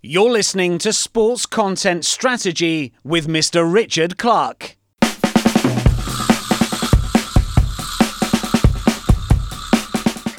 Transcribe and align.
You're 0.00 0.30
listening 0.30 0.78
to 0.78 0.92
Sports 0.92 1.44
Content 1.44 2.04
Strategy 2.04 2.92
with 3.02 3.26
Mr. 3.26 3.66
Richard 3.68 4.16
Clark. 4.16 4.76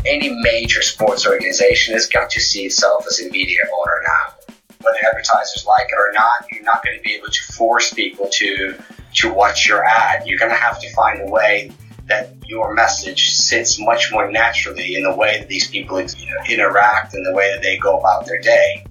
Any 0.06 0.30
major 0.30 0.82
sports 0.82 1.28
organization 1.28 1.94
has 1.94 2.08
got 2.08 2.30
to 2.30 2.40
see 2.40 2.68
itself 2.68 3.04
as 3.06 3.20
a 3.20 3.30
media 3.30 3.60
owner 3.78 4.02
now. 4.08 4.56
Whether 4.80 5.00
advertisers 5.10 5.66
like 5.68 5.88
it 5.90 5.96
or 6.00 6.14
not, 6.14 6.50
you're 6.50 6.64
not 6.64 6.82
going 6.86 6.96
to 6.96 7.04
be 7.04 7.16
able 7.16 7.28
to 7.28 7.44
force 7.52 7.94
people 7.94 8.30
to 8.32 8.82
to 9.16 9.34
watch 9.34 9.68
your 9.68 9.84
ad. 9.84 10.26
You're 10.26 10.40
going 10.40 10.52
to 10.52 10.58
have 10.58 10.80
to 10.80 10.90
find 10.94 11.20
a 11.20 11.30
way 11.30 11.74
that 12.08 12.34
your 12.46 12.74
message 12.74 13.32
sits 13.32 13.78
much 13.78 14.10
more 14.10 14.32
naturally 14.32 14.96
in 14.96 15.04
the 15.04 15.14
way 15.14 15.38
that 15.40 15.50
these 15.50 15.70
people 15.70 16.00
you 16.00 16.08
know, 16.34 16.44
interact 16.50 17.14
and 17.14 17.26
the 17.26 17.34
way 17.34 17.52
that 17.54 17.62
they 17.62 17.78
go 17.78 18.00
about 18.00 18.26
their 18.26 18.40
day. 18.40 18.86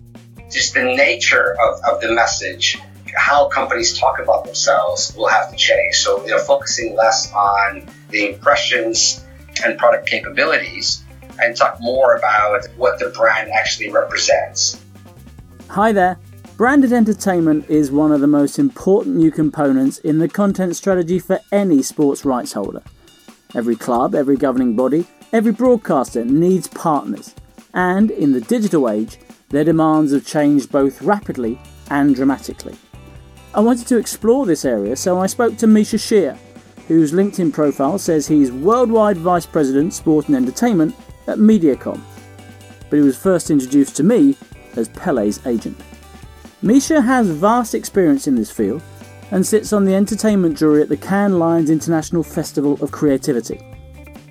Just 0.51 0.73
the 0.75 0.83
nature 0.83 1.57
of, 1.61 1.81
of 1.85 2.01
the 2.01 2.11
message, 2.13 2.79
how 3.15 3.49
companies 3.49 3.99
talk 3.99 4.19
about 4.19 4.45
themselves 4.45 5.15
will 5.15 5.29
have 5.29 5.51
to 5.51 5.57
change. 5.57 5.97
So 5.97 6.23
they're 6.25 6.39
focusing 6.39 6.97
less 6.97 7.31
on 7.33 7.87
the 8.11 8.31
impressions 8.31 9.25
and 9.65 9.79
product 9.79 10.09
capabilities 10.09 11.03
and 11.41 11.55
talk 11.55 11.79
more 11.81 12.17
about 12.17 12.67
what 12.77 12.99
the 12.99 13.11
brand 13.11 13.51
actually 13.51 13.91
represents. 13.91 14.83
Hi 15.69 15.93
there. 15.93 16.19
Branded 16.57 16.93
entertainment 16.93 17.69
is 17.69 17.93
one 17.93 18.11
of 18.11 18.21
the 18.21 18.27
most 18.27 18.59
important 18.59 19.17
new 19.17 19.31
components 19.31 19.99
in 19.99 20.19
the 20.19 20.29
content 20.29 20.75
strategy 20.75 21.19
for 21.19 21.41
any 21.53 21.83
sports 21.83 22.25
rights 22.25 22.55
holder. 22.55 22.83
Every 23.55 23.77
club, 23.77 24.15
every 24.15 24.37
governing 24.37 24.75
body, 24.75 25.07
every 25.33 25.53
broadcaster 25.53 26.25
needs 26.25 26.67
partners. 26.67 27.35
And 27.75 28.11
in 28.11 28.33
the 28.33 28.41
digital 28.41 28.89
age, 28.89 29.19
their 29.51 29.65
demands 29.65 30.13
have 30.13 30.27
changed 30.27 30.71
both 30.71 31.03
rapidly 31.03 31.59
and 31.91 32.15
dramatically. 32.15 32.77
I 33.55 33.61
wanted 33.61 33.87
to 33.89 33.97
explore 33.97 34.45
this 34.45 34.65
area, 34.65 34.95
so 34.95 35.19
I 35.19 35.27
spoke 35.27 35.57
to 35.59 35.67
Misha 35.67 35.99
Sher, 35.99 36.39
whose 36.87 37.13
LinkedIn 37.13 37.53
profile 37.53 37.99
says 37.99 38.27
he's 38.27 38.53
Worldwide 38.53 39.17
Vice 39.17 39.47
President 39.47 39.95
Sport 39.95 40.29
and 40.29 40.37
Entertainment 40.37 40.95
at 41.27 41.39
Mediacom. 41.39 42.01
But 42.91 42.97
he 42.97 43.03
was 43.03 43.17
first 43.17 43.51
introduced 43.51 43.97
to 43.97 44.03
me 44.03 44.37
as 44.77 44.89
Pele's 44.91 45.45
agent. 45.47 45.79
Misha 46.63 47.01
has 47.01 47.29
vast 47.29 47.75
experience 47.75 48.27
in 48.27 48.35
this 48.35 48.51
field 48.51 48.83
and 49.31 49.47
sits 49.47 49.73
on 49.73 49.85
the 49.85 49.95
entertainment 49.95 50.57
jury 50.57 50.83
at 50.83 50.89
the 50.89 50.97
Cannes 50.97 51.39
Lions 51.39 51.71
International 51.71 52.23
Festival 52.23 52.79
of 52.83 52.91
Creativity. 52.91 53.61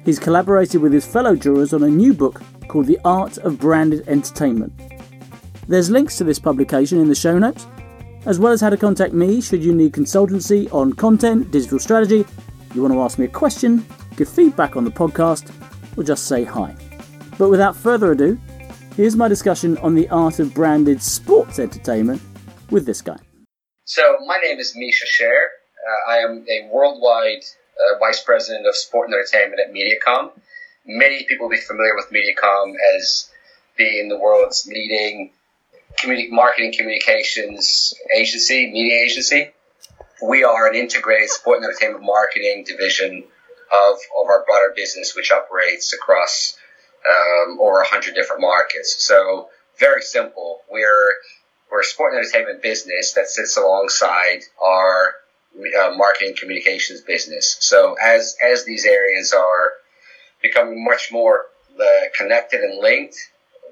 He's 0.03 0.19
collaborated 0.19 0.81
with 0.81 0.93
his 0.93 1.05
fellow 1.05 1.35
jurors 1.35 1.73
on 1.73 1.83
a 1.83 1.89
new 1.89 2.13
book 2.13 2.41
called 2.67 2.87
The 2.87 2.99
Art 3.05 3.37
of 3.39 3.59
Branded 3.59 4.07
Entertainment. 4.07 4.73
There's 5.67 5.89
links 5.89 6.17
to 6.17 6.23
this 6.23 6.39
publication 6.39 6.99
in 6.99 7.07
the 7.07 7.15
show 7.15 7.37
notes, 7.37 7.67
as 8.25 8.39
well 8.39 8.51
as 8.51 8.61
how 8.61 8.69
to 8.69 8.77
contact 8.77 9.13
me 9.13 9.41
should 9.41 9.63
you 9.63 9.73
need 9.73 9.93
consultancy 9.93 10.71
on 10.73 10.93
content, 10.93 11.51
digital 11.51 11.79
strategy, 11.79 12.25
you 12.73 12.81
want 12.81 12.93
to 12.93 13.01
ask 13.01 13.17
me 13.17 13.25
a 13.25 13.29
question, 13.29 13.85
give 14.15 14.29
feedback 14.29 14.75
on 14.75 14.83
the 14.83 14.91
podcast, 14.91 15.51
or 15.97 16.03
just 16.03 16.27
say 16.27 16.43
hi. 16.43 16.75
But 17.37 17.49
without 17.49 17.75
further 17.75 18.11
ado, 18.11 18.39
Here's 18.97 19.15
my 19.15 19.27
discussion 19.27 19.77
on 19.77 19.93
the 19.93 20.09
art 20.09 20.39
of 20.39 20.55
branded 20.55 21.03
sports 21.03 21.59
entertainment 21.59 22.19
with 22.71 22.87
this 22.87 22.99
guy. 22.99 23.19
So, 23.85 24.17
my 24.25 24.39
name 24.39 24.57
is 24.57 24.73
Misha 24.75 25.05
Sher. 25.05 25.49
Uh, 25.87 26.11
I 26.11 26.17
am 26.17 26.43
a 26.49 26.67
worldwide 26.73 27.43
uh, 27.43 27.99
vice 27.99 28.23
president 28.23 28.65
of 28.65 28.75
sport 28.75 29.09
and 29.09 29.13
entertainment 29.13 29.61
at 29.61 29.71
Mediacom. 29.71 30.31
Many 30.87 31.25
people 31.25 31.47
will 31.47 31.55
be 31.55 31.61
familiar 31.61 31.93
with 31.93 32.07
Mediacom 32.11 32.73
as 32.95 33.29
being 33.77 34.09
the 34.09 34.17
world's 34.17 34.65
leading 34.65 35.29
marketing 36.05 36.73
communications 36.77 37.93
agency, 38.15 38.71
media 38.71 39.01
agency. 39.03 39.51
We 40.27 40.43
are 40.43 40.67
an 40.67 40.75
integrated 40.75 41.29
sport 41.29 41.57
and 41.57 41.65
entertainment 41.65 42.03
marketing 42.03 42.63
division 42.65 43.23
of, 43.71 43.95
of 44.19 44.27
our 44.27 44.43
broader 44.45 44.73
business, 44.75 45.15
which 45.15 45.31
operates 45.31 45.93
across 45.93 46.57
um, 47.07 47.59
over 47.59 47.73
100 47.73 48.15
different 48.15 48.41
markets. 48.41 48.95
So 48.99 49.49
very 49.80 50.02
simple. 50.02 50.61
We're 50.69 51.13
we're 51.71 51.81
a 51.81 51.83
sport 51.83 52.13
and 52.13 52.23
entertainment 52.23 52.61
business 52.63 53.13
that 53.13 53.27
sits 53.27 53.57
alongside 53.57 54.39
our 54.61 55.15
uh, 55.57 55.93
marketing 55.95 56.36
communications 56.39 57.02
business. 57.02 57.57
So 57.59 57.95
as 58.02 58.37
as 58.43 58.65
these 58.65 58.86
areas 58.86 59.33
are 59.33 59.73
becoming 60.41 60.83
much 60.83 61.09
more 61.11 61.45
uh, 61.80 61.83
connected 62.17 62.61
and 62.61 62.80
linked, 62.80 63.17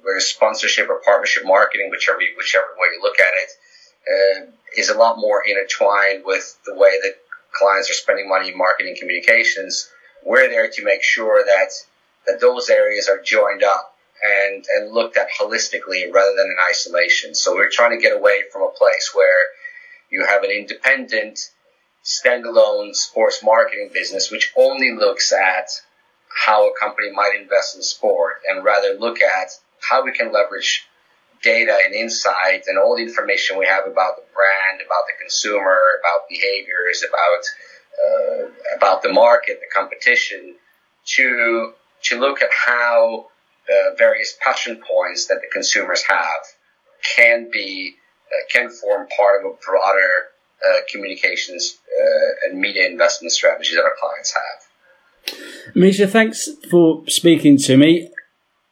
where 0.06 0.20
sponsorship 0.20 0.88
or 0.88 1.02
partnership 1.04 1.44
marketing, 1.46 1.90
whichever 1.90 2.20
whichever 2.38 2.68
way 2.78 2.94
you 2.94 3.02
look 3.02 3.20
at 3.20 3.34
it, 3.42 3.50
uh, 4.14 4.52
is 4.78 4.90
a 4.90 4.98
lot 4.98 5.18
more 5.18 5.44
intertwined 5.46 6.24
with 6.24 6.58
the 6.66 6.76
way 6.76 6.92
that 7.02 7.16
clients 7.52 7.90
are 7.90 7.96
spending 7.96 8.30
money 8.30 8.50
in 8.50 8.58
marketing 8.58 8.96
communications. 9.00 9.90
We're 10.24 10.48
there 10.48 10.70
to 10.70 10.84
make 10.84 11.02
sure 11.02 11.44
that 11.44 11.72
that 12.28 12.40
those 12.40 12.70
areas 12.70 13.10
are 13.10 13.20
joined 13.20 13.64
up 13.64 13.96
and, 14.24 14.64
and 14.76 14.94
looked 14.94 15.18
at 15.18 15.28
holistically 15.40 16.12
rather 16.14 16.36
than 16.36 16.48
in 16.48 16.56
isolation. 16.70 17.34
So 17.34 17.56
we're 17.56 17.72
trying 17.72 17.98
to 17.98 18.02
get 18.02 18.16
away 18.16 18.44
from 18.52 18.62
a 18.62 18.78
place 18.78 19.12
where 19.14 19.46
you 20.12 20.26
have 20.26 20.44
an 20.44 20.52
independent, 20.52 21.40
standalone 22.04 22.94
sports 22.96 23.44
marketing 23.44 23.90
business 23.92 24.30
which 24.30 24.54
only 24.56 24.94
looks 24.94 25.34
at 25.34 25.68
how 26.46 26.68
a 26.70 26.78
company 26.80 27.12
might 27.12 27.34
invest 27.40 27.76
in 27.76 27.82
sport 27.82 28.42
and 28.48 28.64
rather 28.64 28.94
look 28.94 29.20
at 29.22 29.50
how 29.90 30.04
we 30.04 30.12
can 30.12 30.32
leverage 30.32 30.86
data 31.42 31.78
and 31.86 31.94
insight 31.94 32.64
and 32.68 32.78
all 32.78 32.96
the 32.96 33.04
information 33.04 33.58
we 33.58 33.66
have 33.66 33.86
about 33.86 34.16
the 34.16 34.24
brand, 34.34 34.82
about 34.82 35.04
the 35.08 35.14
consumer, 35.22 35.78
about 36.00 36.28
behaviors, 36.30 37.04
about 37.08 37.44
uh, 38.04 38.78
about 38.78 39.02
the 39.04 39.14
market, 39.14 39.60
the 39.62 39.74
competition, 39.74 40.56
to 41.06 41.74
to 42.04 42.20
look 42.20 42.42
at 42.42 42.50
how 42.52 43.28
various 43.98 44.38
passion 44.42 44.82
points 44.88 45.28
that 45.28 45.42
the 45.42 45.48
consumers 45.52 46.04
have 46.04 46.42
can 47.16 47.50
be 47.52 47.96
uh, 48.28 48.36
can 48.52 48.70
form 48.70 49.08
part 49.16 49.46
of 49.46 49.52
a 49.52 49.56
broader 49.66 50.26
uh, 50.68 50.80
communications 50.92 51.78
uh, 51.88 52.50
and 52.50 52.60
media 52.60 52.88
investment 52.88 53.32
strategy 53.32 53.76
that 53.76 53.84
our 53.84 53.96
clients 54.00 54.34
have. 54.34 55.76
Misha, 55.76 56.08
thanks 56.08 56.50
for 56.70 57.04
speaking 57.08 57.58
to 57.58 57.78
me. 57.78 58.10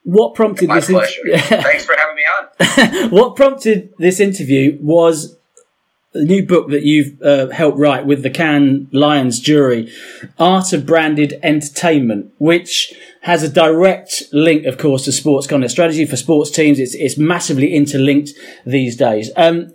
What 0.03 0.36
prompted 0.36 0.68
My 0.69 0.75
this? 0.75 0.90
pleasure. 0.90 1.28
In- 1.28 1.40
thanks 1.40 1.86
for 1.86 1.96
having 1.97 2.16
me 2.16 2.24
on. 3.03 3.09
what 3.12 3.36
prompted 3.36 3.94
this 3.97 4.19
interview 4.19 4.78
was 4.81 5.38
the 6.14 6.24
new 6.24 6.46
book 6.46 6.69
that 6.69 6.84
you've 6.84 7.19
uh, 7.22 7.50
helped 7.50 7.78
write 7.78 8.06
with 8.06 8.22
the 8.22 8.30
Cannes 8.30 8.88
Lions 8.92 9.40
jury, 9.40 9.92
Art 10.38 10.72
of 10.72 10.86
Branded 10.86 11.40
Entertainment, 11.42 12.31
which 12.38 12.94
has 13.22 13.42
a 13.42 13.50
direct 13.50 14.24
link, 14.31 14.66
of 14.66 14.78
course, 14.78 15.06
to 15.06 15.12
sports 15.12 15.47
content 15.47 15.72
strategy 15.72 16.06
for 16.06 16.16
sports 16.16 16.52
teams. 16.52 16.80
It's, 16.80 16.94
it's 16.94 17.18
massively 17.18 17.74
interlinked 17.74 18.31
these 18.66 18.96
days. 18.96 19.31
Um, 19.36 19.72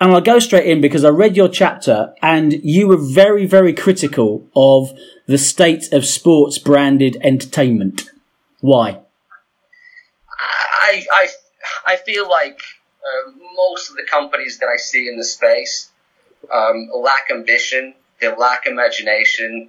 and 0.00 0.12
I'll 0.12 0.20
go 0.20 0.40
straight 0.40 0.66
in 0.66 0.80
because 0.80 1.04
I 1.04 1.10
read 1.10 1.36
your 1.36 1.48
chapter 1.48 2.12
and 2.20 2.52
you 2.64 2.88
were 2.88 2.96
very, 2.96 3.46
very 3.46 3.72
critical 3.72 4.48
of 4.56 4.90
the 5.26 5.38
state 5.38 5.92
of 5.92 6.04
sports 6.04 6.58
branded 6.58 7.16
entertainment. 7.22 8.10
Why? 8.64 8.98
I, 10.80 11.04
I, 11.12 11.28
I 11.84 11.96
feel 11.96 12.26
like 12.30 12.58
uh, 13.04 13.32
most 13.54 13.90
of 13.90 13.96
the 13.96 14.04
companies 14.10 14.60
that 14.60 14.70
I 14.70 14.78
see 14.78 15.06
in 15.06 15.18
the 15.18 15.24
space 15.24 15.90
um, 16.50 16.88
lack 16.96 17.30
ambition, 17.30 17.92
they 18.22 18.34
lack 18.34 18.66
imagination. 18.66 19.68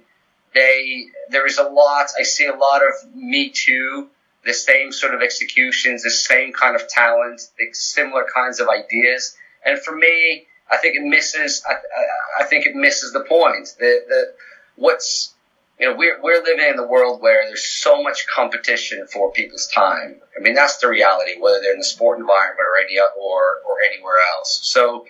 They 0.54 1.08
there 1.28 1.44
is 1.44 1.58
a 1.58 1.64
lot. 1.64 2.06
I 2.18 2.22
see 2.22 2.46
a 2.46 2.54
lot 2.54 2.80
of 2.80 3.14
Me 3.14 3.50
Too, 3.50 4.08
the 4.46 4.54
same 4.54 4.92
sort 4.92 5.12
of 5.12 5.20
executions, 5.20 6.02
the 6.02 6.08
same 6.08 6.54
kind 6.54 6.74
of 6.74 6.88
talent, 6.88 7.42
the 7.58 7.66
similar 7.74 8.24
kinds 8.34 8.60
of 8.60 8.68
ideas. 8.70 9.36
And 9.62 9.78
for 9.78 9.94
me, 9.94 10.46
I 10.70 10.78
think 10.78 10.96
it 10.96 11.02
misses. 11.02 11.62
I, 11.68 11.74
I, 11.74 12.44
I 12.44 12.44
think 12.46 12.64
it 12.64 12.74
misses 12.74 13.12
the 13.12 13.24
point. 13.24 13.74
The 13.78 14.04
the 14.08 14.32
what's 14.76 15.34
you 15.78 15.88
know, 15.88 15.96
we're, 15.96 16.20
we're 16.22 16.42
living 16.42 16.66
in 16.66 16.76
the 16.76 16.86
world 16.86 17.20
where 17.20 17.46
there's 17.46 17.66
so 17.66 18.02
much 18.02 18.26
competition 18.34 19.06
for 19.06 19.30
people's 19.32 19.66
time. 19.66 20.20
I 20.36 20.40
mean, 20.40 20.54
that's 20.54 20.78
the 20.78 20.88
reality, 20.88 21.32
whether 21.38 21.60
they're 21.60 21.72
in 21.72 21.78
the 21.78 21.84
sport 21.84 22.18
environment 22.18 22.60
or 22.60 22.78
any, 22.82 22.98
or, 22.98 23.42
or 23.66 23.76
anywhere 23.92 24.16
else. 24.36 24.60
So 24.62 25.06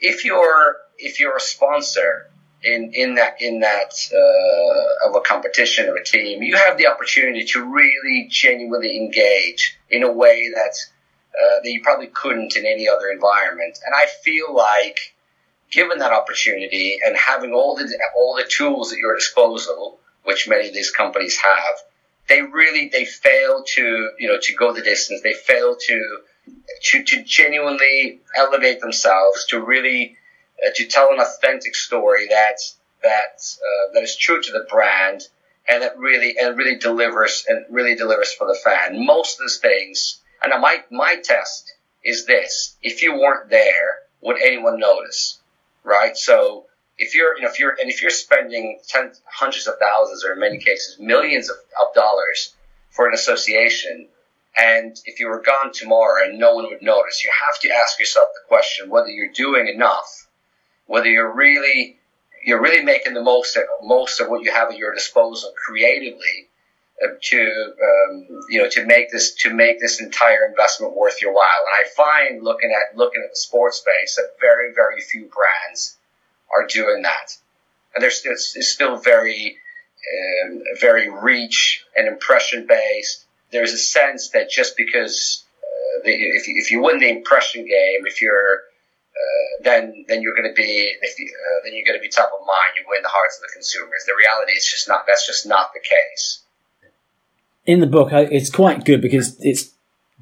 if 0.00 0.24
you're, 0.24 0.76
if 0.98 1.20
you're 1.20 1.36
a 1.36 1.40
sponsor 1.40 2.30
in, 2.62 2.92
in 2.94 3.16
that, 3.16 3.42
in 3.42 3.60
that, 3.60 3.92
uh, 4.14 5.08
of 5.08 5.16
a 5.16 5.20
competition 5.20 5.88
of 5.88 5.96
a 5.96 6.02
team, 6.02 6.42
you 6.42 6.56
have 6.56 6.78
the 6.78 6.86
opportunity 6.86 7.44
to 7.44 7.62
really 7.62 8.28
genuinely 8.30 8.96
engage 8.96 9.78
in 9.90 10.02
a 10.02 10.10
way 10.10 10.50
that, 10.54 10.74
uh, 11.38 11.60
that 11.62 11.70
you 11.70 11.82
probably 11.82 12.06
couldn't 12.06 12.56
in 12.56 12.64
any 12.64 12.88
other 12.88 13.08
environment. 13.08 13.78
And 13.84 13.94
I 13.94 14.06
feel 14.24 14.54
like, 14.54 14.98
given 15.70 15.98
that 15.98 16.12
opportunity 16.12 16.96
and 17.04 17.16
having 17.16 17.52
all 17.52 17.74
the 17.74 17.92
all 18.16 18.36
the 18.36 18.48
tools 18.48 18.92
at 18.92 18.98
your 18.98 19.16
disposal, 19.16 19.98
which 20.26 20.48
many 20.48 20.68
of 20.68 20.74
these 20.74 20.90
companies 20.90 21.38
have, 21.40 21.74
they 22.28 22.42
really 22.42 22.88
they 22.88 23.04
fail 23.04 23.64
to 23.74 24.10
you 24.18 24.28
know 24.28 24.38
to 24.40 24.54
go 24.54 24.72
the 24.72 24.82
distance. 24.82 25.22
They 25.22 25.32
fail 25.32 25.76
to 25.76 26.18
to, 26.82 27.02
to 27.02 27.24
genuinely 27.24 28.20
elevate 28.36 28.80
themselves, 28.80 29.46
to 29.46 29.60
really 29.60 30.16
uh, 30.64 30.70
to 30.74 30.86
tell 30.86 31.12
an 31.12 31.20
authentic 31.20 31.74
story 31.74 32.28
that 32.28 32.58
that 33.02 33.40
uh, 33.40 33.92
that 33.94 34.02
is 34.02 34.16
true 34.16 34.42
to 34.42 34.52
the 34.52 34.66
brand 34.70 35.22
and 35.68 35.82
that 35.82 35.98
really 35.98 36.36
and 36.38 36.56
really 36.56 36.76
delivers 36.76 37.44
and 37.48 37.64
really 37.70 37.94
delivers 37.94 38.32
for 38.32 38.46
the 38.46 38.58
fan. 38.64 39.04
Most 39.04 39.40
of 39.40 39.46
these 39.46 39.58
things, 39.58 40.20
and 40.42 40.52
my 40.60 40.82
my 40.90 41.16
test 41.22 41.72
is 42.04 42.26
this: 42.26 42.76
if 42.82 43.02
you 43.02 43.14
weren't 43.14 43.50
there, 43.50 44.00
would 44.20 44.40
anyone 44.40 44.78
notice? 44.78 45.40
Right? 45.84 46.16
So 46.16 46.65
if 46.98 47.14
you're 47.14 47.36
you 47.36 47.42
know 47.42 47.48
if 47.48 47.58
you're 47.58 47.76
and 47.80 47.90
if 47.90 48.02
you're 48.02 48.10
spending 48.10 48.78
tens, 48.88 49.20
hundreds 49.26 49.66
of 49.66 49.74
thousands 49.80 50.24
or 50.24 50.32
in 50.32 50.40
many 50.40 50.58
cases 50.58 50.96
millions 50.98 51.50
of, 51.50 51.56
of 51.80 51.94
dollars 51.94 52.54
for 52.90 53.06
an 53.06 53.14
association 53.14 54.08
and 54.56 54.98
if 55.04 55.20
you 55.20 55.28
were 55.28 55.42
gone 55.42 55.72
tomorrow 55.72 56.24
and 56.24 56.38
no 56.38 56.54
one 56.54 56.64
would 56.70 56.80
notice, 56.80 57.22
you 57.22 57.30
have 57.46 57.60
to 57.60 57.68
ask 57.68 57.98
yourself 57.98 58.28
the 58.34 58.48
question 58.48 58.88
whether 58.88 59.08
you're 59.08 59.32
doing 59.32 59.68
enough, 59.68 60.28
whether 60.86 61.08
you're 61.08 61.34
really 61.34 61.98
you're 62.42 62.62
really 62.62 62.84
making 62.84 63.12
the 63.12 63.22
most 63.22 63.56
of, 63.56 63.64
most 63.82 64.20
of 64.20 64.28
what 64.28 64.42
you 64.42 64.52
have 64.52 64.70
at 64.70 64.78
your 64.78 64.94
disposal 64.94 65.52
creatively 65.66 66.48
uh, 67.04 67.08
to 67.20 67.40
um, 67.40 68.26
you 68.48 68.62
know 68.62 68.68
to 68.70 68.86
make 68.86 69.10
this 69.10 69.34
to 69.34 69.52
make 69.52 69.78
this 69.78 70.00
entire 70.00 70.46
investment 70.46 70.96
worth 70.96 71.20
your 71.20 71.34
while. 71.34 71.62
And 71.66 71.86
I 71.86 71.90
find 71.94 72.42
looking 72.42 72.72
at 72.72 72.96
looking 72.96 73.22
at 73.22 73.30
the 73.30 73.36
sports 73.36 73.78
space 73.78 74.16
that 74.16 74.36
very 74.40 74.72
very 74.74 75.02
few 75.02 75.28
brands 75.28 75.98
are 76.54 76.66
doing 76.66 77.02
that, 77.02 77.36
and 77.94 78.02
there's 78.02 78.22
it's, 78.24 78.56
it's 78.56 78.72
still 78.72 78.96
very 78.96 79.58
um, 80.50 80.62
very 80.80 81.10
reach 81.10 81.84
and 81.96 82.06
impression 82.06 82.66
based 82.66 83.26
there's 83.52 83.72
a 83.72 83.78
sense 83.78 84.30
that 84.30 84.50
just 84.50 84.76
because 84.76 85.44
uh, 85.62 86.04
the, 86.04 86.12
if, 86.12 86.48
you, 86.48 86.54
if 86.58 86.70
you 86.70 86.82
win 86.82 86.98
the 86.98 87.08
impression 87.08 87.62
game, 87.62 88.06
if 88.06 88.20
you're 88.20 88.62
uh, 89.16 89.62
then 89.64 90.04
then 90.08 90.20
you're 90.20 90.34
going 90.34 90.48
to 90.48 90.54
be 90.54 90.92
if 91.00 91.18
you, 91.18 91.26
uh, 91.26 91.64
then 91.64 91.74
you're 91.74 91.86
going 91.86 91.98
to 91.98 92.02
be 92.02 92.08
top 92.08 92.30
of 92.38 92.46
mind. 92.46 92.74
You 92.78 92.84
win 92.88 93.02
the 93.02 93.08
hearts 93.08 93.38
of 93.38 93.42
the 93.42 93.52
consumers. 93.54 94.04
The 94.06 94.12
reality 94.18 94.52
is 94.52 94.66
just 94.66 94.88
not. 94.88 95.04
That's 95.06 95.26
just 95.26 95.46
not 95.46 95.70
the 95.72 95.80
case. 95.80 96.42
In 97.64 97.80
the 97.80 97.86
book, 97.86 98.10
it's 98.12 98.50
quite 98.50 98.84
good 98.84 99.00
because 99.00 99.36
it's 99.40 99.72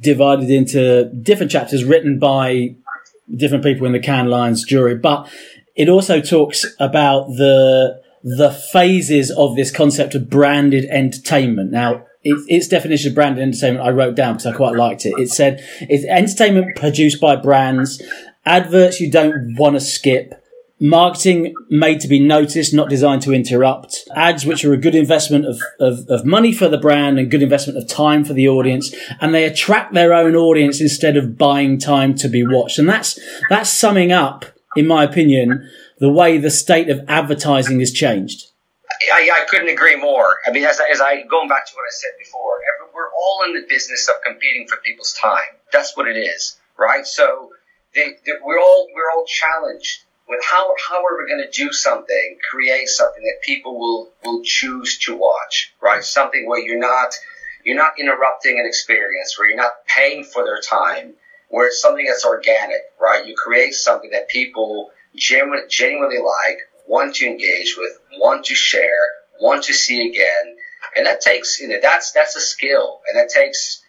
divided 0.00 0.50
into 0.50 1.05
different 1.06 1.50
chapters 1.53 1.85
written 1.85 2.19
by 2.19 2.77
different 3.35 3.65
people 3.65 3.87
in 3.87 3.93
the 3.93 3.99
Cannes 3.99 4.29
Lions 4.29 4.65
jury, 4.65 4.94
but 4.94 5.29
it 5.75 5.88
also 5.88 6.21
talks 6.21 6.65
about 6.79 7.29
the 7.29 8.03
the 8.23 8.50
phases 8.50 9.31
of 9.31 9.55
this 9.55 9.71
concept 9.71 10.15
of 10.15 10.31
branded 10.31 10.87
entertainment. 10.87 11.71
Now, 11.71 12.06
its 12.23 12.69
definition 12.69 13.11
of 13.11 13.15
branded 13.15 13.43
entertainment 13.43 13.85
I 13.85 13.91
wrote 13.91 14.15
down 14.15 14.35
because 14.37 14.47
I 14.47 14.56
quite 14.56 14.76
liked 14.76 15.05
it. 15.05 15.12
It 15.19 15.29
said 15.29 15.62
it's 15.82 16.06
entertainment 16.06 16.75
produced 16.76 17.21
by 17.21 17.37
brands, 17.37 18.03
adverts 18.47 18.99
you 18.99 19.11
don't 19.11 19.56
want 19.59 19.76
to 19.76 19.81
skip, 19.81 20.32
marketing 20.81 21.55
made 21.69 22.00
to 22.00 22.09
be 22.09 22.19
noticed, 22.19 22.73
not 22.75 22.88
designed 22.88 23.23
to 23.23 23.32
interrupt, 23.32 24.09
ads 24.17 24.47
which 24.47 24.65
are 24.65 24.73
a 24.73 24.79
good 24.79 24.94
investment 24.94 25.47
of, 25.47 25.61
of, 25.79 26.06
of 26.09 26.25
money 26.25 26.53
for 26.53 26.69
the 26.69 26.79
brand 26.79 27.19
and 27.19 27.31
good 27.31 27.43
investment 27.43 27.79
of 27.79 27.87
time 27.88 28.25
for 28.25 28.32
the 28.32 28.49
audience, 28.49 28.94
and 29.20 29.35
they 29.35 29.44
attract 29.44 29.93
their 29.93 30.15
own 30.15 30.35
audience 30.35 30.81
instead 30.81 31.17
of 31.17 31.37
buying 31.37 31.79
time 31.79 32.15
to 32.15 32.29
be 32.29 32.47
watched. 32.47 32.79
And 32.79 32.88
that's 32.88 33.19
that's 33.50 33.70
summing 33.70 34.12
up, 34.12 34.47
in 34.76 34.87
my 34.87 35.05
opinion, 35.05 35.71
the 35.99 36.11
way 36.11 36.38
the 36.38 36.50
state 36.50 36.88
of 36.88 37.00
advertising 37.09 37.81
has 37.81 37.93
changed. 37.93 38.50
I, 39.12 39.31
I 39.43 39.44
couldn't 39.47 39.69
agree 39.69 39.97
more. 39.97 40.38
I 40.47 40.50
mean, 40.50 40.65
as, 40.65 40.81
as 40.91 41.00
I 41.00 41.23
going 41.23 41.49
back 41.49 41.67
to 41.67 41.73
what 41.75 41.82
I 41.82 41.91
said 41.91 42.12
before, 42.19 42.59
we're 42.94 43.11
all 43.11 43.44
in 43.47 43.55
the 43.55 43.67
business 43.69 44.09
of 44.09 44.17
competing 44.25 44.67
for 44.69 44.76
people's 44.79 45.12
time. 45.21 45.59
That's 45.73 45.97
what 45.97 46.06
it 46.06 46.17
is, 46.17 46.59
right? 46.79 47.06
So 47.06 47.50
they, 47.94 48.17
they, 48.25 48.32
we're 48.43 48.61
all 48.61 48.88
we're 48.94 49.11
all 49.15 49.25
challenged 49.26 50.05
with 50.29 50.41
how 50.44 50.75
how 50.88 51.05
are 51.05 51.23
we 51.23 51.29
going 51.29 51.44
to 51.44 51.50
do 51.50 51.73
something, 51.73 52.38
create 52.49 52.88
something 52.88 53.23
that 53.23 53.43
people 53.43 53.79
will 53.79 54.11
will 54.25 54.43
choose 54.44 54.99
to 55.00 55.17
watch, 55.17 55.75
right? 55.81 56.05
Something 56.05 56.49
where 56.49 56.61
you're 56.61 56.79
not 56.79 57.15
you're 57.65 57.77
not 57.77 57.99
interrupting 57.99 58.59
an 58.61 58.67
experience, 58.67 59.38
where 59.38 59.49
you're 59.49 59.56
not 59.56 59.73
paying 59.87 60.25
for 60.25 60.44
their 60.44 60.61
time, 60.61 61.15
where 61.55 61.69
it's 61.69 61.81
something 61.81 62.05
that's 62.05 62.25
organic, 62.25 62.83
right? 63.01 63.25
You 63.25 63.33
create 63.37 63.75
something 63.75 64.11
that 64.11 64.27
people 64.27 64.91
genuinely, 65.15 65.67
genuinely 65.71 66.19
like, 66.19 66.59
want 66.85 67.15
to 67.15 67.27
engage 67.27 67.77
with, 67.77 67.93
want 68.19 68.47
to 68.47 68.56
share, 68.56 69.05
want 69.41 69.62
to 69.62 69.73
see 69.73 70.05
again. 70.05 70.56
And 70.97 71.06
that 71.06 71.21
takes, 71.21 71.61
you 71.61 71.69
know, 71.69 71.79
that's, 71.81 72.11
that's 72.11 72.35
a 72.35 72.41
skill. 72.41 72.99
And 73.06 73.17
that 73.17 73.29
takes, 73.29 73.81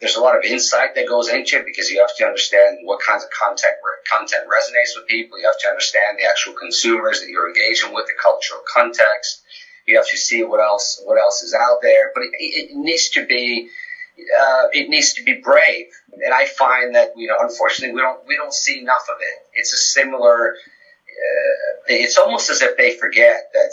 there's 0.00 0.16
a 0.16 0.20
lot 0.20 0.36
of 0.36 0.42
insight 0.44 0.94
that 0.96 1.08
goes 1.08 1.28
into 1.28 1.56
it 1.56 1.64
because 1.64 1.88
you 1.88 1.98
have 2.00 2.14
to 2.16 2.26
understand 2.26 2.80
what 2.82 3.00
kinds 3.00 3.24
of 3.24 3.30
content, 3.30 3.72
content 4.06 4.44
resonates 4.44 4.94
with 4.94 5.06
people. 5.06 5.38
You 5.38 5.46
have 5.46 5.58
to 5.60 5.68
understand 5.68 6.18
the 6.18 6.28
actual 6.28 6.52
consumers 6.52 7.20
that 7.20 7.30
you're 7.30 7.48
engaging 7.48 7.94
with, 7.94 8.04
the 8.04 8.12
cultural 8.20 8.60
context. 8.70 9.40
You 9.86 9.96
have 9.96 10.08
to 10.08 10.18
see 10.18 10.42
what 10.42 10.60
else, 10.60 11.00
what 11.02 11.18
else 11.18 11.40
is 11.40 11.54
out 11.54 11.78
there. 11.80 12.10
But 12.12 12.24
it, 12.24 12.30
it 12.38 12.66
needs 12.76 13.08
to 13.10 13.24
be, 13.24 13.66
uh, 14.18 14.64
it 14.72 14.88
needs 14.88 15.14
to 15.14 15.22
be 15.22 15.34
brave. 15.42 15.86
And 16.12 16.32
I 16.32 16.46
find 16.46 16.94
that, 16.94 17.10
you 17.16 17.28
know, 17.28 17.36
unfortunately, 17.40 17.94
we 17.94 18.00
don't, 18.00 18.18
we 18.26 18.36
don't 18.36 18.52
see 18.54 18.80
enough 18.80 19.06
of 19.10 19.20
it. 19.20 19.46
It's 19.54 19.72
a 19.72 19.76
similar, 19.76 20.50
uh, 20.50 21.74
it's 21.86 22.18
almost 22.18 22.50
as 22.50 22.62
if 22.62 22.76
they 22.76 22.92
forget 22.92 23.50
that 23.52 23.72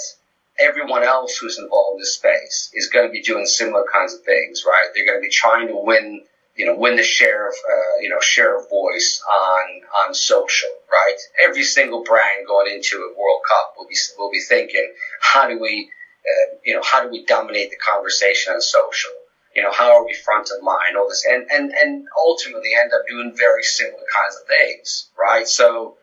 everyone 0.60 1.04
else 1.04 1.38
who's 1.38 1.58
involved 1.58 1.96
in 1.96 2.00
this 2.00 2.16
space 2.16 2.70
is 2.74 2.90
going 2.90 3.08
to 3.08 3.12
be 3.12 3.22
doing 3.22 3.46
similar 3.46 3.86
kinds 3.92 4.14
of 4.14 4.22
things, 4.24 4.64
right? 4.68 4.88
They're 4.94 5.06
going 5.06 5.18
to 5.18 5.22
be 5.22 5.30
trying 5.30 5.68
to 5.68 5.76
win, 5.76 6.24
you 6.56 6.66
know, 6.66 6.76
win 6.76 6.98
the 6.98 7.04
share 7.04 7.48
of, 7.48 7.54
uh, 7.54 8.00
you 8.02 8.10
know, 8.10 8.20
share 8.20 8.58
of 8.58 8.70
voice 8.70 9.22
on 9.28 9.82
on 10.08 10.14
social, 10.14 10.70
right? 10.92 11.18
Every 11.48 11.64
single 11.64 12.04
brand 12.04 12.46
going 12.48 12.72
into 12.74 12.98
a 12.98 13.20
World 13.20 13.42
Cup 13.48 13.74
will 13.78 13.88
be 13.88 13.96
will 14.18 14.32
be 14.32 14.42
thinking, 14.42 14.92
how 15.22 15.48
do 15.48 15.60
we, 15.60 15.90
uh, 16.26 16.56
you 16.64 16.76
know, 16.76 16.82
how 16.84 17.02
do 17.04 17.10
we 17.10 17.26
dominate 17.26 17.70
the 17.70 17.78
conversation 17.78 18.54
on 18.54 18.62
social? 18.62 19.12
You 19.56 19.64
know, 19.64 19.72
how 19.72 19.96
are 19.98 20.06
we 20.06 20.14
front 20.14 20.50
of 20.50 20.62
mind? 20.64 20.96
All 20.98 21.10
this, 21.10 21.26
and 21.26 21.46
and 21.52 21.72
and 21.72 22.06
ultimately 22.18 22.72
end 22.74 22.92
up 22.94 23.06
doing 23.08 23.34
very 23.36 23.64
similar 23.64 24.04
kinds 24.14 24.38
of 24.38 24.48
things, 24.48 25.10
right? 25.18 25.48
So 25.48 25.96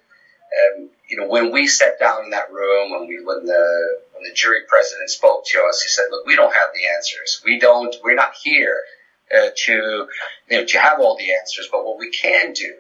um, 0.57 0.89
you 1.09 1.17
know, 1.17 1.27
when 1.27 1.51
we 1.53 1.67
sat 1.67 1.99
down 1.99 2.25
in 2.25 2.31
that 2.31 2.51
room, 2.51 2.91
when 2.91 3.07
we 3.07 3.21
when 3.23 3.45
the 3.45 3.99
when 4.13 4.25
the 4.25 4.33
jury 4.33 4.61
president 4.67 5.11
spoke 5.11 5.45
to 5.47 5.63
us, 5.69 5.83
he 5.83 5.89
said, 5.89 6.07
"Look, 6.11 6.27
we 6.27 6.37
don't 6.37 6.53
have 6.53 6.71
the 6.75 6.89
answers. 6.97 7.41
We 7.45 7.59
don't. 7.59 7.95
We're 8.03 8.15
not 8.15 8.33
here 8.43 8.83
uh, 9.35 9.49
to 9.55 9.73
you 10.49 10.59
know 10.59 10.65
to 10.65 10.79
have 10.79 11.01
all 11.01 11.17
the 11.17 11.33
answers. 11.35 11.69
But 11.71 11.85
what 11.85 11.99
we 11.99 12.11
can 12.11 12.53
do, 12.53 12.75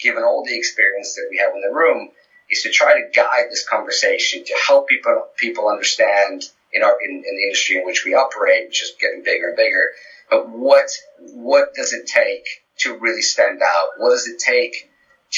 given 0.00 0.22
all 0.22 0.44
the 0.44 0.56
experience 0.56 1.14
that 1.14 1.28
we 1.30 1.38
have 1.38 1.52
in 1.54 1.62
the 1.62 1.74
room, 1.74 2.10
is 2.50 2.62
to 2.62 2.70
try 2.70 2.94
to 2.94 3.08
guide 3.14 3.46
this 3.50 3.66
conversation 3.66 4.44
to 4.44 4.54
help 4.66 4.88
people 4.88 5.28
people 5.36 5.68
understand 5.68 6.48
in 6.74 6.82
our 6.82 6.96
in, 7.04 7.10
in 7.16 7.36
the 7.36 7.42
industry 7.42 7.78
in 7.78 7.84
which 7.84 8.04
we 8.04 8.14
operate, 8.14 8.66
which 8.66 8.82
is 8.82 8.92
getting 9.00 9.22
bigger 9.22 9.48
and 9.48 9.56
bigger. 9.56 9.92
But 10.30 10.50
what 10.50 10.90
what 11.32 11.74
does 11.74 11.92
it 11.92 12.06
take 12.06 12.44
to 12.78 12.98
really 12.98 13.22
stand 13.22 13.60
out? 13.62 13.88
What 13.98 14.10
does 14.10 14.26
it 14.26 14.38
take 14.38 14.90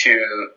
to 0.03 0.51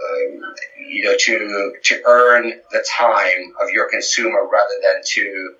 um, 0.00 0.40
you 0.88 1.04
know, 1.04 1.14
to 1.18 1.74
to 1.82 2.02
earn 2.06 2.52
the 2.72 2.86
time 2.88 3.52
of 3.60 3.70
your 3.70 3.88
consumer 3.90 4.48
rather 4.50 4.74
than 4.82 5.02
to 5.04 5.54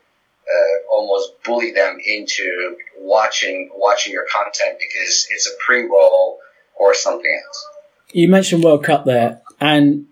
uh, 0.48 0.92
almost 0.92 1.42
bully 1.44 1.72
them 1.72 1.98
into 2.04 2.76
watching 2.98 3.70
watching 3.74 4.12
your 4.12 4.26
content 4.32 4.78
because 4.78 5.28
it's 5.30 5.46
a 5.46 5.52
pre-roll 5.64 6.38
or 6.78 6.94
something 6.94 7.40
else. 7.46 7.66
You 8.12 8.28
mentioned 8.28 8.64
World 8.64 8.82
Cup 8.82 9.04
there, 9.04 9.42
and 9.60 10.06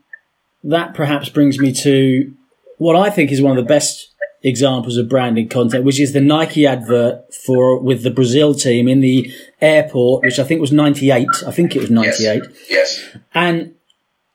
that 0.64 0.94
perhaps 0.94 1.28
brings 1.28 1.58
me 1.58 1.72
to 1.72 2.32
what 2.76 2.96
I 2.96 3.10
think 3.10 3.32
is 3.32 3.40
one 3.40 3.56
of 3.56 3.64
the 3.64 3.68
best 3.68 4.12
examples 4.42 4.96
of 4.96 5.08
branding 5.08 5.48
content, 5.48 5.84
which 5.84 6.00
is 6.00 6.12
the 6.12 6.20
Nike 6.20 6.66
advert 6.66 7.34
for 7.34 7.78
with 7.78 8.02
the 8.02 8.10
Brazil 8.10 8.54
team 8.54 8.88
in 8.88 9.00
the 9.00 9.32
airport, 9.60 10.22
which 10.22 10.38
I 10.38 10.44
think 10.44 10.60
was 10.60 10.72
ninety 10.72 11.10
eight. 11.10 11.28
I 11.46 11.50
think 11.50 11.74
it 11.74 11.80
was 11.80 11.90
ninety 11.90 12.26
eight. 12.26 12.42
Yes. 12.68 13.02
yes. 13.02 13.16
And 13.34 13.74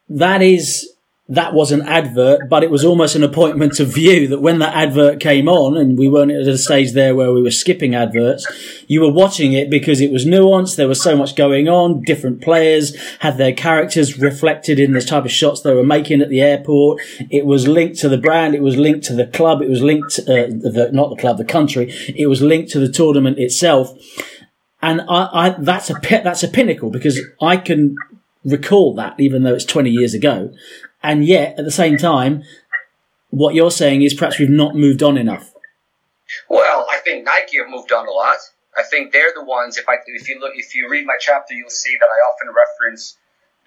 that 0.10 0.42
is 0.42 0.93
that 1.34 1.54
was 1.54 1.72
an 1.72 1.82
advert, 1.84 2.48
but 2.48 2.64
it 2.64 2.70
was 2.70 2.86
almost 2.86 3.16
an 3.16 3.24
appointment 3.24 3.74
to 3.74 3.86
view 3.86 4.28
that 4.28 4.40
when 4.40 4.60
that 4.60 4.76
advert 4.76 5.20
came 5.20 5.48
on 5.48 5.76
and 5.76 5.98
we 5.98 6.08
weren't 6.08 6.32
at 6.32 6.48
a 6.48 6.58
stage 6.58 6.92
there 6.92 7.16
where 7.16 7.32
we 7.34 7.42
were 7.42 7.52
skipping 7.52 7.96
adverts, 7.96 8.46
you 8.88 9.02
were 9.02 9.12
watching 9.12 9.54
it 9.54 9.70
because 9.70 10.00
it 10.00 10.12
was 10.12 10.26
nuanced. 10.26 10.76
There 10.76 10.88
was 10.88 11.02
so 11.02 11.16
much 11.16 11.36
going 11.36 11.68
on. 11.68 12.02
Different 12.02 12.42
players 12.42 12.96
had 13.20 13.38
their 13.38 13.54
characters 13.54 14.20
reflected 14.20 14.80
in 14.80 14.94
the 14.94 15.02
type 15.02 15.26
of 15.26 15.32
shots 15.32 15.62
they 15.62 15.74
were 15.74 15.84
making 15.84 16.22
at 16.22 16.30
the 16.30 16.42
airport. 16.42 17.02
It 17.32 17.46
was 17.46 17.68
linked 17.68 18.00
to 18.00 18.10
the 18.10 18.18
brand. 18.18 18.54
It 18.54 18.62
was 18.62 18.78
linked 18.78 19.06
to 19.08 19.14
the 19.14 19.26
club. 19.26 19.62
It 19.62 19.70
was 19.70 19.82
linked, 19.82 20.20
uh, 20.20 20.48
the, 20.48 20.90
not 20.94 21.10
the 21.10 21.20
club, 21.20 21.38
the 21.38 21.46
country. 21.46 21.92
It 22.16 22.28
was 22.28 22.42
linked 22.42 22.72
to 22.72 22.80
the 22.80 22.90
tournament 22.90 23.40
itself. 23.40 23.98
And 24.84 25.02
I, 25.02 25.30
I, 25.34 25.56
that's 25.58 25.90
a 25.90 25.96
that's 26.02 26.44
a 26.44 26.48
pinnacle 26.48 26.92
because 26.92 27.20
I 27.42 27.58
can 27.58 27.96
recall 28.44 28.94
that, 28.96 29.20
even 29.20 29.44
though 29.44 29.54
it's 29.54 29.66
20 29.66 29.90
years 29.90 30.14
ago. 30.14 30.54
And 31.04 31.26
yet, 31.26 31.60
at 31.60 31.66
the 31.66 31.72
same 31.72 31.98
time, 31.98 32.44
what 33.30 33.56
you're 33.56 33.72
saying 33.72 34.02
is 34.04 34.14
perhaps 34.14 34.40
we've 34.40 34.50
not 34.50 34.76
moved 34.76 35.04
on 35.04 35.18
enough. 35.18 35.54
Well, 36.50 36.88
I 36.90 36.98
think 36.98 37.26
Nike 37.26 37.58
have 37.58 37.70
moved 37.70 37.92
on 37.92 38.08
a 38.08 38.12
lot. 38.12 38.38
I 38.78 38.84
think 38.84 39.12
they're 39.12 39.34
the 39.36 39.44
ones. 39.44 39.78
If 39.78 39.88
I 39.88 39.96
if 40.06 40.30
you 40.30 40.40
look 40.40 40.54
if 40.56 40.74
you 40.74 40.90
read 40.90 41.06
my 41.06 41.18
chapter, 41.20 41.54
you'll 41.54 41.70
see 41.70 41.96
that 42.00 42.06
I 42.06 42.20
often 42.30 42.54
reference 42.54 43.18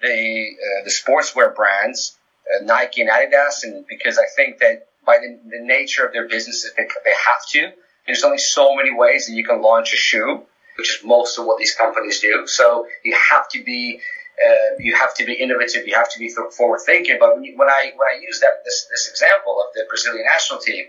the 0.01 0.07
uh, 0.09 0.83
the 0.83 0.89
sportswear 0.89 1.55
brands, 1.55 2.17
uh, 2.53 2.63
Nike 2.65 3.01
and 3.01 3.09
Adidas, 3.09 3.63
and 3.63 3.85
because 3.87 4.17
I 4.17 4.25
think 4.35 4.59
that 4.59 4.87
by 5.05 5.19
the, 5.19 5.39
the 5.49 5.63
nature 5.63 6.05
of 6.05 6.11
their 6.11 6.27
businesses, 6.27 6.73
they, 6.75 6.83
they 6.83 7.13
have 7.27 7.45
to. 7.51 7.71
There's 8.05 8.23
only 8.23 8.37
so 8.37 8.75
many 8.75 8.93
ways 8.93 9.27
that 9.27 9.33
you 9.33 9.45
can 9.45 9.61
launch 9.61 9.93
a 9.93 9.97
shoe, 9.97 10.43
which 10.77 10.89
is 10.89 11.03
most 11.03 11.37
of 11.39 11.45
what 11.45 11.57
these 11.57 11.73
companies 11.73 12.19
do. 12.19 12.47
So 12.47 12.87
you 13.03 13.17
have 13.31 13.47
to 13.49 13.63
be 13.63 14.01
uh, 14.45 14.75
you 14.79 14.95
have 14.95 15.15
to 15.15 15.25
be 15.25 15.33
innovative. 15.33 15.87
You 15.87 15.95
have 15.95 16.11
to 16.11 16.19
be 16.19 16.29
forward 16.55 16.81
thinking. 16.85 17.17
But 17.19 17.35
when, 17.35 17.43
you, 17.43 17.57
when 17.57 17.69
I 17.69 17.93
when 17.95 18.07
I 18.07 18.19
use 18.21 18.39
that 18.41 18.63
this 18.63 18.87
this 18.91 19.09
example 19.09 19.59
of 19.61 19.73
the 19.73 19.85
Brazilian 19.89 20.25
national 20.25 20.59
team, 20.59 20.85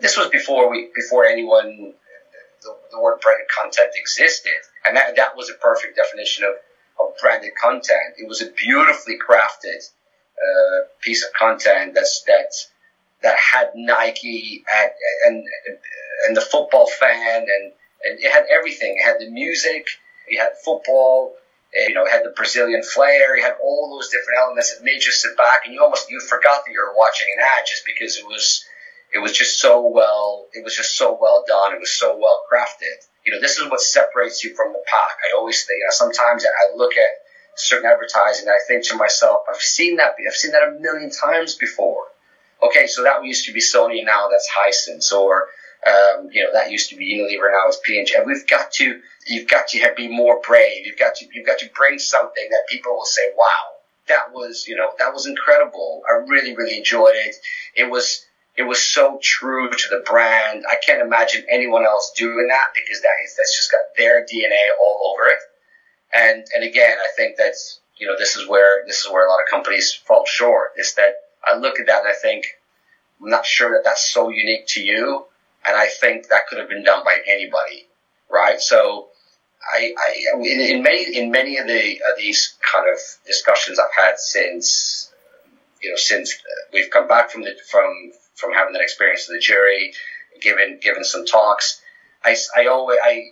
this 0.00 0.16
was 0.16 0.28
before 0.28 0.70
we 0.70 0.90
before 0.94 1.26
anyone 1.26 1.94
the, 2.62 2.76
the 2.90 3.00
word 3.00 3.20
branded 3.20 3.46
content 3.48 3.92
existed, 3.94 4.60
and 4.86 4.96
that 4.96 5.16
that 5.16 5.36
was 5.36 5.50
a 5.50 5.54
perfect 5.54 5.96
definition 5.96 6.44
of, 6.44 6.54
of 7.00 7.16
branded 7.20 7.52
content. 7.60 8.16
It 8.16 8.26
was 8.26 8.40
a 8.42 8.50
beautifully 8.50 9.18
crafted 9.18 9.90
uh, 10.36 10.86
piece 11.00 11.24
of 11.24 11.32
content 11.34 11.94
that's 11.94 12.22
that 12.22 12.52
that 13.22 13.36
had 13.38 13.70
Nike 13.74 14.64
at, 14.72 14.94
and 15.26 15.44
and 16.26 16.36
the 16.36 16.40
football 16.40 16.86
fan 16.86 17.42
and 17.42 17.72
and 18.04 18.20
it 18.20 18.30
had 18.30 18.44
everything. 18.50 18.96
It 18.98 19.04
had 19.04 19.16
the 19.18 19.30
music, 19.30 19.86
it 20.28 20.38
had 20.38 20.52
football, 20.64 21.34
you 21.88 21.94
know, 21.94 22.04
it 22.04 22.10
had 22.10 22.24
the 22.24 22.32
Brazilian 22.34 22.82
flair, 22.82 23.36
it 23.36 23.42
had 23.42 23.56
all 23.62 23.90
those 23.94 24.08
different 24.08 24.38
elements 24.40 24.74
that 24.74 24.84
made 24.84 25.04
you 25.04 25.12
sit 25.12 25.36
back 25.36 25.62
and 25.64 25.74
you 25.74 25.82
almost 25.82 26.10
you 26.10 26.20
forgot 26.20 26.64
that 26.64 26.72
you 26.72 26.80
were 26.80 26.96
watching 26.96 27.26
an 27.36 27.44
ad 27.44 27.64
just 27.66 27.84
because 27.84 28.16
it 28.16 28.26
was 28.26 28.64
it 29.12 29.18
was 29.18 29.32
just 29.32 29.60
so 29.60 29.86
well 29.86 30.48
it 30.52 30.64
was 30.64 30.74
just 30.74 30.96
so 30.96 31.16
well 31.20 31.44
done. 31.46 31.74
It 31.74 31.80
was 31.80 31.92
so 31.92 32.16
well 32.16 32.42
crafted. 32.50 33.04
You 33.24 33.32
know, 33.32 33.40
this 33.40 33.58
is 33.58 33.68
what 33.68 33.80
separates 33.80 34.44
you 34.44 34.54
from 34.54 34.72
the 34.72 34.82
pack. 34.86 35.16
I 35.28 35.36
always 35.36 35.64
think. 35.64 35.78
You 35.78 35.84
know, 35.84 35.90
sometimes 35.90 36.44
I 36.44 36.76
look 36.76 36.96
at 36.96 37.10
certain 37.56 37.90
advertising, 37.90 38.46
and 38.46 38.54
I 38.54 38.60
think 38.66 38.86
to 38.88 38.96
myself, 38.96 39.42
I've 39.48 39.60
seen 39.60 39.96
that. 39.96 40.14
I've 40.26 40.34
seen 40.34 40.52
that 40.52 40.68
a 40.68 40.78
million 40.80 41.10
times 41.10 41.56
before. 41.56 42.04
Okay, 42.62 42.86
so 42.86 43.02
that 43.02 43.24
used 43.24 43.44
to 43.46 43.52
be 43.52 43.60
Sony, 43.60 44.04
now 44.04 44.28
that's 44.30 44.48
Hisense, 44.48 45.12
or 45.12 45.48
um, 45.86 46.28
you 46.32 46.42
know 46.42 46.52
that 46.52 46.70
used 46.70 46.90
to 46.90 46.96
be 46.96 47.14
Unilever, 47.14 47.50
now 47.52 47.68
it's 47.68 47.80
P&G. 47.84 48.14
And 48.14 48.26
we've 48.26 48.46
got 48.46 48.72
to, 48.72 49.00
you've 49.26 49.48
got 49.48 49.68
to 49.68 49.92
be 49.96 50.08
more 50.08 50.40
brave. 50.46 50.86
You've 50.86 50.98
got 50.98 51.16
to, 51.16 51.26
you've 51.32 51.46
got 51.46 51.58
to 51.60 51.70
bring 51.74 51.98
something 51.98 52.48
that 52.50 52.64
people 52.68 52.94
will 52.94 53.04
say, 53.04 53.30
"Wow, 53.36 53.46
that 54.08 54.32
was, 54.32 54.66
you 54.66 54.76
know, 54.76 54.90
that 54.98 55.12
was 55.12 55.26
incredible. 55.26 56.02
I 56.08 56.24
really, 56.26 56.56
really 56.56 56.76
enjoyed 56.76 57.14
it. 57.14 57.36
It 57.74 57.90
was." 57.90 58.24
it 58.56 58.62
was 58.62 58.82
so 58.82 59.18
true 59.22 59.70
to 59.70 59.88
the 59.90 60.02
brand. 60.06 60.64
I 60.68 60.76
can't 60.84 61.02
imagine 61.02 61.44
anyone 61.50 61.84
else 61.84 62.12
doing 62.16 62.48
that 62.48 62.68
because 62.74 63.02
that 63.02 63.12
is 63.24 63.36
that's 63.36 63.54
just 63.54 63.70
got 63.70 63.80
their 63.96 64.24
DNA 64.24 64.72
all 64.80 65.12
over 65.12 65.28
it. 65.28 65.38
And 66.14 66.46
and 66.54 66.64
again, 66.64 66.96
I 66.98 67.08
think 67.16 67.36
that's 67.36 67.80
you 67.98 68.06
know 68.06 68.16
this 68.18 68.36
is 68.36 68.48
where 68.48 68.84
this 68.86 69.00
is 69.00 69.10
where 69.10 69.26
a 69.26 69.30
lot 69.30 69.42
of 69.42 69.50
companies 69.50 69.92
fall 69.92 70.24
short. 70.26 70.72
Is 70.78 70.94
that 70.94 71.16
I 71.44 71.56
look 71.56 71.78
at 71.78 71.86
that 71.86 72.00
and 72.00 72.08
I 72.08 72.14
think 72.14 72.46
I'm 73.20 73.28
not 73.28 73.44
sure 73.44 73.70
that 73.72 73.82
that's 73.84 74.10
so 74.10 74.30
unique 74.30 74.66
to 74.68 74.82
you, 74.82 75.26
and 75.66 75.76
I 75.76 75.88
think 75.88 76.28
that 76.28 76.46
could 76.48 76.58
have 76.58 76.68
been 76.68 76.84
done 76.84 77.04
by 77.04 77.18
anybody, 77.26 77.86
right? 78.30 78.60
So. 78.60 79.08
I, 79.68 79.94
I 79.98 80.36
in, 80.36 80.60
in 80.60 80.82
many 80.82 81.16
in 81.16 81.32
many 81.32 81.56
of 81.56 81.66
the 81.66 81.98
these 82.18 82.56
kind 82.72 82.86
of 82.88 83.00
discussions 83.26 83.80
I've 83.80 83.86
had 83.96 84.16
since 84.16 85.10
you 85.82 85.90
know 85.90 85.96
since 85.96 86.40
we've 86.72 86.90
come 86.90 87.08
back 87.08 87.30
from 87.30 87.42
the 87.42 87.56
from 87.68 88.12
from 88.36 88.52
having 88.52 88.74
that 88.74 88.82
experience 88.82 89.26
with 89.26 89.38
the 89.38 89.40
jury, 89.40 89.92
given 90.40 90.78
given 90.80 91.04
some 91.04 91.26
talks. 91.26 91.80
I, 92.24 92.36
I 92.56 92.66
always 92.66 92.98
I 93.02 93.22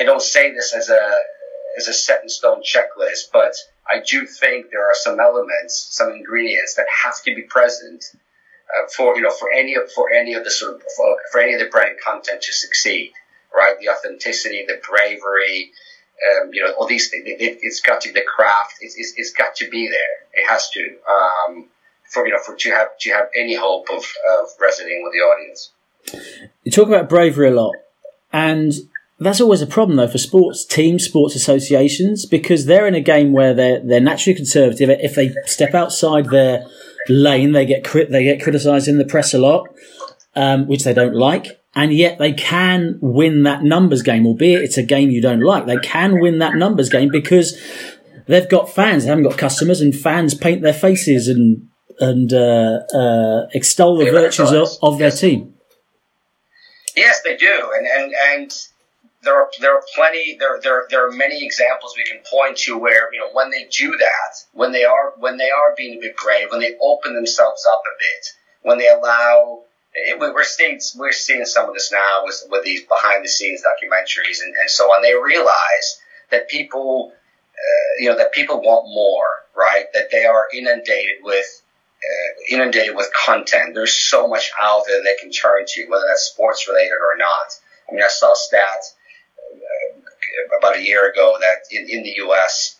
I 0.00 0.04
don't 0.04 0.22
say 0.22 0.52
this 0.52 0.74
as 0.74 0.90
a 0.90 1.16
as 1.76 1.88
a 1.88 1.92
set 1.92 2.22
in 2.22 2.28
stone 2.28 2.62
checklist, 2.62 3.30
but 3.32 3.54
I 3.90 4.00
do 4.06 4.26
think 4.26 4.66
there 4.70 4.84
are 4.84 4.94
some 4.94 5.18
elements, 5.20 5.88
some 5.90 6.10
ingredients 6.10 6.74
that 6.74 6.86
have 7.04 7.22
to 7.22 7.34
be 7.34 7.42
present 7.42 8.04
uh, 8.76 8.88
for 8.96 9.16
you 9.16 9.22
know 9.22 9.30
for 9.30 9.50
any 9.52 9.74
of 9.74 9.90
for 9.92 10.12
any 10.12 10.34
of 10.34 10.44
the 10.44 10.50
sort 10.50 10.74
of 10.74 10.82
for, 10.96 11.16
for 11.30 11.40
any 11.40 11.54
of 11.54 11.60
the 11.60 11.66
brand 11.66 11.96
content 12.04 12.42
to 12.42 12.52
succeed. 12.52 13.12
Right, 13.54 13.74
the 13.78 13.90
authenticity, 13.90 14.64
the 14.66 14.80
bravery, 14.88 15.72
um, 16.40 16.54
you 16.54 16.64
know, 16.64 16.72
all 16.72 16.86
these 16.86 17.10
things. 17.10 17.24
It, 17.26 17.62
has 17.62 17.80
got 17.80 18.00
to 18.00 18.12
the 18.12 18.22
craft. 18.22 18.76
It's, 18.80 18.96
it's, 18.96 19.32
got 19.32 19.56
to 19.56 19.68
be 19.68 19.88
there. 19.88 20.42
It 20.42 20.48
has 20.48 20.70
to. 20.70 20.96
Um, 21.06 21.68
for 22.12 22.26
you 22.26 22.32
know 22.32 22.38
for 22.44 22.54
to 22.54 22.70
have 22.70 22.98
to 22.98 23.10
have 23.10 23.28
any 23.36 23.54
hope 23.54 23.88
of, 23.90 24.04
of 24.04 24.48
resonating 24.60 25.02
with 25.02 25.12
the 25.12 25.20
audience. 25.20 25.72
You 26.62 26.70
talk 26.70 26.88
about 26.88 27.08
bravery 27.08 27.48
a 27.48 27.54
lot, 27.54 27.74
and 28.32 28.72
that's 29.18 29.40
always 29.40 29.62
a 29.62 29.66
problem 29.66 29.96
though 29.96 30.08
for 30.08 30.18
sports 30.18 30.64
teams, 30.64 31.04
sports 31.04 31.34
associations, 31.34 32.26
because 32.26 32.66
they're 32.66 32.86
in 32.86 32.94
a 32.94 33.00
game 33.00 33.32
where 33.32 33.54
they're 33.54 33.80
they're 33.80 34.00
naturally 34.00 34.36
conservative. 34.36 34.90
If 34.90 35.14
they 35.14 35.34
step 35.46 35.74
outside 35.74 36.26
their 36.26 36.66
lane, 37.08 37.52
they 37.52 37.66
get 37.66 37.84
crit- 37.84 38.10
they 38.10 38.24
get 38.24 38.42
criticised 38.42 38.88
in 38.88 38.98
the 38.98 39.04
press 39.04 39.34
a 39.34 39.38
lot, 39.38 39.68
um, 40.34 40.66
which 40.66 40.84
they 40.84 40.94
don't 40.94 41.14
like. 41.14 41.46
And 41.74 41.92
yet 41.92 42.18
they 42.18 42.32
can 42.32 42.98
win 43.00 43.44
that 43.44 43.62
numbers 43.62 44.02
game, 44.02 44.26
albeit 44.26 44.62
it's 44.62 44.76
a 44.76 44.82
game 44.82 45.10
you 45.10 45.22
don't 45.22 45.40
like. 45.40 45.66
They 45.66 45.78
can 45.78 46.20
win 46.20 46.38
that 46.40 46.54
numbers 46.54 46.90
game 46.90 47.08
because 47.10 47.58
they've 48.26 48.48
got 48.48 48.68
fans. 48.68 49.04
They 49.04 49.08
haven't 49.08 49.24
got 49.24 49.38
customers, 49.38 49.80
and 49.80 49.96
fans 49.96 50.34
paint 50.34 50.62
their 50.62 50.74
faces 50.74 51.28
and 51.28 51.68
and 51.98 52.32
uh, 52.32 52.80
uh, 52.94 53.46
extol 53.54 53.96
the 53.96 54.10
virtues 54.10 54.52
of, 54.52 54.68
of, 54.82 54.98
their 54.98 55.10
team. 55.10 55.54
Yes, 56.96 57.20
they 57.24 57.36
do, 57.36 57.70
and 57.76 57.86
and 57.86 58.12
and 58.32 58.52
there 59.22 59.36
are 59.36 59.48
there 59.60 59.74
are 59.74 59.82
plenty 59.94 60.36
there 60.38 60.60
there 60.62 60.86
there 60.90 61.06
are 61.08 61.12
many 61.12 61.44
examples 61.44 61.94
we 61.96 62.04
can 62.04 62.20
point 62.28 62.56
to 62.58 62.76
where 62.76 63.12
you 63.12 63.20
know 63.20 63.30
when 63.32 63.50
they 63.50 63.64
do 63.70 63.90
that, 63.90 64.36
when 64.52 64.72
they 64.72 64.84
are 64.84 65.14
when 65.18 65.36
they 65.36 65.50
are 65.50 65.74
being 65.76 65.98
a 65.98 66.00
bit 66.00 66.16
brave, 66.16 66.48
when 66.50 66.60
they 66.60 66.76
open 66.80 67.14
themselves 67.14 67.66
up 67.72 67.82
a 67.86 67.98
bit, 67.98 68.26
when 68.62 68.78
they 68.78 68.88
allow. 68.88 69.62
We're 70.18 70.44
seeing 70.44 70.80
we're 70.96 71.12
seeing 71.12 71.44
some 71.44 71.68
of 71.68 71.74
this 71.74 71.92
now 71.92 72.22
with, 72.24 72.44
with 72.50 72.64
these 72.64 72.82
behind 72.84 73.22
the 73.22 73.28
scenes 73.28 73.60
documentaries 73.60 74.42
and, 74.42 74.54
and 74.58 74.70
so 74.70 74.84
on. 74.84 75.02
They 75.02 75.12
realize 75.14 76.00
that 76.30 76.48
people, 76.48 77.12
uh, 77.12 78.00
you 78.02 78.08
know, 78.08 78.16
that 78.16 78.32
people 78.32 78.62
want 78.62 78.86
more, 78.86 79.26
right? 79.54 79.84
That 79.92 80.10
they 80.10 80.24
are 80.24 80.48
inundated 80.54 81.16
with 81.22 81.44
uh, 82.02 82.54
inundated 82.54 82.96
with 82.96 83.10
content. 83.26 83.74
There's 83.74 83.94
so 83.94 84.26
much 84.26 84.50
out 84.62 84.84
there 84.86 85.02
they 85.02 85.16
can 85.20 85.30
turn 85.30 85.66
to, 85.66 85.86
whether 85.88 86.06
that's 86.08 86.30
sports 86.32 86.66
related 86.66 86.92
or 86.92 87.18
not. 87.18 87.52
I 87.86 87.92
mean, 87.92 88.02
I 88.02 88.08
saw 88.08 88.32
a 88.32 88.36
stat 88.36 88.62
uh, 88.62 89.01
about 90.58 90.76
a 90.76 90.82
year 90.82 91.10
ago 91.10 91.36
that 91.40 91.64
in, 91.70 91.88
in 91.88 92.02
the 92.02 92.12
U.S., 92.16 92.78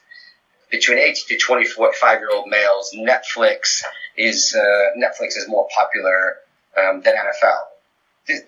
between 0.71 0.99
18 0.99 1.14
to 1.29 1.37
25 1.38 2.19
year 2.19 2.31
old 2.33 2.49
males, 2.49 2.95
Netflix 2.97 3.83
is 4.17 4.55
uh, 4.55 4.99
Netflix 4.99 5.37
is 5.37 5.47
more 5.47 5.69
popular 5.75 6.37
um, 6.79 7.02
than 7.02 7.14
NFL. 7.14 7.61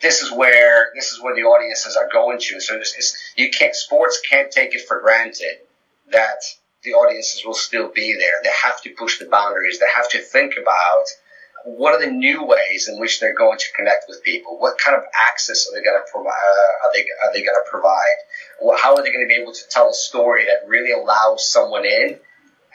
This, 0.01 0.23
is 0.23 0.31
where 0.33 0.91
this 0.95 1.13
is 1.13 1.21
where 1.21 1.35
the 1.35 1.43
audiences 1.43 1.97
are 1.97 2.09
going 2.11 2.39
to. 2.39 2.61
So 2.61 2.79
this 2.79 2.97
is, 2.97 3.17
you 3.37 3.51
can't 3.51 3.75
sports 3.75 4.23
can't 4.29 4.51
take 4.51 4.75
it 4.75 4.87
for 4.87 5.01
granted 5.01 5.59
that 6.13 6.43
the 6.85 6.93
audiences 6.93 7.45
will 7.45 7.55
still 7.55 7.89
be 7.89 8.15
there. 8.15 8.41
They 8.43 8.51
have 8.63 8.81
to 8.83 8.91
push 8.91 9.19
the 9.19 9.27
boundaries. 9.27 9.81
They 9.81 9.87
have 9.95 10.09
to 10.11 10.21
think 10.21 10.55
about 10.61 11.05
what 11.65 11.95
are 11.95 12.01
the 12.01 12.11
new 12.11 12.45
ways 12.45 12.89
in 12.89 12.99
which 13.01 13.21
they're 13.21 13.35
going 13.35 13.59
to 13.59 13.73
connect 13.77 14.05
with 14.09 14.23
people. 14.23 14.59
What 14.59 14.79
kind 14.79 14.97
of 14.97 15.05
access 15.31 15.67
are 15.69 15.75
they 15.75 15.83
going 15.83 15.99
to 15.99 16.13
provide? 16.13 16.31
Uh, 16.31 16.87
are 16.87 16.93
they 16.93 17.01
are 17.01 17.33
they 17.33 17.43
going 17.43 17.57
to 17.57 17.71
provide? 17.71 18.79
How 18.81 18.97
are 18.97 19.03
they 19.03 19.13
going 19.13 19.25
to 19.25 19.35
be 19.35 19.41
able 19.41 19.53
to 19.53 19.69
tell 19.71 19.91
a 19.91 19.95
story 19.95 20.45
that 20.45 20.69
really 20.69 20.93
allows 20.93 21.51
someone 21.51 21.85
in 21.85 22.19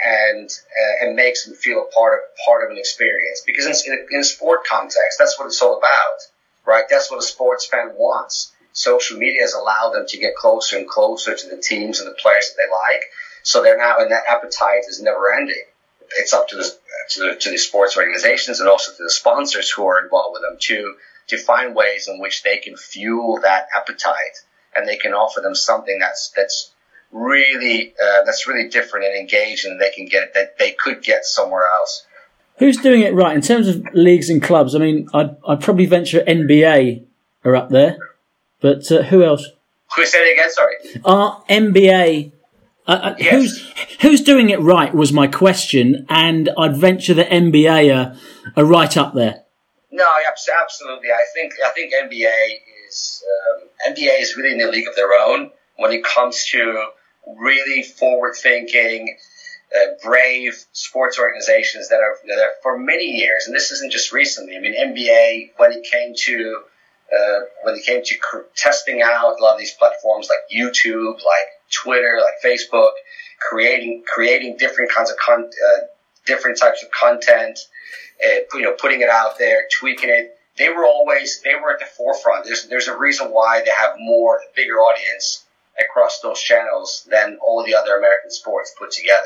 and 0.04 0.50
uh, 0.50 1.06
and 1.06 1.16
makes 1.16 1.46
them 1.46 1.56
feel 1.56 1.86
a 1.88 1.94
part 1.94 2.14
of 2.14 2.20
part 2.46 2.66
of 2.66 2.72
an 2.72 2.78
experience? 2.78 3.44
Because 3.46 3.66
in, 3.86 3.94
in, 3.94 4.08
in 4.12 4.20
a 4.22 4.24
sport 4.24 4.62
context, 4.66 5.18
that's 5.18 5.38
what 5.38 5.46
it's 5.46 5.62
all 5.62 5.78
about, 5.78 6.20
right? 6.66 6.86
That's 6.90 7.12
what 7.12 7.20
a 7.20 7.26
sports 7.26 7.66
fan 7.66 7.92
wants. 7.96 8.52
Social 8.74 9.18
media 9.18 9.42
has 9.42 9.54
allowed 9.54 9.92
them 9.94 10.06
to 10.08 10.18
get 10.18 10.36
closer 10.36 10.78
and 10.78 10.88
closer 10.88 11.36
to 11.36 11.48
the 11.48 11.58
teams 11.58 12.00
and 12.00 12.08
the 12.08 12.18
players 12.22 12.50
that 12.50 12.62
they 12.62 12.70
like 12.70 13.04
so 13.44 13.64
they're 13.64 13.78
now, 13.78 13.98
and 14.00 14.12
that 14.12 14.24
appetite 14.28 14.84
is 14.88 15.02
never 15.02 15.34
ending. 15.34 15.64
It's 16.18 16.34
up 16.34 16.48
to 16.50 16.56
the, 16.56 16.76
to 17.12 17.20
the, 17.20 17.36
to 17.40 17.52
the 17.52 17.58
sports 17.58 17.98
organizations 17.98 18.60
and 18.60 18.70
also 18.70 18.92
to 18.92 19.04
the 19.04 19.10
sponsors 19.10 19.70
who 19.70 19.86
are 19.86 20.04
involved 20.04 20.34
with 20.34 20.42
them 20.42 20.58
to, 20.60 20.96
to 21.28 21.38
find 21.38 21.76
ways 21.76 22.08
in 22.08 22.20
which 22.20 22.44
they 22.44 22.58
can 22.58 22.76
fuel 22.76 23.40
that 23.42 23.68
appetite 23.76 24.44
and 24.76 24.88
they 24.88 24.98
can 24.98 25.14
offer 25.14 25.42
them 25.42 25.56
something 25.56 25.98
that's, 26.00 26.32
that's 26.36 26.72
really, 27.12 27.94
uh, 28.02 28.24
that's 28.26 28.48
really 28.48 28.70
different 28.70 29.06
and 29.06 29.16
engaging 29.16 29.78
they 29.78 29.92
can 29.92 30.06
get 30.06 30.34
that 30.34 30.58
they 30.58 30.72
could 30.72 31.02
get 31.02 31.26
somewhere 31.26 31.66
else. 31.78 32.06
Who's 32.58 32.78
doing 32.78 33.02
it 33.02 33.14
right 33.14 33.36
in 33.36 33.42
terms 33.42 33.68
of 33.68 33.86
leagues 33.94 34.30
and 34.30 34.44
clubs? 34.44 34.76
I 34.76 34.80
mean, 34.80 35.08
I'd, 35.14 35.36
I'd 35.48 35.62
probably 35.62 35.86
venture 35.86 36.20
NBA 36.22 37.06
are 37.46 37.56
up 37.56 37.70
there, 37.70 37.98
but 38.60 38.92
uh, 38.92 39.04
who 39.04 39.24
else? 39.24 39.48
Who 39.96 40.06
said 40.06 40.24
it 40.24 40.34
again? 40.34 40.52
Sorry. 40.52 40.76
Are 41.06 41.42
NBA 41.50 42.34
uh, 42.90 42.92
uh, 42.92 43.16
yes. 43.20 43.32
Who's 43.32 43.74
who's 44.02 44.22
doing 44.22 44.50
it 44.50 44.60
right 44.60 44.92
was 44.94 45.14
my 45.14 45.28
question, 45.28 46.08
and 46.10 46.50
I'd 46.58 46.76
venture 46.76 47.14
that 47.14 47.30
NBA 47.30 47.96
are, 47.96 48.18
are 48.58 48.66
right 48.66 48.98
up 48.98 49.14
there. 49.14 49.44
No, 49.92 50.08
absolutely. 50.62 51.12
I 51.12 51.24
think 51.34 51.54
I 51.64 51.70
think 51.70 51.94
NBA 51.94 52.58
is 52.88 53.24
um, 53.54 53.94
NBA 53.94 54.20
is 54.20 54.36
really 54.36 54.54
in 54.54 54.68
a 54.68 54.72
league 54.72 54.88
of 54.88 54.96
their 54.96 55.14
own. 55.14 55.52
when 55.78 55.92
it 55.94 56.04
comes 56.04 56.46
to 56.46 56.90
really 57.38 57.84
forward 57.84 58.36
thinking, 58.36 59.18
uh, 59.76 59.92
brave 60.04 60.66
sports 60.72 61.20
organizations 61.20 61.90
that 61.90 62.00
are, 62.00 62.16
that 62.28 62.40
are 62.40 62.52
for 62.64 62.78
many 62.78 63.06
years, 63.06 63.46
and 63.46 63.56
this 63.56 63.72
isn't 63.72 63.92
just 63.92 64.12
recently. 64.12 64.58
I 64.58 64.60
mean, 64.60 64.74
NBA 64.74 65.52
when 65.58 65.74
it 65.74 65.84
came 65.84 66.16
to 66.16 66.64
uh, 67.14 67.40
when 67.62 67.76
it 67.76 67.86
came 67.86 68.04
to 68.04 68.18
cr- 68.18 68.50
testing 68.56 69.04
out 69.04 69.40
a 69.40 69.44
lot 69.44 69.54
of 69.54 69.60
these 69.60 69.74
platforms 69.74 70.28
like 70.28 70.40
YouTube, 70.52 71.14
like 71.14 71.50
Twitter, 71.70 72.20
like 72.22 72.36
Facebook, 72.44 72.92
creating 73.40 74.04
creating 74.06 74.58
different 74.58 74.92
kinds 74.92 75.12
of 75.12 75.18
con- 75.18 75.50
uh, 75.50 75.80
different 76.26 76.58
types 76.58 76.84
of 76.84 76.92
content, 76.92 77.60
uh, 78.26 78.40
you 78.54 78.62
know, 78.62 78.74
putting 78.74 79.02
it 79.02 79.10
out 79.10 79.38
there, 79.38 79.64
tweaking 79.80 80.10
it. 80.10 80.36
They 80.58 80.70
were 80.70 80.86
always 80.86 81.42
they 81.42 81.56
were 81.56 81.74
at 81.74 81.80
the 81.80 81.86
forefront. 81.86 82.46
There's 82.46 82.68
there's 82.68 82.88
a 82.88 82.98
reason 82.98 83.28
why 83.28 83.62
they 83.64 83.72
have 83.72 83.96
more 83.98 84.42
bigger 84.56 84.76
audience 84.76 85.46
across 85.80 86.20
those 86.20 86.42
channels 86.42 87.08
than 87.10 87.38
all 87.46 87.64
the 87.64 87.76
other 87.76 87.96
American 87.96 88.32
sports 88.32 88.76
put 88.78 88.92
together. 88.92 89.24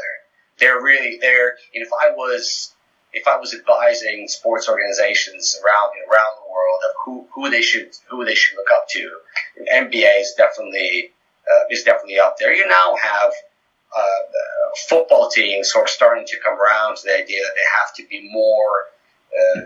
They're 0.59 0.81
really 0.81 1.17
they're. 1.19 1.55
if 1.73 1.89
I 2.01 2.11
was 2.11 2.73
if 3.13 3.27
I 3.27 3.37
was 3.37 3.53
advising 3.53 4.27
sports 4.27 4.69
organizations 4.69 5.59
around 5.63 5.91
around 6.09 6.35
the 6.37 6.51
world 6.51 6.81
of 6.89 6.95
who, 7.05 7.27
who 7.33 7.49
they 7.49 7.61
should 7.61 7.89
who 8.09 8.25
they 8.25 8.35
should 8.35 8.57
look 8.57 8.69
up 8.71 8.87
to, 8.89 9.11
NBA 9.73 10.21
is 10.21 10.33
definitely 10.37 11.11
uh, 11.53 11.63
is 11.69 11.83
definitely 11.83 12.19
up 12.19 12.37
there. 12.39 12.53
You 12.53 12.67
now 12.67 12.95
have 13.01 13.31
uh, 13.95 14.01
football 14.87 15.29
teams 15.29 15.71
who 15.71 15.79
are 15.79 15.87
starting 15.87 16.25
to 16.25 16.37
come 16.43 16.59
around 16.59 16.97
to 16.97 17.03
the 17.05 17.15
idea 17.15 17.41
that 17.43 17.53
they 17.55 17.67
have 17.79 17.93
to 17.95 18.07
be 18.09 18.29
more 18.31 18.85
uh, 19.33 19.61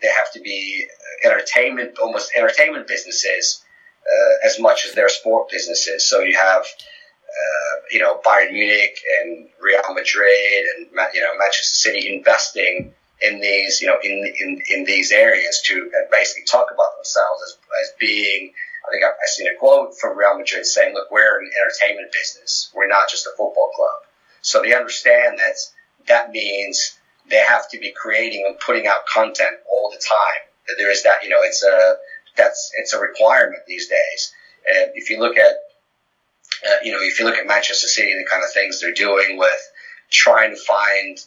they 0.00 0.08
have 0.08 0.32
to 0.32 0.40
be 0.40 0.86
entertainment 1.24 1.98
almost 1.98 2.32
entertainment 2.36 2.88
businesses 2.88 3.64
uh, 4.04 4.46
as 4.46 4.58
much 4.58 4.84
as 4.84 4.94
their 4.94 5.08
sport 5.08 5.48
businesses. 5.48 6.04
So 6.04 6.20
you 6.20 6.36
have 6.36 6.64
uh, 7.32 7.80
you 7.90 7.98
know, 7.98 8.20
Bayern 8.24 8.52
Munich 8.52 8.98
and 9.20 9.48
Real 9.60 9.80
Madrid 9.94 10.64
and 10.76 10.86
you 11.14 11.20
know 11.20 11.30
Manchester 11.38 11.74
City 11.74 12.14
investing 12.14 12.92
in 13.22 13.40
these, 13.40 13.80
you 13.80 13.86
know, 13.86 13.98
in 14.02 14.32
in, 14.38 14.60
in 14.68 14.84
these 14.84 15.12
areas 15.12 15.62
to 15.66 15.90
basically 16.10 16.44
talk 16.44 16.66
about 16.72 16.96
themselves 16.96 17.42
as, 17.46 17.58
as 17.82 17.92
being. 17.98 18.52
I 18.86 18.90
think 18.90 19.04
I've, 19.04 19.14
seen 19.28 19.46
a 19.48 19.54
quote 19.58 19.98
from 19.98 20.18
Real 20.18 20.36
Madrid 20.36 20.66
saying, 20.66 20.94
"Look, 20.94 21.10
we're 21.10 21.40
an 21.40 21.50
entertainment 21.56 22.12
business. 22.12 22.70
We're 22.74 22.88
not 22.88 23.08
just 23.08 23.26
a 23.26 23.30
football 23.30 23.70
club." 23.74 24.02
So 24.42 24.62
they 24.62 24.74
understand 24.74 25.38
that 25.38 25.56
that 26.08 26.30
means 26.30 26.98
they 27.28 27.38
have 27.38 27.70
to 27.70 27.78
be 27.78 27.92
creating 27.92 28.44
and 28.46 28.58
putting 28.58 28.86
out 28.86 29.06
content 29.06 29.56
all 29.70 29.90
the 29.90 30.02
time. 30.04 30.42
That 30.68 30.74
there 30.78 30.90
is 30.90 31.02
that, 31.04 31.22
you 31.22 31.28
know, 31.28 31.40
it's 31.40 31.62
a 31.62 31.96
that's 32.36 32.72
it's 32.76 32.92
a 32.92 33.00
requirement 33.00 33.62
these 33.66 33.88
days. 33.88 34.34
And 34.68 34.90
if 34.94 35.10
you 35.10 35.20
look 35.20 35.36
at 35.36 35.54
uh, 36.66 36.76
you 36.82 36.92
know, 36.92 36.98
if 37.00 37.18
you 37.18 37.24
look 37.24 37.38
at 37.38 37.46
Manchester 37.46 37.88
City, 37.88 38.12
and 38.12 38.20
the 38.20 38.30
kind 38.30 38.44
of 38.44 38.52
things 38.52 38.80
they're 38.80 38.92
doing 38.92 39.36
with 39.38 39.70
trying 40.10 40.54
to 40.54 40.60
find 40.60 41.18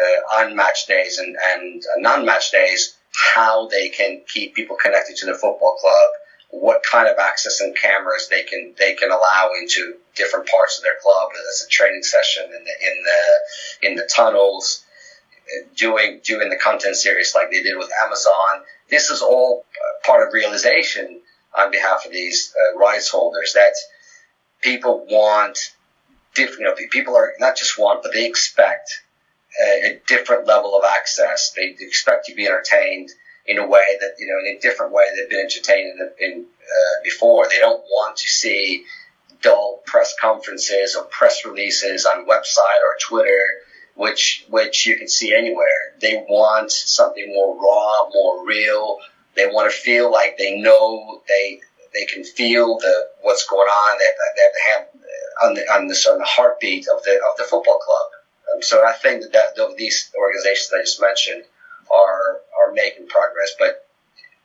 uh, 0.00 0.36
on 0.40 0.56
match 0.56 0.86
days 0.86 1.18
and, 1.18 1.36
and 1.52 1.82
non 1.98 2.24
match 2.24 2.50
days 2.50 2.96
how 3.34 3.68
they 3.68 3.88
can 3.88 4.20
keep 4.32 4.54
people 4.54 4.76
connected 4.76 5.16
to 5.16 5.26
the 5.26 5.34
football 5.34 5.76
club, 5.80 6.10
what 6.50 6.82
kind 6.88 7.08
of 7.08 7.18
access 7.18 7.60
and 7.60 7.76
cameras 7.76 8.28
they 8.28 8.42
can 8.44 8.74
they 8.78 8.94
can 8.94 9.10
allow 9.10 9.50
into 9.60 9.96
different 10.14 10.48
parts 10.48 10.78
of 10.78 10.84
their 10.84 10.96
club, 11.02 11.28
whether 11.32 11.44
it's 11.48 11.64
a 11.64 11.68
training 11.68 12.02
session 12.02 12.44
in 12.44 12.64
the 12.64 12.86
in 12.86 13.02
the 13.02 13.88
in 13.88 13.94
the 13.96 14.08
tunnels, 14.14 14.84
doing 15.76 16.20
doing 16.24 16.48
the 16.48 16.56
content 16.56 16.96
series 16.96 17.34
like 17.34 17.50
they 17.50 17.62
did 17.62 17.76
with 17.76 17.90
Amazon. 18.04 18.62
This 18.88 19.10
is 19.10 19.22
all 19.22 19.64
part 20.04 20.26
of 20.26 20.32
realization 20.32 21.20
on 21.54 21.70
behalf 21.70 22.04
of 22.04 22.12
these 22.12 22.52
uh, 22.54 22.78
rights 22.78 23.08
holders 23.08 23.52
that 23.54 23.74
people 24.60 25.06
want 25.08 25.72
different, 26.34 26.60
you 26.60 26.66
know, 26.66 26.74
people 26.90 27.16
are 27.16 27.32
not 27.38 27.56
just 27.56 27.78
want, 27.78 28.02
but 28.02 28.12
they 28.12 28.26
expect 28.26 29.02
a, 29.64 29.92
a, 29.92 30.00
different 30.06 30.46
level 30.46 30.76
of 30.76 30.84
access. 30.84 31.52
They 31.52 31.76
expect 31.78 32.26
to 32.26 32.34
be 32.34 32.46
entertained 32.46 33.10
in 33.46 33.58
a 33.58 33.66
way 33.66 33.96
that, 34.00 34.14
you 34.18 34.26
know, 34.26 34.38
in 34.40 34.56
a 34.56 34.60
different 34.60 34.92
way 34.92 35.04
they've 35.14 35.28
been 35.28 35.40
entertained 35.40 36.00
in, 36.00 36.10
in 36.18 36.44
uh, 36.44 37.02
before. 37.02 37.48
They 37.48 37.58
don't 37.58 37.82
want 37.82 38.16
to 38.16 38.28
see 38.28 38.84
dull 39.42 39.82
press 39.84 40.14
conferences 40.20 40.96
or 40.96 41.04
press 41.04 41.44
releases 41.44 42.06
on 42.06 42.26
website 42.26 42.80
or 42.82 42.96
Twitter, 43.00 43.44
which, 43.94 44.46
which 44.48 44.86
you 44.86 44.96
can 44.96 45.08
see 45.08 45.34
anywhere. 45.34 45.94
They 46.00 46.24
want 46.28 46.72
something 46.72 47.26
more 47.28 47.54
raw, 47.54 48.08
more 48.12 48.46
real. 48.46 48.98
They 49.36 49.46
want 49.46 49.70
to 49.70 49.76
feel 49.76 50.10
like 50.10 50.38
they 50.38 50.58
know 50.58 51.22
they, 51.28 51.60
they 51.92 52.06
can 52.06 52.24
feel 52.24 52.78
the 52.78 53.08
what's 53.22 53.46
going 53.46 53.68
on. 53.68 53.98
They, 53.98 54.04
they, 54.04 54.42
they 54.42 54.70
have 54.72 54.88
on 55.42 55.54
the 55.54 55.62
on 55.72 55.86
the, 55.88 55.94
the 55.94 56.24
heartbeat 56.24 56.86
of 56.88 57.02
the 57.04 57.12
of 57.12 57.36
the 57.36 57.44
football 57.44 57.78
club. 57.78 58.08
Um, 58.52 58.62
so 58.62 58.84
I 58.84 58.92
think 58.92 59.22
that, 59.22 59.32
that 59.32 59.74
these 59.76 60.10
organizations 60.16 60.72
I 60.72 60.80
just 60.80 61.00
mentioned 61.00 61.44
are 61.92 62.40
are 62.74 62.84
making 62.84 63.06
progress, 63.06 63.54
but 63.58 63.88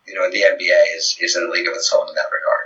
you 0.07 0.15
know 0.15 0.29
the 0.29 0.41
NBA 0.41 0.97
is 0.97 1.17
is 1.21 1.35
in 1.35 1.43
a 1.43 1.49
league 1.49 1.67
of 1.67 1.73
its 1.73 1.91
own 1.93 2.07
in 2.09 2.15
that 2.15 2.29
regard. 2.31 2.65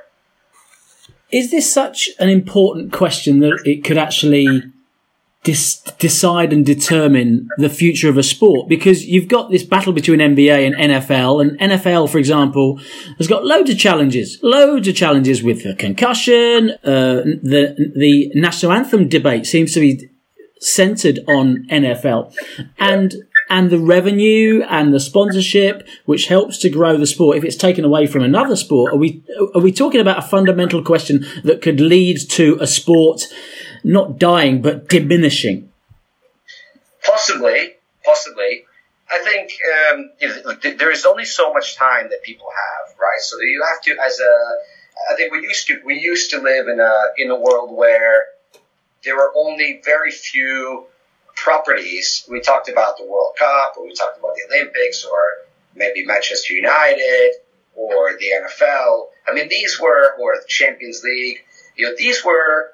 Is 1.31 1.49
this 1.49 1.71
such 1.71 2.09
an 2.19 2.29
important 2.29 2.91
question 2.91 3.39
that 3.39 3.63
it 3.65 3.83
could 3.83 3.97
actually 3.97 4.71
dis- 5.43 5.81
decide 5.99 6.53
and 6.53 6.65
determine 6.65 7.47
the 7.57 7.69
future 7.69 8.09
of 8.09 8.17
a 8.17 8.23
sport 8.23 8.69
because 8.69 9.05
you've 9.05 9.27
got 9.27 9.51
this 9.51 9.63
battle 9.63 9.93
between 9.93 10.19
NBA 10.19 10.65
and 10.65 10.75
NFL 10.75 11.41
and 11.41 11.59
NFL, 11.59 12.09
for 12.09 12.17
example, 12.17 12.79
has 13.17 13.27
got 13.27 13.45
loads 13.45 13.69
of 13.69 13.77
challenges, 13.77 14.39
loads 14.41 14.87
of 14.87 14.95
challenges 14.95 15.43
with 15.43 15.63
the 15.63 15.75
concussion. 15.75 16.71
Uh, 16.83 17.23
the, 17.41 17.91
the 17.95 18.31
national 18.35 18.71
anthem 18.71 19.07
debate 19.07 19.45
seems 19.45 19.73
to 19.73 19.79
be 19.79 20.09
centered 20.59 21.19
on 21.27 21.67
NFL 21.69 22.33
and 22.79 23.15
and 23.49 23.69
the 23.69 23.79
revenue 23.79 24.63
and 24.69 24.93
the 24.93 24.99
sponsorship, 24.99 25.87
which 26.05 26.27
helps 26.27 26.57
to 26.59 26.69
grow 26.69 26.97
the 26.97 27.07
sport. 27.07 27.37
If 27.37 27.43
it's 27.43 27.55
taken 27.55 27.85
away 27.85 28.07
from 28.07 28.23
another 28.23 28.55
sport, 28.55 28.93
are 28.93 28.97
we 28.97 29.23
are 29.53 29.61
we 29.61 29.71
talking 29.71 30.01
about 30.01 30.19
a 30.19 30.27
fundamental 30.27 30.83
question 30.83 31.25
that 31.43 31.61
could 31.61 31.79
lead 31.79 32.17
to 32.31 32.57
a 32.59 32.67
sport 32.67 33.27
not 33.83 34.17
dying 34.17 34.61
but 34.61 34.87
diminishing? 34.89 35.69
Possibly, 37.05 37.73
possibly. 38.05 38.65
I 39.11 39.19
think 39.23 39.51
um, 39.91 40.11
if, 40.19 40.77
there 40.79 40.91
is 40.91 41.05
only 41.05 41.25
so 41.25 41.53
much 41.53 41.75
time 41.75 42.09
that 42.09 42.23
people 42.23 42.47
have, 42.47 42.97
right? 42.97 43.19
So 43.19 43.39
you 43.41 43.63
have 43.67 43.81
to, 43.83 43.95
as 44.03 44.19
a, 44.19 45.11
I 45.11 45.15
think 45.15 45.31
we 45.31 45.41
used 45.41 45.67
to 45.67 45.81
we 45.85 45.99
used 45.99 46.31
to 46.31 46.39
live 46.39 46.67
in 46.67 46.79
a 46.79 46.93
in 47.17 47.29
a 47.29 47.39
world 47.39 47.75
where 47.75 48.25
there 49.03 49.15
were 49.15 49.31
only 49.35 49.81
very 49.83 50.11
few 50.11 50.85
properties. 51.35 52.25
We 52.29 52.41
talked 52.41 52.69
about 52.69 52.97
the 52.97 53.05
World 53.05 53.33
Cup, 53.37 53.73
or 53.77 53.85
we 53.85 53.93
talked 53.93 54.19
about 54.19 54.33
the 54.35 54.55
Olympics, 54.55 55.05
or 55.05 55.19
maybe 55.75 56.05
Manchester 56.05 56.53
United, 56.53 57.31
or 57.75 58.17
the 58.19 58.25
NFL. 58.25 59.07
I 59.27 59.33
mean, 59.33 59.49
these 59.49 59.79
were, 59.79 60.15
or 60.19 60.35
the 60.35 60.47
Champions 60.47 61.01
League. 61.03 61.39
You 61.75 61.87
know, 61.87 61.95
these 61.97 62.23
were 62.23 62.73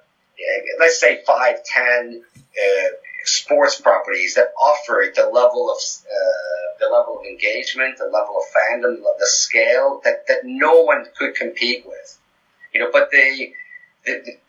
let's 0.80 1.00
say 1.00 1.22
five, 1.26 1.64
ten 1.64 2.24
uh, 2.38 2.90
sports 3.26 3.80
properties 3.80 4.36
that 4.36 4.52
offer 4.60 5.06
the 5.14 5.24
level 5.24 5.70
of 5.72 5.78
uh, 5.78 6.80
the 6.80 6.88
level 6.92 7.20
of 7.20 7.26
engagement, 7.26 7.98
the 7.98 8.06
level 8.06 8.38
of 8.38 8.44
fandom, 8.54 9.02
the 9.20 9.26
scale 9.26 10.02
that, 10.04 10.28
that 10.28 10.40
no 10.44 10.82
one 10.82 11.06
could 11.18 11.36
compete 11.36 11.86
with. 11.86 12.18
You 12.74 12.82
know, 12.82 12.90
but 12.92 13.10
the, 13.12 13.54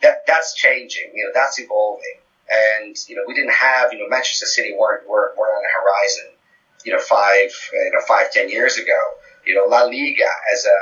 that 0.03 0.27
that's 0.27 0.55
changing. 0.55 1.11
You 1.15 1.27
know, 1.27 1.31
that's 1.35 1.59
evolving. 1.59 2.20
And 2.51 2.97
you 3.09 3.17
know, 3.17 3.23
we 3.27 3.35
didn't 3.35 3.55
have 3.55 3.93
you 3.93 3.99
know 3.99 4.09
Manchester 4.09 4.47
City 4.47 4.75
weren't 4.79 5.09
weren't, 5.09 5.37
weren't 5.37 5.55
on 5.55 5.63
the 5.63 5.71
horizon. 5.71 6.37
You 6.85 6.93
know, 6.93 7.01
five 7.01 7.51
you 7.73 7.93
know 7.93 8.03
five 8.07 8.33
ten 8.33 8.49
years 8.49 8.79
ago. 8.79 8.99
You 9.47 9.55
know, 9.55 9.65
La 9.65 9.85
Liga 9.85 10.29
as 10.53 10.65
a 10.65 10.79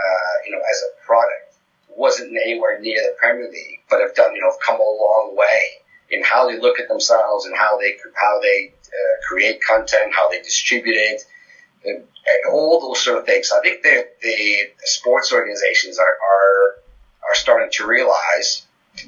you 0.47 0.53
know 0.53 0.59
as 0.59 0.83
a 0.83 1.07
product 1.07 1.49
wasn't 1.99 2.31
anywhere 2.43 2.79
near 2.81 3.03
the 3.03 3.15
Premier 3.19 3.51
League, 3.51 3.81
but 3.91 4.01
have 4.01 4.15
done, 4.15 4.35
you 4.35 4.41
know, 4.41 4.51
have 4.51 4.61
come 4.65 4.81
a 4.81 4.83
long 4.83 5.35
way 5.37 5.83
in 6.11 6.23
how 6.23 6.49
they 6.49 6.59
look 6.59 6.79
at 6.79 6.89
themselves 6.89 7.45
and 7.45 7.55
how 7.57 7.77
they 7.77 7.97
how 8.15 8.41
they 8.41 8.73
uh, 8.87 9.27
create 9.29 9.61
content, 9.61 10.15
how 10.15 10.31
they 10.31 10.41
distribute 10.41 10.95
it, 10.95 11.23
and, 11.85 12.05
all 12.51 12.79
those 12.81 13.03
sort 13.03 13.19
of 13.19 13.25
things. 13.25 13.51
I 13.53 13.61
think 13.63 13.83
the 13.83 14.07
the 14.23 14.57
sports 14.85 15.33
organizations 15.33 15.99
are 15.99 16.05
are 16.05 16.77
are 17.29 17.35
starting 17.35 17.71
to 17.73 17.87
realize, 17.87 18.67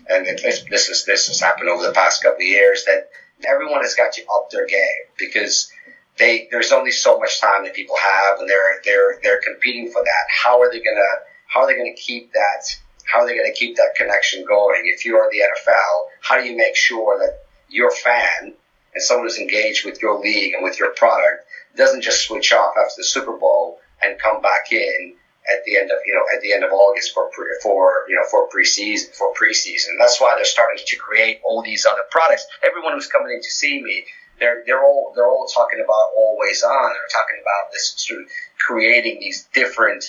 and 0.08 0.26
this, 0.38 0.62
this 0.68 0.88
is 0.88 1.04
this 1.04 1.26
has 1.26 1.40
happened 1.40 1.68
over 1.68 1.82
the 1.82 1.92
past 1.92 2.22
couple 2.22 2.42
of 2.42 2.46
years 2.46 2.84
that 2.84 3.08
everyone 3.46 3.82
has 3.82 3.94
got 3.94 4.12
to 4.12 4.22
up 4.32 4.50
their 4.50 4.66
game 4.66 5.04
because 5.18 5.70
they 6.18 6.46
there's 6.50 6.72
only 6.72 6.90
so 6.90 7.18
much 7.18 7.40
time 7.40 7.64
that 7.64 7.74
people 7.74 7.96
have, 7.96 8.38
and 8.38 8.48
they're 8.48 8.80
they're 8.84 9.16
they're 9.22 9.40
competing 9.42 9.88
for 9.88 10.02
that. 10.02 10.24
How 10.28 10.60
are 10.60 10.70
they 10.70 10.80
gonna 10.80 11.00
how 11.46 11.60
are 11.60 11.66
they 11.66 11.74
to 11.74 12.00
keep 12.00 12.32
that? 12.32 12.76
How 13.04 13.20
are 13.20 13.26
they 13.26 13.34
to 13.34 13.52
keep 13.52 13.76
that 13.76 13.94
connection 13.96 14.44
going? 14.46 14.82
If 14.84 15.04
you 15.04 15.16
are 15.16 15.28
the 15.30 15.38
NFL, 15.38 16.06
how 16.20 16.36
do 16.36 16.44
you 16.44 16.56
make 16.56 16.76
sure 16.76 17.16
that 17.18 17.38
your 17.68 17.90
fan 17.90 18.52
and 18.94 19.02
someone 19.02 19.26
who's 19.26 19.38
engaged 19.38 19.84
with 19.84 20.00
your 20.02 20.18
league 20.18 20.52
and 20.52 20.62
with 20.62 20.78
your 20.78 20.90
product 20.90 21.44
doesn't 21.76 22.02
just 22.02 22.22
switch 22.22 22.52
off 22.52 22.72
after 22.76 22.94
the 22.96 23.04
Super 23.04 23.32
Bowl 23.32 23.78
and 24.02 24.18
come 24.18 24.40
back 24.40 24.70
in 24.70 25.14
at 25.52 25.64
the 25.64 25.76
end 25.76 25.90
of 25.90 25.98
you 26.06 26.14
know 26.14 26.24
at 26.34 26.40
the 26.42 26.52
end 26.52 26.64
of 26.64 26.72
August 26.72 27.12
for 27.14 27.30
pre, 27.32 27.46
for 27.62 28.04
you 28.08 28.16
know 28.16 28.24
for 28.30 28.48
preseason 28.48 29.14
for 29.14 29.32
preseason. 29.34 29.98
That's 29.98 30.20
why 30.20 30.34
they're 30.36 30.44
starting 30.44 30.82
to 30.84 30.96
create 30.96 31.40
all 31.44 31.62
these 31.62 31.86
other 31.86 32.02
products. 32.10 32.46
Everyone 32.62 32.92
who's 32.94 33.06
coming 33.06 33.32
in 33.32 33.42
to 33.42 33.50
see 33.50 33.82
me, 33.82 34.04
they're 34.38 34.62
they're 34.66 34.82
all 34.82 35.12
they're 35.14 35.28
all 35.28 35.46
talking 35.46 35.80
about 35.84 36.10
always 36.16 36.62
on. 36.62 36.92
They're 36.92 37.12
talking 37.12 37.40
about 37.40 37.72
this 37.72 37.94
sort 37.96 38.22
of 38.22 38.28
creating 38.58 39.20
these 39.20 39.48
different 39.52 40.04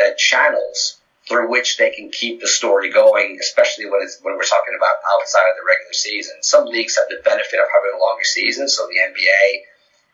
uh, 0.00 0.14
channels 0.16 0.98
through 1.28 1.50
which 1.50 1.78
they 1.78 1.90
can 1.90 2.10
keep 2.10 2.40
the 2.40 2.46
story 2.46 2.90
going, 2.90 3.38
especially 3.40 3.86
when 3.86 4.02
it's 4.02 4.18
when 4.22 4.36
we're 4.36 4.44
talking 4.44 4.74
about 4.76 4.96
outside 5.16 5.48
of 5.48 5.56
the 5.56 5.66
regular 5.66 5.92
season. 5.92 6.34
Some 6.42 6.66
leagues 6.66 6.96
have 6.96 7.08
the 7.08 7.22
benefit 7.24 7.60
of 7.60 7.66
having 7.72 7.96
a 7.96 8.00
longer 8.00 8.24
season, 8.24 8.68
so 8.68 8.86
the 8.86 9.00
NBA 9.00 9.64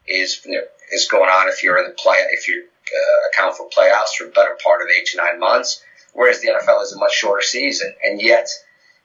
is 0.06 0.40
you 0.44 0.52
know, 0.52 0.62
is 0.92 1.08
going 1.08 1.28
on 1.30 1.48
if 1.48 1.62
you're 1.62 1.78
in 1.78 1.88
the 1.88 1.94
play 1.94 2.16
if 2.30 2.48
you 2.48 2.66
uh, 2.94 3.28
account 3.28 3.56
for 3.56 3.68
playoffs 3.68 4.16
for 4.16 4.24
a 4.26 4.30
better 4.30 4.56
part 4.62 4.82
of 4.82 4.88
eight 4.88 5.06
to 5.06 5.16
nine 5.16 5.38
months, 5.38 5.82
whereas 6.12 6.40
the 6.40 6.48
NFL 6.48 6.82
is 6.82 6.92
a 6.92 6.98
much 6.98 7.12
shorter 7.12 7.42
season, 7.42 7.94
and 8.04 8.20
yet 8.20 8.48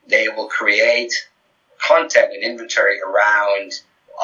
they 0.08 0.28
will 0.28 0.48
create 0.48 1.28
content 1.86 2.32
and 2.34 2.44
inventory 2.44 3.00
around 3.02 3.74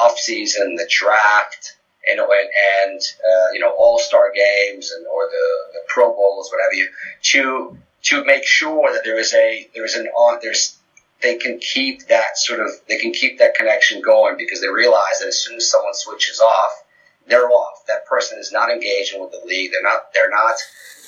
off 0.00 0.18
season, 0.18 0.74
the 0.76 0.88
draft, 0.88 1.76
and 2.08 2.18
and 2.18 3.00
uh, 3.00 3.52
you 3.52 3.60
know 3.60 3.70
all 3.76 3.98
star 3.98 4.32
games 4.34 4.90
and 4.90 5.06
or 5.06 5.28
the, 5.30 5.72
the 5.74 5.80
Pro 5.88 6.12
Bowls, 6.12 6.50
whatever 6.50 6.74
you 6.74 6.88
to 7.22 7.78
to 8.04 8.24
make 8.24 8.44
sure 8.44 8.92
that 8.92 9.04
there 9.04 9.18
is 9.18 9.32
a 9.32 9.68
there 9.74 9.84
is 9.84 9.94
an 9.94 10.06
on 10.08 10.38
there's 10.42 10.76
they 11.20 11.36
can 11.36 11.58
keep 11.58 12.06
that 12.08 12.36
sort 12.36 12.60
of 12.60 12.70
they 12.88 12.98
can 12.98 13.12
keep 13.12 13.38
that 13.38 13.54
connection 13.54 14.02
going 14.02 14.36
because 14.36 14.60
they 14.60 14.68
realize 14.68 15.20
that 15.20 15.28
as 15.28 15.38
soon 15.38 15.56
as 15.56 15.70
someone 15.70 15.94
switches 15.94 16.40
off, 16.40 16.70
they're 17.28 17.50
off. 17.50 17.86
That 17.88 18.06
person 18.06 18.38
is 18.38 18.52
not 18.52 18.70
engaging 18.70 19.20
with 19.20 19.32
the 19.32 19.46
league. 19.46 19.70
They're 19.72 19.82
not 19.82 20.12
they're 20.14 20.30
not 20.30 20.56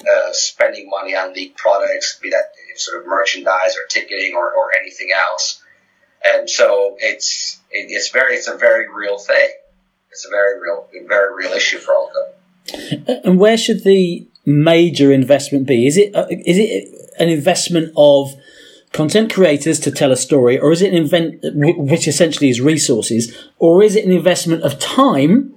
uh, 0.01 0.33
spending 0.33 0.89
money 0.89 1.15
on 1.15 1.33
league 1.35 1.57
products, 1.57 2.19
be 2.21 2.31
that 2.31 2.53
sort 2.77 3.01
of 3.01 3.07
merchandise 3.07 3.77
or 3.77 3.87
ticketing 3.89 4.35
or, 4.35 4.53
or 4.53 4.71
anything 4.81 5.11
else. 5.15 5.63
And 6.25 6.49
so 6.49 6.97
it's 6.99 7.61
it, 7.71 7.87
it's 7.91 8.11
very 8.11 8.35
it's 8.35 8.49
a 8.49 8.57
very 8.57 8.93
real 8.93 9.19
thing. 9.19 9.51
It's 10.11 10.27
a 10.27 10.31
very 10.31 10.61
real 10.61 10.89
very 11.07 11.35
real 11.35 11.53
issue 11.53 11.79
for 11.79 11.95
all 11.95 12.09
of 12.09 12.15
them. 12.15 13.21
And 13.25 13.39
where 13.39 13.57
should 13.57 13.85
the 13.85 14.27
major 14.47 15.13
investment 15.13 15.67
be? 15.67 15.87
Is 15.87 15.97
it 15.97 16.15
uh, 16.15 16.27
is 16.31 16.59
it 16.59 16.89
an 17.19 17.29
investment 17.29 17.93
of 17.97 18.35
content 18.93 19.33
creators 19.33 19.81
to 19.81 19.91
tell 19.91 20.13
a 20.13 20.17
story, 20.17 20.59
or 20.59 20.73
is 20.73 20.81
it 20.81 20.93
an 20.93 21.05
event 21.05 21.41
which 21.43 22.09
essentially 22.09 22.49
is 22.49 22.61
resources, 22.61 23.37
or 23.59 23.83
is 23.83 23.97
it 23.97 24.05
an 24.05 24.13
investment 24.13 24.63
of 24.63 24.79
time 24.79 25.53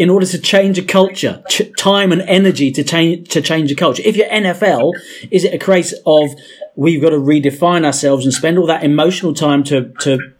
in 0.00 0.08
order 0.08 0.24
to 0.24 0.38
change 0.38 0.78
a 0.78 0.82
culture, 0.82 1.42
ch- 1.50 1.70
time 1.76 2.10
and 2.10 2.22
energy 2.22 2.72
to 2.72 2.82
change 2.82 3.28
to 3.28 3.42
change 3.42 3.70
a 3.70 3.74
culture? 3.74 4.02
If 4.02 4.16
you're 4.16 4.30
NFL, 4.30 4.94
is 5.30 5.44
it 5.44 5.52
a 5.52 5.58
case 5.58 5.92
of 6.06 6.30
we've 6.74 7.02
got 7.02 7.10
to 7.10 7.16
redefine 7.16 7.84
ourselves 7.84 8.24
and 8.24 8.32
spend 8.32 8.56
all 8.58 8.66
that 8.66 8.82
emotional 8.82 9.34
time 9.34 9.62
to 9.64 9.92
to 10.00 10.32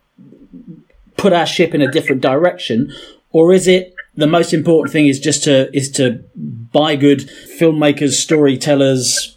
put 1.18 1.34
our 1.34 1.44
ship 1.44 1.74
in 1.74 1.82
a 1.82 1.92
different 1.92 2.22
direction, 2.22 2.90
or 3.32 3.52
is 3.52 3.68
it 3.68 3.94
the 4.16 4.26
most 4.26 4.54
important 4.54 4.94
thing 4.94 5.08
is 5.08 5.20
just 5.20 5.44
to 5.44 5.54
is 5.76 5.90
to 5.90 6.24
buy 6.72 6.96
good 6.96 7.28
filmmakers, 7.60 8.12
storytellers, 8.12 9.36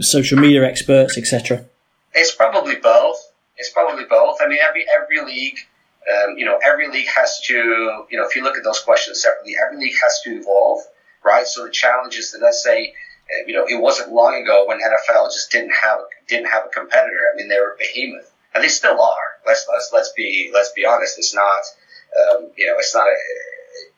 social 0.00 0.36
media 0.36 0.64
experts, 0.64 1.16
etc. 1.16 1.64
It's 2.12 2.34
probably 2.34 2.74
both. 2.74 3.18
It's 3.56 3.70
probably 3.70 4.04
both. 4.10 4.38
I 4.40 4.48
mean, 4.48 4.58
every 4.68 4.84
every 5.00 5.24
league, 5.24 5.58
um, 6.12 6.36
you 6.36 6.44
know, 6.44 6.58
every 6.64 6.88
league 6.88 7.08
has 7.08 7.40
to, 7.46 7.54
you 8.10 8.18
know, 8.18 8.26
if 8.26 8.36
you 8.36 8.42
look 8.42 8.56
at 8.56 8.64
those 8.64 8.80
questions 8.80 9.22
separately, 9.22 9.54
every 9.64 9.78
league 9.78 9.96
has 10.02 10.20
to 10.24 10.36
evolve, 10.36 10.80
right? 11.24 11.46
So 11.46 11.64
the 11.64 11.70
challenge 11.70 12.16
is 12.16 12.32
that 12.32 12.42
let's 12.42 12.62
say, 12.62 12.94
uh, 13.30 13.46
you 13.46 13.54
know, 13.54 13.64
it 13.66 13.80
wasn't 13.80 14.12
long 14.12 14.40
ago 14.42 14.66
when 14.66 14.78
NFL 14.78 15.32
just 15.32 15.50
didn't 15.50 15.72
have 15.82 16.00
didn't 16.28 16.50
have 16.50 16.66
a 16.66 16.68
competitor. 16.68 17.32
I 17.32 17.36
mean, 17.36 17.48
they 17.48 17.56
were 17.56 17.76
behemoth, 17.78 18.30
and 18.54 18.62
they 18.62 18.68
still 18.68 19.00
are. 19.00 19.26
Let's 19.46 19.66
let's 19.70 19.90
let's 19.92 20.12
be 20.12 20.50
let's 20.52 20.72
be 20.72 20.84
honest. 20.84 21.18
It's 21.18 21.34
not, 21.34 21.62
um, 22.18 22.50
you 22.56 22.66
know, 22.66 22.74
it's 22.78 22.94
not 22.94 23.06
a, 23.06 23.16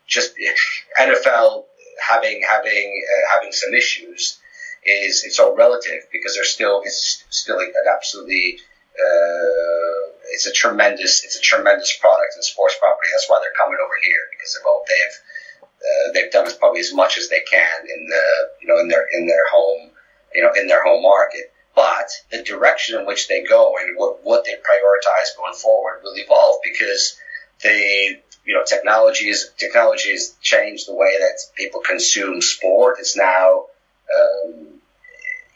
just 0.06 0.34
NFL 1.00 1.64
having 2.08 2.42
having 2.48 3.04
uh, 3.10 3.34
having 3.34 3.52
some 3.52 3.74
issues 3.74 4.38
is 4.84 5.24
it's 5.24 5.40
all 5.40 5.56
relative 5.56 6.04
because 6.12 6.36
there's 6.36 6.50
still 6.50 6.82
it's 6.84 7.24
still 7.30 7.58
an 7.58 7.72
absolutely 7.92 8.58
uh, 8.94 10.15
it's 10.32 10.46
a 10.46 10.52
tremendous 10.52 11.24
it's 11.24 11.36
a 11.36 11.40
tremendous 11.40 11.96
product 11.96 12.34
and 12.34 12.44
sports 12.44 12.76
property. 12.80 13.08
That's 13.12 13.28
why 13.28 13.40
they're 13.40 13.56
coming 13.58 13.78
over 13.82 13.94
here 14.02 14.22
because 14.30 14.54
they've 14.54 14.66
all, 14.66 14.84
they've 14.88 15.16
uh, 15.62 16.12
they've 16.12 16.32
done 16.32 16.48
probably 16.58 16.80
as 16.80 16.94
much 16.94 17.18
as 17.18 17.28
they 17.28 17.40
can 17.40 17.80
in 17.82 18.06
the 18.08 18.24
you 18.60 18.68
know 18.68 18.78
in 18.80 18.88
their 18.88 19.06
in 19.12 19.26
their 19.26 19.46
home 19.50 19.90
you 20.34 20.42
know 20.42 20.52
in 20.58 20.66
their 20.66 20.84
home 20.84 21.02
market. 21.02 21.52
But 21.74 22.08
the 22.30 22.42
direction 22.42 22.98
in 22.98 23.06
which 23.06 23.28
they 23.28 23.44
go 23.44 23.74
and 23.78 23.98
what, 23.98 24.24
what 24.24 24.44
they 24.44 24.52
prioritize 24.52 25.36
going 25.36 25.52
forward 25.52 26.00
will 26.02 26.16
evolve 26.16 26.56
because 26.64 27.18
they 27.62 28.22
you 28.44 28.54
know 28.54 28.64
technology 28.64 29.28
is 29.28 29.50
technology 29.58 30.12
has 30.12 30.34
changed 30.40 30.88
the 30.88 30.94
way 30.94 31.18
that 31.18 31.38
people 31.56 31.80
consume 31.80 32.40
sport. 32.40 32.96
It's 32.98 33.16
now 33.16 33.66
um, 34.14 34.80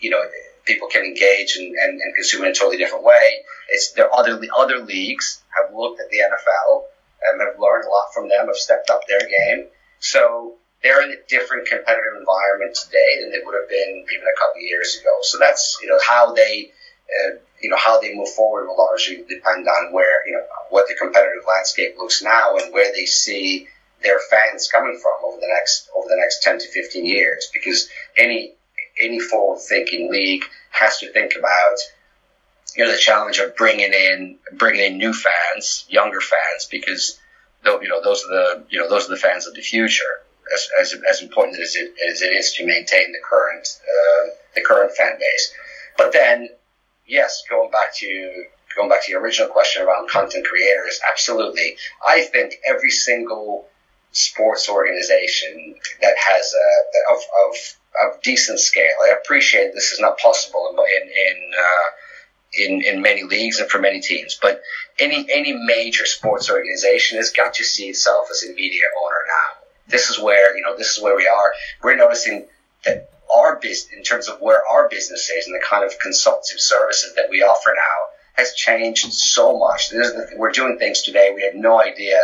you 0.00 0.10
know, 0.10 0.22
people 0.64 0.88
can 0.88 1.04
engage 1.04 1.56
and, 1.56 1.74
and, 1.74 2.00
and 2.00 2.14
consume 2.14 2.44
in 2.44 2.50
a 2.50 2.54
totally 2.54 2.76
different 2.76 3.04
way. 3.04 3.44
It's 3.68 3.92
there 3.92 4.12
other 4.14 4.40
other 4.56 4.78
leagues 4.78 5.42
have 5.56 5.74
looked 5.74 6.00
at 6.00 6.10
the 6.10 6.18
NFL 6.18 6.84
and 7.22 7.40
have 7.40 7.58
learned 7.58 7.84
a 7.84 7.90
lot 7.90 8.12
from 8.14 8.28
them, 8.28 8.46
have 8.46 8.56
stepped 8.56 8.90
up 8.90 9.02
their 9.06 9.20
game. 9.20 9.66
So 10.00 10.56
they're 10.82 11.02
in 11.02 11.10
a 11.10 11.20
different 11.28 11.68
competitive 11.68 12.16
environment 12.18 12.74
today 12.74 13.20
than 13.20 13.30
they 13.30 13.44
would 13.44 13.54
have 13.54 13.68
been 13.68 14.04
even 14.12 14.26
a 14.26 14.38
couple 14.38 14.60
of 14.60 14.62
years 14.62 14.98
ago. 15.00 15.10
So 15.22 15.38
that's 15.38 15.78
you 15.82 15.88
know 15.88 15.98
how 16.06 16.32
they 16.34 16.72
uh, 17.10 17.36
you 17.60 17.68
know 17.68 17.76
how 17.76 18.00
they 18.00 18.14
move 18.14 18.28
forward 18.30 18.66
will 18.66 18.78
largely 18.78 19.24
depend 19.28 19.68
on 19.68 19.92
where 19.92 20.26
you 20.26 20.32
know 20.32 20.44
what 20.70 20.88
the 20.88 20.94
competitive 20.94 21.44
landscape 21.46 21.96
looks 21.98 22.22
now 22.22 22.56
and 22.56 22.72
where 22.72 22.92
they 22.92 23.04
see 23.04 23.68
their 24.02 24.18
fans 24.30 24.70
coming 24.70 24.98
from 25.00 25.12
over 25.24 25.38
the 25.40 25.48
next 25.48 25.90
over 25.94 26.08
the 26.08 26.16
next 26.16 26.42
10 26.42 26.60
to 26.60 26.68
15 26.68 27.04
years 27.04 27.48
because 27.52 27.88
any 28.16 28.54
any 29.00 29.20
forward 29.20 29.60
thinking 29.60 30.10
league 30.10 30.44
has 30.70 30.98
to 30.98 31.12
think 31.12 31.32
about 31.38 31.76
you 32.76 32.84
know 32.84 32.92
the 32.92 32.98
challenge 32.98 33.38
of 33.38 33.56
bringing 33.56 33.92
in 33.92 34.38
bringing 34.52 34.92
in 34.92 34.98
new 34.98 35.12
fans, 35.12 35.84
younger 35.88 36.20
fans, 36.20 36.66
because 36.70 37.18
you 37.64 37.88
know 37.88 38.02
those 38.02 38.24
are 38.24 38.28
the 38.28 38.64
you 38.70 38.78
know 38.78 38.88
those 38.88 39.06
are 39.06 39.14
the 39.14 39.20
fans 39.20 39.46
of 39.46 39.54
the 39.54 39.62
future. 39.62 40.22
As, 40.52 40.68
as, 40.80 41.00
as 41.08 41.22
important 41.22 41.60
as 41.60 41.76
it, 41.76 41.94
as 42.10 42.22
it 42.22 42.32
is 42.32 42.54
to 42.54 42.66
maintain 42.66 43.12
the 43.12 43.20
current 43.22 43.68
uh, 43.84 44.30
the 44.56 44.62
current 44.62 44.90
fan 44.96 45.16
base, 45.16 45.54
but 45.96 46.12
then 46.12 46.48
yes, 47.06 47.42
going 47.48 47.70
back 47.70 47.94
to 47.96 48.44
going 48.74 48.88
back 48.88 49.04
to 49.04 49.12
your 49.12 49.20
original 49.20 49.48
question 49.48 49.82
around 49.82 50.08
content 50.08 50.46
creators, 50.46 51.00
absolutely. 51.08 51.76
I 52.06 52.22
think 52.22 52.54
every 52.68 52.90
single 52.90 53.68
sports 54.12 54.68
organization 54.68 55.74
that 56.00 56.14
has 56.16 56.52
a 56.54 57.12
of, 57.12 57.18
of 57.18 57.56
of 58.00 58.22
decent 58.22 58.60
scale. 58.60 58.94
I 59.04 59.10
appreciate 59.10 59.72
this 59.74 59.92
is 59.92 60.00
not 60.00 60.18
possible 60.18 60.68
in 60.68 61.08
in 61.08 61.50
uh, 61.58 61.88
in, 62.52 62.82
in 62.82 63.02
many 63.02 63.22
leagues 63.22 63.58
and 63.58 63.68
for 63.70 63.78
many 63.78 64.00
teams, 64.00 64.38
but 64.40 64.60
any 64.98 65.26
any 65.32 65.52
major 65.52 66.06
sports 66.06 66.50
organization 66.50 67.18
has 67.18 67.30
got 67.30 67.54
to 67.54 67.64
see 67.64 67.88
itself 67.88 68.26
as 68.30 68.42
a 68.42 68.52
media 68.54 68.84
owner 69.02 69.24
now. 69.26 69.66
This 69.86 70.10
is 70.10 70.18
where 70.18 70.56
you 70.56 70.62
know 70.62 70.76
this 70.76 70.96
is 70.96 71.02
where 71.02 71.16
we 71.16 71.26
are. 71.26 71.52
We're 71.82 71.96
noticing 71.96 72.46
that 72.84 73.08
our 73.32 73.56
business, 73.56 73.92
in 73.96 74.02
terms 74.02 74.28
of 74.28 74.40
where 74.40 74.66
our 74.66 74.88
business 74.88 75.30
is 75.30 75.46
and 75.46 75.54
the 75.54 75.64
kind 75.64 75.84
of 75.84 75.98
consultative 76.00 76.60
services 76.60 77.14
that 77.14 77.30
we 77.30 77.42
offer 77.42 77.72
now, 77.74 78.08
has 78.34 78.52
changed 78.54 79.12
so 79.12 79.56
much. 79.56 79.92
We're 80.36 80.50
doing 80.50 80.76
things 80.78 81.02
today 81.02 81.30
we 81.34 81.42
had 81.42 81.54
no 81.54 81.80
idea 81.80 82.20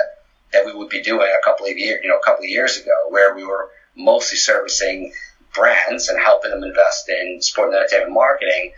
that 0.53 0.65
we 0.65 0.73
would 0.75 0.89
be 0.89 1.03
doing 1.03 1.29
a 1.29 1.45
couple 1.45 1.67
of 1.67 1.77
years, 1.77 2.01
you 2.03 2.09
know, 2.09 2.19
a 2.19 2.23
couple 2.23 2.45
of 2.45 2.51
years 2.51 2.77
ago, 2.77 2.93
where 3.09 3.35
we 3.35 3.45
were 3.45 3.71
mostly 3.95 4.37
servicing 4.37 5.13
brands 5.55 6.09
and 6.09 6.21
helping 6.21 6.51
them 6.51 6.63
invest 6.63 7.09
in 7.09 7.41
sport 7.41 7.69
and 7.69 7.77
entertainment 7.77 8.13
marketing, 8.13 8.73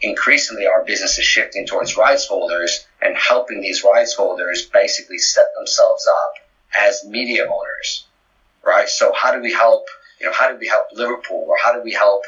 increasingly 0.00 0.66
our 0.66 0.84
business 0.84 1.18
is 1.18 1.24
shifting 1.24 1.66
towards 1.66 1.96
rights 1.96 2.26
holders 2.26 2.86
and 3.00 3.16
helping 3.16 3.60
these 3.60 3.84
rights 3.84 4.14
holders 4.14 4.66
basically 4.66 5.18
set 5.18 5.46
themselves 5.56 6.06
up 6.06 6.34
as 6.76 7.04
media 7.04 7.44
owners, 7.44 8.06
right? 8.64 8.88
So 8.88 9.12
how 9.14 9.32
do 9.32 9.40
we 9.40 9.52
help, 9.52 9.86
you 10.20 10.26
know, 10.26 10.32
how 10.32 10.50
do 10.50 10.58
we 10.58 10.66
help 10.66 10.86
Liverpool 10.92 11.46
or 11.48 11.56
how 11.62 11.72
do 11.72 11.82
we 11.82 11.92
help 11.92 12.22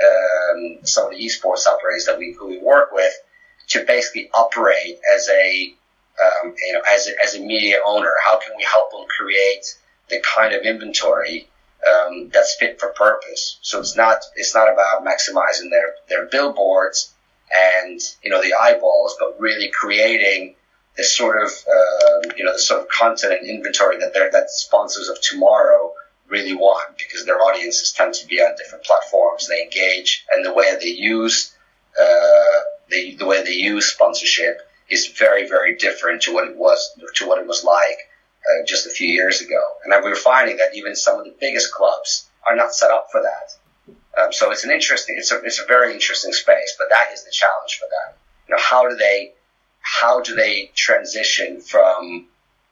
um, 0.00 0.78
some 0.84 1.06
of 1.06 1.10
the 1.10 1.24
esports 1.24 1.66
operators 1.66 2.06
that 2.06 2.18
we, 2.18 2.36
who 2.38 2.46
we 2.48 2.58
work 2.58 2.92
with 2.92 3.12
to 3.68 3.84
basically 3.84 4.30
operate 4.32 4.98
as 5.14 5.28
a, 5.28 5.74
um, 6.24 6.54
you 6.66 6.72
know, 6.72 6.82
as 6.88 7.08
a, 7.08 7.12
as 7.22 7.34
a 7.34 7.40
media 7.40 7.78
owner? 7.84 8.12
How 8.24 8.38
can 8.38 8.52
we 8.56 8.64
help 8.64 8.90
them 8.90 9.04
create 9.08 9.64
the 10.08 10.20
kind 10.20 10.54
of 10.54 10.62
inventory 10.62 11.48
um, 11.86 12.30
that's 12.32 12.56
fit 12.56 12.80
for 12.80 12.90
purpose. 12.90 13.58
So 13.62 13.80
it's 13.80 13.96
not 13.96 14.18
it's 14.34 14.54
not 14.54 14.72
about 14.72 15.04
maximizing 15.04 15.70
their 15.70 15.94
their 16.08 16.26
billboards 16.26 17.12
and 17.54 18.00
you 18.22 18.30
know 18.30 18.42
the 18.42 18.54
eyeballs, 18.54 19.16
but 19.18 19.40
really 19.40 19.68
creating 19.68 20.54
this 20.96 21.14
sort 21.14 21.42
of 21.42 21.50
uh, 21.50 22.32
you 22.36 22.44
know 22.44 22.52
the 22.52 22.58
sort 22.58 22.82
of 22.82 22.88
content 22.88 23.34
and 23.40 23.48
inventory 23.48 23.98
that 23.98 24.12
they're 24.12 24.30
that 24.30 24.50
sponsors 24.50 25.08
of 25.08 25.20
tomorrow 25.20 25.92
really 26.28 26.54
want 26.54 26.98
because 26.98 27.24
their 27.24 27.40
audiences 27.40 27.92
tend 27.92 28.12
to 28.14 28.26
be 28.26 28.40
on 28.40 28.54
different 28.56 28.84
platforms. 28.84 29.48
They 29.48 29.62
engage 29.62 30.26
and 30.32 30.44
the 30.44 30.52
way 30.52 30.76
they 30.78 30.88
use 30.88 31.54
uh, 32.00 32.60
the 32.90 33.14
the 33.16 33.26
way 33.26 33.44
they 33.44 33.52
use 33.52 33.86
sponsorship 33.86 34.67
is 34.90 35.08
very 35.08 35.48
very 35.48 35.76
different 35.76 36.22
to 36.22 36.32
what 36.32 36.48
it 36.48 36.56
was 36.56 36.98
to 37.14 37.26
what 37.26 37.38
it 37.38 37.46
was 37.46 37.64
like 37.64 38.08
uh, 38.48 38.64
just 38.64 38.86
a 38.86 38.90
few 38.90 39.08
years 39.08 39.40
ago. 39.40 39.60
And 39.84 39.92
we're 40.02 40.14
finding 40.14 40.56
that 40.58 40.74
even 40.74 40.94
some 40.94 41.18
of 41.18 41.24
the 41.24 41.34
biggest 41.40 41.72
clubs 41.72 42.28
are 42.46 42.56
not 42.56 42.74
set 42.74 42.90
up 42.90 43.08
for 43.10 43.20
that. 43.20 43.94
Um, 44.20 44.32
so 44.32 44.50
it's 44.50 44.64
an 44.64 44.70
interesting, 44.70 45.16
it's 45.18 45.30
a, 45.30 45.40
it's 45.42 45.60
a 45.60 45.66
very 45.66 45.92
interesting 45.92 46.32
space, 46.32 46.74
but 46.78 46.88
that 46.90 47.12
is 47.12 47.24
the 47.24 47.30
challenge 47.30 47.78
for 47.78 47.86
them. 47.86 48.16
You 48.48 48.54
know, 48.54 48.60
how 48.60 48.88
do 48.88 48.96
they, 48.96 49.34
how 49.80 50.20
do 50.22 50.34
they 50.34 50.70
transition 50.74 51.60
from, 51.60 52.26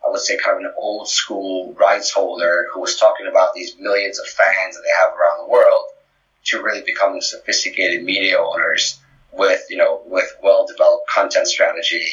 I 0.05 0.11
would 0.11 0.20
say, 0.20 0.38
kind 0.38 0.57
of 0.57 0.64
an 0.64 0.74
old 0.76 1.09
school 1.09 1.74
rights 1.74 2.11
holder 2.11 2.66
who 2.72 2.81
was 2.81 2.96
talking 2.96 3.26
about 3.26 3.55
these 3.55 3.76
millions 3.79 4.18
of 4.18 4.26
fans 4.26 4.76
that 4.76 4.83
they 4.83 5.05
have 5.05 5.14
around 5.14 5.44
the 5.44 5.52
world 5.52 5.85
to 6.46 6.62
really 6.62 6.83
becoming 6.83 7.20
sophisticated 7.20 8.05
media 8.05 8.40
owners 8.40 9.00
with, 9.37 9.64
you 9.70 9.77
know, 9.77 10.03
with 10.07 10.37
well 10.42 10.66
developed 10.66 11.09
content 11.09 11.46
strategy, 11.46 12.05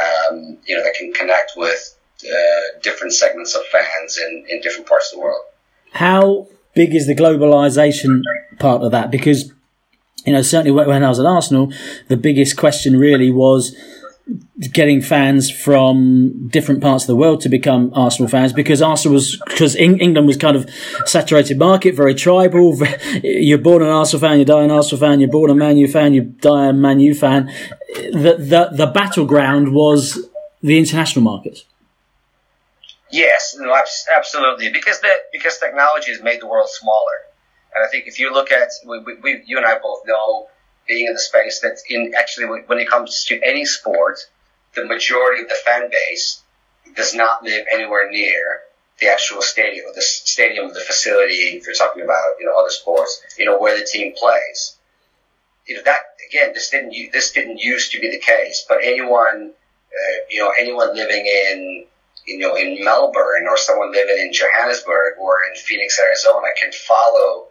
um, 0.00 0.58
you 0.64 0.76
know, 0.76 0.82
that 0.82 0.94
can 0.94 1.12
connect 1.12 1.52
with 1.56 1.96
uh, 2.24 2.78
different 2.82 3.12
segments 3.12 3.54
of 3.54 3.62
fans 3.66 4.18
in, 4.18 4.46
in 4.48 4.60
different 4.60 4.88
parts 4.88 5.12
of 5.12 5.18
the 5.18 5.24
world. 5.24 5.42
How 5.92 6.46
big 6.74 6.94
is 6.94 7.06
the 7.06 7.14
globalization 7.14 8.22
part 8.58 8.82
of 8.82 8.92
that? 8.92 9.10
Because, 9.10 9.52
you 10.24 10.32
know, 10.32 10.42
certainly 10.42 10.70
when 10.70 11.02
I 11.02 11.08
was 11.08 11.18
at 11.18 11.26
Arsenal, 11.26 11.72
the 12.08 12.16
biggest 12.16 12.56
question 12.56 12.96
really 12.96 13.30
was 13.30 13.74
getting 14.72 15.00
fans 15.00 15.50
from 15.50 16.48
different 16.48 16.80
parts 16.80 17.04
of 17.04 17.08
the 17.08 17.16
world 17.16 17.40
to 17.40 17.48
become 17.48 17.90
Arsenal 17.94 18.28
fans 18.28 18.52
because 18.52 18.82
Arsenal 18.82 19.14
was 19.14 19.40
because 19.46 19.74
England 19.76 20.26
was 20.26 20.36
kind 20.36 20.56
of 20.56 20.68
saturated 21.06 21.58
market, 21.58 21.94
very 21.94 22.14
tribal. 22.14 22.78
You're 23.22 23.58
born 23.58 23.82
an 23.82 23.88
Arsenal 23.88 24.20
fan, 24.20 24.38
you 24.38 24.44
die 24.44 24.62
an 24.62 24.70
Arsenal 24.70 25.00
fan. 25.00 25.20
You're 25.20 25.30
born 25.30 25.50
a 25.50 25.54
Man 25.54 25.76
U 25.78 25.88
fan, 25.88 26.12
you 26.14 26.22
die 26.22 26.66
a 26.68 26.72
Man 26.72 27.00
U 27.00 27.14
fan. 27.14 27.46
The 27.94 28.36
the 28.38 28.70
the 28.72 28.86
battleground 28.86 29.72
was 29.72 30.28
the 30.62 30.78
international 30.78 31.24
market. 31.24 31.64
Yes, 33.10 33.56
no, 33.58 33.74
absolutely. 34.14 34.70
Because 34.70 35.00
the 35.00 35.10
because 35.32 35.58
technology 35.58 36.12
has 36.12 36.22
made 36.22 36.40
the 36.40 36.46
world 36.46 36.68
smaller, 36.68 37.26
and 37.74 37.84
I 37.84 37.88
think 37.88 38.06
if 38.06 38.20
you 38.20 38.32
look 38.32 38.52
at 38.52 38.68
we, 38.86 39.00
we, 39.22 39.42
you 39.46 39.56
and 39.56 39.66
I 39.66 39.78
both 39.78 40.02
know 40.06 40.49
being 40.90 41.06
in 41.06 41.14
the 41.14 41.20
space 41.20 41.60
that 41.60 41.78
in 41.88 42.12
actually 42.18 42.46
when 42.66 42.78
it 42.78 42.90
comes 42.90 43.24
to 43.26 43.40
any 43.42 43.64
sport, 43.64 44.18
the 44.74 44.84
majority 44.84 45.42
of 45.42 45.48
the 45.48 45.60
fan 45.64 45.88
base 45.90 46.42
does 46.96 47.14
not 47.14 47.44
live 47.44 47.64
anywhere 47.72 48.10
near 48.10 48.62
the 48.98 49.06
actual 49.06 49.40
stadium, 49.40 49.86
the 49.94 50.02
stadium, 50.02 50.68
the 50.74 50.80
facility. 50.80 51.56
If 51.56 51.64
you're 51.64 51.74
talking 51.74 52.02
about 52.02 52.34
you 52.40 52.46
know 52.46 52.58
other 52.58 52.70
sports, 52.70 53.22
you 53.38 53.44
know 53.44 53.58
where 53.58 53.78
the 53.78 53.86
team 53.86 54.12
plays. 54.18 54.76
You 55.66 55.76
know 55.76 55.82
that 55.84 56.00
again, 56.28 56.52
this 56.52 56.70
didn't 56.70 56.92
this 57.12 57.30
didn't 57.30 57.58
used 57.58 57.92
to 57.92 58.00
be 58.00 58.10
the 58.10 58.18
case, 58.18 58.66
but 58.68 58.78
anyone 58.82 59.52
uh, 59.52 60.16
you 60.28 60.40
know 60.42 60.52
anyone 60.58 60.94
living 60.94 61.24
in 61.24 61.86
you 62.26 62.38
know, 62.38 62.54
in 62.54 62.84
Melbourne 62.84 63.46
or 63.48 63.56
someone 63.56 63.92
living 63.92 64.18
in 64.18 64.32
Johannesburg 64.32 65.14
or 65.18 65.38
in 65.50 65.56
Phoenix, 65.56 65.98
Arizona 65.98 66.48
can 66.60 66.70
follow, 66.72 67.46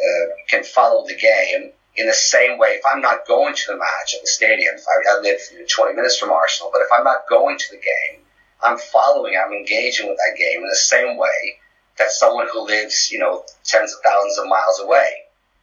uh, 0.00 0.26
can 0.48 0.64
follow 0.64 1.06
the 1.06 1.14
game 1.14 1.72
in 1.96 2.06
the 2.06 2.14
same 2.14 2.58
way. 2.58 2.70
If 2.70 2.82
I'm 2.86 3.00
not 3.00 3.26
going 3.26 3.54
to 3.54 3.62
the 3.68 3.76
match 3.76 4.14
at 4.14 4.20
the 4.20 4.26
stadium, 4.26 4.74
I, 4.76 5.16
I 5.16 5.20
live 5.20 5.40
20 5.68 5.94
minutes 5.94 6.18
from 6.18 6.30
Arsenal, 6.30 6.70
but 6.72 6.80
if 6.82 6.88
I'm 6.96 7.04
not 7.04 7.28
going 7.28 7.58
to 7.58 7.70
the 7.70 7.76
game, 7.76 8.22
I'm 8.62 8.78
following, 8.78 9.34
I'm 9.36 9.52
engaging 9.52 10.08
with 10.08 10.16
that 10.16 10.38
game 10.38 10.62
in 10.62 10.68
the 10.68 10.76
same 10.76 11.16
way 11.16 11.60
that 11.98 12.10
someone 12.10 12.48
who 12.52 12.66
lives, 12.66 13.10
you 13.10 13.18
know, 13.18 13.44
tens 13.64 13.94
of 13.94 14.00
thousands 14.02 14.38
of 14.38 14.46
miles 14.46 14.80
away. 14.82 15.08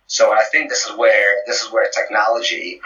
So 0.07 0.31
I 0.31 0.43
think 0.51 0.69
this 0.69 0.85
is 0.85 0.95
where, 0.97 1.43
this 1.47 1.61
is 1.61 1.71
where 1.71 1.89
technology 1.89 2.79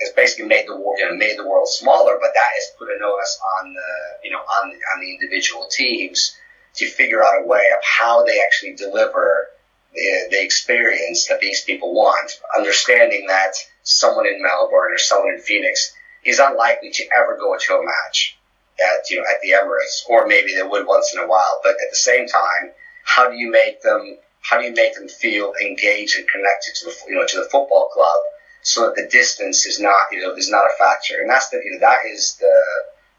has 0.00 0.12
basically 0.14 0.46
made 0.46 0.66
the 0.66 0.76
world, 0.76 0.98
you 0.98 1.08
know, 1.08 1.16
made 1.16 1.38
the 1.38 1.46
world 1.48 1.68
smaller, 1.68 2.18
but 2.20 2.30
that 2.34 2.50
has 2.54 2.76
put 2.78 2.88
an 2.88 3.02
onus 3.02 3.38
on 3.58 3.72
the, 3.72 4.28
you 4.28 4.30
know, 4.30 4.38
on 4.38 4.70
the, 4.70 4.74
on 4.74 5.00
the 5.00 5.12
individual 5.12 5.66
teams 5.70 6.36
to 6.74 6.86
figure 6.86 7.22
out 7.22 7.42
a 7.42 7.46
way 7.46 7.62
of 7.76 7.82
how 7.84 8.24
they 8.24 8.40
actually 8.40 8.74
deliver 8.74 9.48
the, 9.94 10.28
the 10.30 10.42
experience 10.42 11.28
that 11.28 11.40
these 11.40 11.62
people 11.64 11.92
want, 11.92 12.32
understanding 12.56 13.26
that 13.28 13.52
someone 13.82 14.26
in 14.26 14.42
Melbourne 14.42 14.92
or 14.92 14.98
someone 14.98 15.34
in 15.34 15.40
Phoenix 15.40 15.94
is 16.24 16.38
unlikely 16.38 16.90
to 16.90 17.04
ever 17.18 17.36
go 17.38 17.56
to 17.58 17.74
a 17.74 17.84
match 17.84 18.38
at, 18.80 19.10
you 19.10 19.16
know, 19.18 19.24
at 19.28 19.40
the 19.42 19.50
Emirates, 19.50 20.08
or 20.08 20.26
maybe 20.26 20.54
they 20.54 20.62
would 20.62 20.86
once 20.86 21.12
in 21.14 21.22
a 21.22 21.26
while. 21.26 21.60
But 21.62 21.72
at 21.72 21.90
the 21.90 21.96
same 21.96 22.26
time, 22.26 22.72
how 23.04 23.28
do 23.28 23.36
you 23.36 23.50
make 23.50 23.82
them, 23.82 24.16
how 24.40 24.58
do 24.58 24.64
you 24.64 24.72
make 24.72 24.94
them 24.94 25.08
feel 25.08 25.52
engaged 25.60 26.16
and 26.16 26.28
connected 26.28 26.74
to 26.76 26.84
the, 26.86 26.96
you 27.08 27.14
know, 27.14 27.26
to 27.26 27.36
the 27.38 27.48
football 27.50 27.90
club 27.92 28.20
so 28.62 28.86
that 28.86 28.96
the 28.96 29.08
distance 29.10 29.66
is 29.66 29.80
not, 29.80 30.12
you 30.12 30.20
know, 30.20 30.34
is 30.34 30.48
not 30.48 30.64
a 30.64 30.78
factor. 30.78 31.20
And 31.20 31.28
that's 31.28 31.50
the, 31.50 31.58
you 31.58 31.72
know, 31.72 31.80
that 31.80 31.98
is 32.08 32.36
the, 32.40 32.54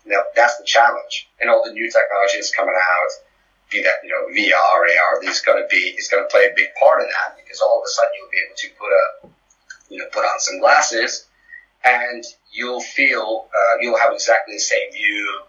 you 0.05 0.11
know, 0.11 0.23
that's 0.35 0.57
the 0.57 0.65
challenge. 0.65 1.29
And 1.39 1.49
all 1.49 1.63
the 1.63 1.73
new 1.73 1.85
technology 1.91 2.37
that's 2.37 2.55
coming 2.55 2.75
out, 2.75 3.11
you 3.73 4.09
know, 4.09 4.27
VR, 4.31 4.81
AR, 4.81 5.23
is 5.23 5.41
going 5.41 5.61
to 5.61 5.67
be, 5.69 5.95
is 5.97 6.07
going 6.07 6.23
to 6.23 6.29
play 6.29 6.45
a 6.45 6.53
big 6.55 6.69
part 6.79 7.01
in 7.01 7.07
that 7.07 7.37
because 7.37 7.59
all 7.61 7.79
of 7.79 7.83
a 7.85 7.89
sudden 7.89 8.11
you'll 8.17 8.31
be 8.31 8.41
able 8.45 8.55
to 8.55 8.67
put 8.77 8.91
a, 8.91 9.93
you 9.93 9.99
know, 9.99 10.05
put 10.11 10.23
on 10.23 10.39
some 10.39 10.59
glasses 10.59 11.27
and 11.83 12.23
you'll 12.51 12.81
feel, 12.81 13.47
uh, 13.49 13.77
you'll 13.81 13.97
have 13.97 14.13
exactly 14.13 14.55
the 14.55 14.59
same 14.59 14.91
view 14.91 15.41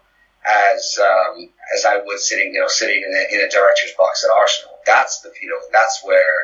as, 0.45 0.99
um, 1.01 1.49
as 1.75 1.85
I 1.85 1.97
would 2.03 2.19
sitting, 2.19 2.53
you 2.53 2.59
know, 2.59 2.67
sitting 2.67 2.97
in 2.97 3.13
a, 3.13 3.35
in 3.35 3.47
a 3.47 3.49
director's 3.49 3.93
box 3.97 4.23
at 4.23 4.31
Arsenal. 4.31 4.75
That's 4.85 5.21
the, 5.21 5.31
you 5.41 5.49
know, 5.49 5.59
that's 5.71 6.01
where, 6.03 6.35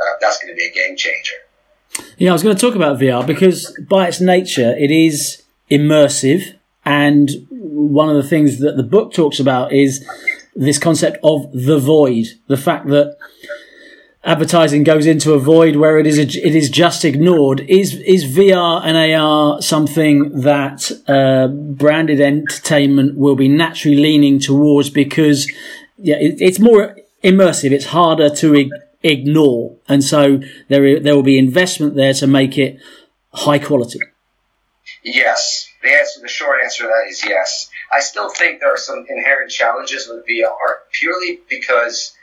uh, 0.00 0.14
that's 0.20 0.38
going 0.42 0.54
to 0.54 0.56
be 0.56 0.66
a 0.66 0.72
game 0.72 0.96
changer. 0.96 1.34
Yeah, 2.18 2.30
I 2.30 2.32
was 2.32 2.42
going 2.42 2.56
to 2.56 2.60
talk 2.60 2.76
about 2.76 2.98
VR 2.98 3.26
because 3.26 3.76
by 3.88 4.08
its 4.08 4.20
nature, 4.20 4.76
it 4.78 4.90
is 4.90 5.42
immersive. 5.70 6.56
And 6.84 7.30
one 7.50 8.08
of 8.08 8.16
the 8.16 8.28
things 8.28 8.58
that 8.60 8.76
the 8.76 8.82
book 8.82 9.12
talks 9.12 9.40
about 9.40 9.72
is 9.72 10.06
this 10.66 10.78
concept 10.78 11.18
of 11.24 11.50
the 11.52 11.78
void, 11.78 12.26
the 12.46 12.56
fact 12.56 12.86
that 12.88 13.16
advertising 14.22 14.82
goes 14.84 15.06
into 15.06 15.32
a 15.32 15.38
void 15.38 15.76
where 15.76 15.98
it 15.98 16.06
is 16.06 16.18
it 16.18 16.34
is 16.54 16.68
just 16.70 17.04
ignored. 17.04 17.60
Is 17.68 17.94
is 17.94 18.24
VR 18.24 18.82
and 18.84 18.96
AR 19.14 19.62
something 19.62 20.40
that 20.40 20.90
uh, 21.08 21.48
branded 21.48 22.20
entertainment 22.20 23.16
will 23.16 23.36
be 23.36 23.48
naturally 23.48 23.96
leaning 23.96 24.38
towards 24.38 24.90
because 24.90 25.50
yeah, 25.96 26.16
it, 26.16 26.40
it's 26.40 26.58
more 26.58 26.96
immersive. 27.22 27.72
It's 27.72 27.86
harder 27.86 28.30
to 28.30 28.70
ignore. 29.02 29.76
And 29.88 30.02
so 30.04 30.40
there, 30.68 31.00
there 31.00 31.14
will 31.14 31.22
be 31.22 31.38
investment 31.38 31.94
there 31.94 32.14
to 32.14 32.26
make 32.26 32.58
it 32.58 32.78
high 33.32 33.58
quality. 33.58 34.00
Yes. 35.02 35.68
The 35.82 35.90
answer, 35.90 36.20
the 36.20 36.28
short 36.28 36.60
answer 36.62 36.84
to 36.84 36.88
that 36.88 37.10
is 37.10 37.24
yes. 37.24 37.70
I 37.92 38.00
still 38.00 38.28
think 38.30 38.60
there 38.60 38.72
are 38.72 38.78
some 38.78 39.04
inherent 39.08 39.50
challenges 39.50 40.08
with 40.08 40.26
VR 40.26 40.78
purely 40.92 41.40
because 41.48 42.14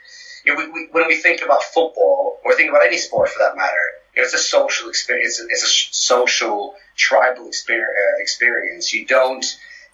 you 0.44 0.54
know, 0.54 0.58
we, 0.58 0.68
we, 0.70 0.88
when 0.92 1.06
we 1.08 1.16
think 1.16 1.42
about 1.42 1.62
football 1.62 2.38
or 2.44 2.54
think 2.54 2.70
about 2.70 2.84
any 2.84 2.96
sport 2.96 3.28
for 3.28 3.40
that 3.40 3.56
matter, 3.56 3.76
you 4.14 4.22
know, 4.22 4.24
it's 4.24 4.34
a 4.34 4.38
social 4.38 4.88
experience. 4.88 5.40
It's 5.48 5.62
a 5.62 5.94
social 5.94 6.74
tribal 6.96 7.46
uh, 7.46 8.20
experience. 8.20 8.92
You 8.92 9.06
don't, 9.06 9.44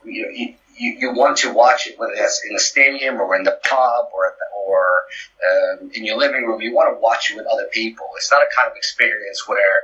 you 0.04 0.54
you, 0.76 0.96
you 0.98 1.12
want 1.12 1.38
to 1.38 1.52
watch 1.52 1.86
it, 1.86 1.98
whether 1.98 2.14
that's 2.16 2.42
in 2.46 2.52
the 2.52 2.60
stadium 2.60 3.20
or 3.20 3.36
in 3.36 3.44
the 3.44 3.58
pub 3.64 4.06
or 4.12 4.34
or 4.66 4.86
um, 5.50 5.90
in 5.94 6.04
your 6.04 6.18
living 6.18 6.44
room. 6.44 6.60
You 6.60 6.74
want 6.74 6.94
to 6.94 7.00
watch 7.00 7.30
it 7.30 7.36
with 7.36 7.46
other 7.46 7.66
people. 7.72 8.06
It's 8.16 8.30
not 8.30 8.42
a 8.42 8.48
kind 8.56 8.70
of 8.70 8.76
experience 8.76 9.46
where 9.46 9.82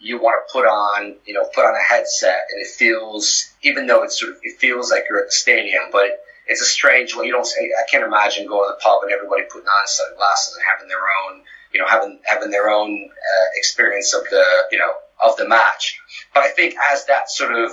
you 0.00 0.18
want 0.18 0.42
to 0.48 0.52
put 0.52 0.64
on, 0.64 1.14
you 1.26 1.34
know, 1.34 1.44
put 1.54 1.66
on 1.66 1.74
a 1.74 1.82
headset 1.82 2.46
and 2.50 2.60
it 2.60 2.66
feels, 2.68 3.52
even 3.62 3.86
though 3.86 4.02
it's 4.02 4.18
sort 4.18 4.32
of, 4.32 4.38
it 4.42 4.58
feels 4.58 4.90
like 4.90 5.04
you're 5.08 5.20
at 5.20 5.26
the 5.26 5.32
stadium, 5.32 5.84
but 5.92 6.24
it's 6.46 6.62
a 6.62 6.64
strange 6.64 7.14
way. 7.14 7.26
You 7.26 7.32
don't 7.32 7.46
say, 7.46 7.70
I 7.78 7.88
can't 7.90 8.04
imagine 8.04 8.46
going 8.46 8.68
to 8.68 8.74
the 8.74 8.82
pub 8.82 9.02
and 9.02 9.12
everybody 9.12 9.42
putting 9.42 9.68
on 9.68 9.86
sunglasses 9.86 10.56
and 10.56 10.64
having 10.64 10.88
their 10.88 10.98
own, 10.98 11.42
you 11.72 11.80
know, 11.80 11.86
having, 11.86 12.18
having 12.24 12.50
their 12.50 12.70
own 12.70 13.10
uh, 13.10 13.46
experience 13.56 14.14
of 14.14 14.24
the, 14.30 14.44
you 14.72 14.78
know, 14.78 14.92
of 15.22 15.36
the 15.36 15.46
match. 15.46 16.00
But 16.32 16.44
I 16.44 16.48
think 16.48 16.74
as 16.90 17.04
that 17.06 17.30
sort 17.30 17.52
of, 17.52 17.70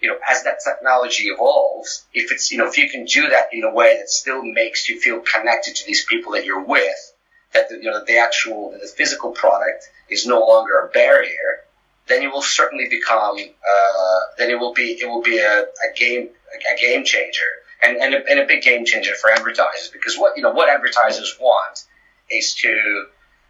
you 0.00 0.08
know, 0.08 0.16
as 0.28 0.42
that 0.42 0.58
technology 0.64 1.28
evolves, 1.28 2.04
if 2.12 2.32
it's, 2.32 2.50
you 2.50 2.58
know, 2.58 2.66
if 2.66 2.78
you 2.78 2.90
can 2.90 3.04
do 3.04 3.28
that 3.28 3.50
in 3.52 3.62
a 3.62 3.72
way 3.72 3.96
that 3.98 4.08
still 4.08 4.42
makes 4.42 4.88
you 4.88 4.98
feel 4.98 5.20
connected 5.20 5.76
to 5.76 5.86
these 5.86 6.04
people 6.04 6.32
that 6.32 6.44
you're 6.44 6.64
with, 6.64 7.12
that 7.52 7.68
the, 7.68 7.76
you 7.76 7.84
know, 7.90 8.04
the 8.04 8.18
actual, 8.18 8.70
the 8.70 8.88
physical 8.88 9.30
product 9.30 9.88
is 10.10 10.26
no 10.26 10.40
longer 10.40 10.78
a 10.80 10.88
barrier, 10.88 11.62
then 12.06 12.22
you 12.22 12.30
will 12.30 12.42
certainly 12.42 12.88
become, 12.88 13.36
uh, 13.36 14.18
then 14.36 14.50
it 14.50 14.58
will 14.58 14.74
be, 14.74 14.98
it 15.00 15.08
will 15.08 15.22
be 15.22 15.38
a, 15.38 15.60
a 15.60 15.94
game, 15.96 16.28
a 16.52 16.80
game 16.80 17.04
changer 17.04 17.46
and, 17.82 17.96
and 17.96 18.14
a, 18.14 18.26
and 18.28 18.40
a 18.40 18.46
big 18.46 18.62
game 18.62 18.84
changer 18.84 19.14
for 19.14 19.30
advertisers 19.30 19.88
because 19.92 20.16
what, 20.16 20.36
you 20.36 20.42
know, 20.42 20.50
what 20.50 20.68
advertisers 20.68 21.36
want 21.40 21.84
is 22.28 22.54
to, 22.54 23.06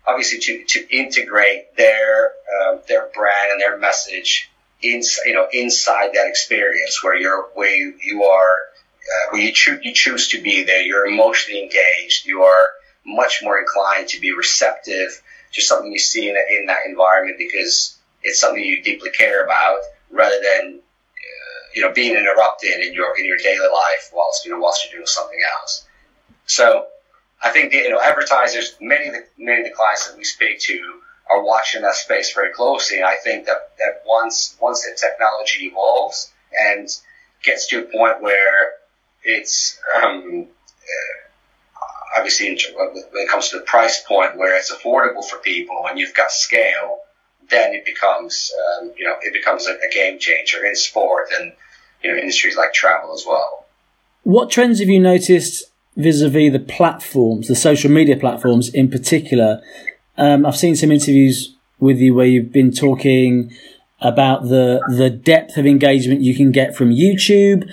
obviously 0.06 0.38
to, 0.38 0.64
to 0.64 0.96
integrate 0.96 1.74
their, 1.76 2.32
uh, 2.62 2.76
their 2.88 3.08
brand 3.14 3.52
and 3.52 3.60
their 3.60 3.78
message 3.78 4.50
in, 4.82 5.02
you 5.24 5.32
know, 5.32 5.46
inside 5.52 6.10
that 6.14 6.26
experience 6.26 7.02
where 7.02 7.16
you're, 7.16 7.48
where 7.54 7.74
you, 7.74 7.94
you 8.04 8.24
are, 8.24 8.54
uh, 8.54 9.30
where 9.30 9.42
you, 9.42 9.52
cho- 9.52 9.78
you 9.82 9.94
choose 9.94 10.28
to 10.28 10.42
be 10.42 10.64
there, 10.64 10.82
you're 10.82 11.06
emotionally 11.06 11.62
engaged, 11.62 12.26
you 12.26 12.42
are, 12.42 12.70
much 13.04 13.40
more 13.42 13.58
inclined 13.58 14.08
to 14.08 14.20
be 14.20 14.32
receptive 14.32 15.22
to 15.52 15.60
something 15.60 15.92
you 15.92 15.98
see 15.98 16.28
in, 16.28 16.36
in 16.36 16.66
that 16.66 16.86
environment 16.86 17.38
because 17.38 17.98
it's 18.22 18.40
something 18.40 18.62
you 18.62 18.82
deeply 18.82 19.10
care 19.10 19.44
about, 19.44 19.80
rather 20.10 20.36
than 20.42 20.78
uh, 20.78 21.60
you 21.74 21.82
know 21.82 21.92
being 21.92 22.16
interrupted 22.16 22.80
in 22.80 22.92
your 22.92 23.18
in 23.18 23.24
your 23.24 23.38
daily 23.38 23.68
life 23.72 24.10
whilst 24.12 24.44
you 24.44 24.50
know 24.50 24.58
whilst 24.58 24.84
you're 24.84 24.98
doing 24.98 25.06
something 25.06 25.40
else. 25.60 25.86
So 26.46 26.86
I 27.42 27.50
think 27.50 27.72
the, 27.72 27.78
you 27.78 27.90
know 27.90 28.00
advertisers, 28.00 28.76
many 28.80 29.08
of 29.08 29.14
the 29.14 29.24
many 29.38 29.60
of 29.60 29.66
the 29.66 29.74
clients 29.74 30.08
that 30.08 30.16
we 30.16 30.24
speak 30.24 30.60
to 30.60 31.00
are 31.30 31.44
watching 31.44 31.82
that 31.82 31.94
space 31.94 32.34
very 32.34 32.52
closely. 32.52 32.96
And 32.98 33.06
I 33.06 33.16
think 33.22 33.46
that, 33.46 33.70
that 33.78 34.02
once 34.04 34.56
once 34.60 34.82
the 34.82 34.96
technology 35.00 35.66
evolves 35.66 36.32
and 36.58 36.88
gets 37.42 37.68
to 37.68 37.80
a 37.80 37.82
point 37.84 38.20
where 38.20 38.72
it's 39.22 39.80
um, 40.02 40.48
uh, 40.48 41.19
obviously 42.16 42.48
when 42.74 42.90
it 42.94 43.28
comes 43.28 43.50
to 43.50 43.58
the 43.58 43.64
price 43.64 44.02
point 44.06 44.36
where 44.36 44.56
it's 44.56 44.72
affordable 44.72 45.24
for 45.24 45.38
people 45.38 45.84
and 45.88 45.98
you've 45.98 46.14
got 46.14 46.30
scale, 46.30 46.98
then 47.48 47.74
it 47.74 47.84
becomes 47.84 48.52
um, 48.80 48.92
you 48.96 49.06
know 49.06 49.16
it 49.20 49.32
becomes 49.32 49.66
a, 49.66 49.72
a 49.72 49.92
game 49.92 50.18
changer 50.18 50.64
in 50.64 50.74
sport 50.74 51.28
and 51.38 51.52
you 52.02 52.12
know 52.12 52.18
industries 52.18 52.56
like 52.56 52.72
travel 52.72 53.12
as 53.12 53.24
well. 53.26 53.66
What 54.22 54.50
trends 54.50 54.80
have 54.80 54.88
you 54.88 55.00
noticed 55.00 55.64
vis-a-vis 55.96 56.52
the 56.52 56.60
platforms, 56.60 57.48
the 57.48 57.56
social 57.56 57.90
media 57.90 58.16
platforms 58.16 58.72
in 58.72 58.90
particular, 58.90 59.60
um, 60.16 60.46
I've 60.46 60.56
seen 60.56 60.76
some 60.76 60.92
interviews 60.92 61.56
with 61.78 61.98
you 61.98 62.14
where 62.14 62.26
you've 62.26 62.52
been 62.52 62.72
talking 62.72 63.52
about 64.00 64.44
the 64.44 64.80
the 64.88 65.10
depth 65.10 65.56
of 65.56 65.66
engagement 65.66 66.20
you 66.20 66.34
can 66.34 66.52
get 66.52 66.74
from 66.74 66.90
YouTube 66.90 67.68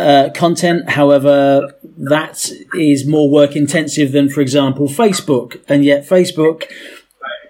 uh, 0.00 0.30
content. 0.34 0.90
However, 0.90 1.74
that 1.98 2.50
is 2.74 3.06
more 3.06 3.30
work 3.30 3.54
intensive 3.54 4.12
than, 4.12 4.28
for 4.28 4.40
example, 4.40 4.88
Facebook, 4.88 5.62
and 5.68 5.84
yet 5.84 6.06
Facebook. 6.08 6.64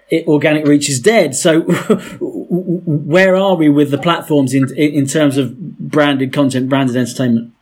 It, 0.09 0.27
organic 0.27 0.67
reach 0.67 0.89
is 0.89 0.99
dead. 0.99 1.35
So, 1.35 1.61
where 2.19 3.35
are 3.35 3.55
we 3.55 3.69
with 3.69 3.91
the 3.91 3.97
platforms 3.97 4.53
in 4.53 4.75
in 4.75 5.07
terms 5.07 5.37
of 5.37 5.57
branded 5.79 6.33
content, 6.33 6.67
branded 6.67 6.97
entertainment? 6.97 7.53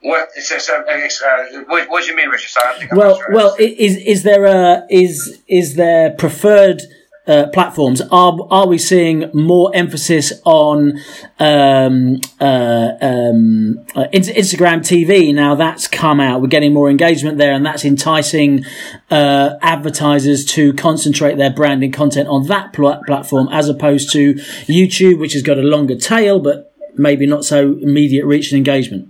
What, 0.00 0.32
so, 0.32 0.58
so, 0.58 0.76
uh, 0.76 1.62
what, 1.66 1.90
what, 1.90 2.04
do 2.04 2.10
you 2.10 2.16
mean, 2.16 2.28
Richard? 2.28 2.88
Well, 2.92 3.20
well, 3.30 3.56
is 3.58 3.96
is 3.96 4.22
there 4.22 4.44
a 4.44 4.86
is 4.88 5.42
is 5.48 5.74
there 5.74 6.12
preferred 6.12 6.80
uh, 7.28 7.48
platforms? 7.52 8.00
Are 8.10 8.36
are 8.50 8.66
we 8.66 8.78
seeing 8.78 9.30
more 9.32 9.70
emphasis 9.74 10.32
on 10.44 10.98
um, 11.38 12.20
uh, 12.40 12.90
um, 13.00 13.78
uh, 13.94 14.06
Instagram 14.12 14.80
TV 14.80 15.34
now? 15.34 15.54
That's 15.54 15.86
come 15.86 16.20
out. 16.20 16.40
We're 16.40 16.48
getting 16.48 16.72
more 16.72 16.90
engagement 16.90 17.38
there, 17.38 17.52
and 17.52 17.64
that's 17.64 17.84
enticing 17.84 18.64
uh, 19.10 19.56
advertisers 19.62 20.44
to 20.46 20.72
concentrate 20.72 21.36
their 21.36 21.50
branding 21.50 21.92
content 21.92 22.28
on 22.28 22.46
that 22.48 22.72
pl- 22.72 23.02
platform 23.06 23.48
as 23.52 23.68
opposed 23.68 24.12
to 24.14 24.34
YouTube, 24.66 25.18
which 25.18 25.34
has 25.34 25.42
got 25.42 25.58
a 25.58 25.62
longer 25.62 25.96
tail, 25.96 26.40
but 26.40 26.74
maybe 26.96 27.26
not 27.26 27.44
so 27.44 27.78
immediate 27.80 28.26
reach 28.26 28.50
and 28.50 28.58
engagement. 28.58 29.08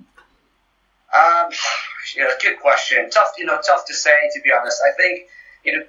Um, 1.17 1.51
know, 2.19 2.31
good 2.41 2.59
question. 2.59 3.09
Tough, 3.11 3.33
you 3.39 3.47
know, 3.47 3.59
tough 3.65 3.87
to 3.87 3.95
say. 3.95 4.11
To 4.33 4.41
be 4.43 4.51
honest, 4.53 4.81
I 4.87 4.95
think 4.97 5.29
you 5.65 5.79
know 5.79 5.85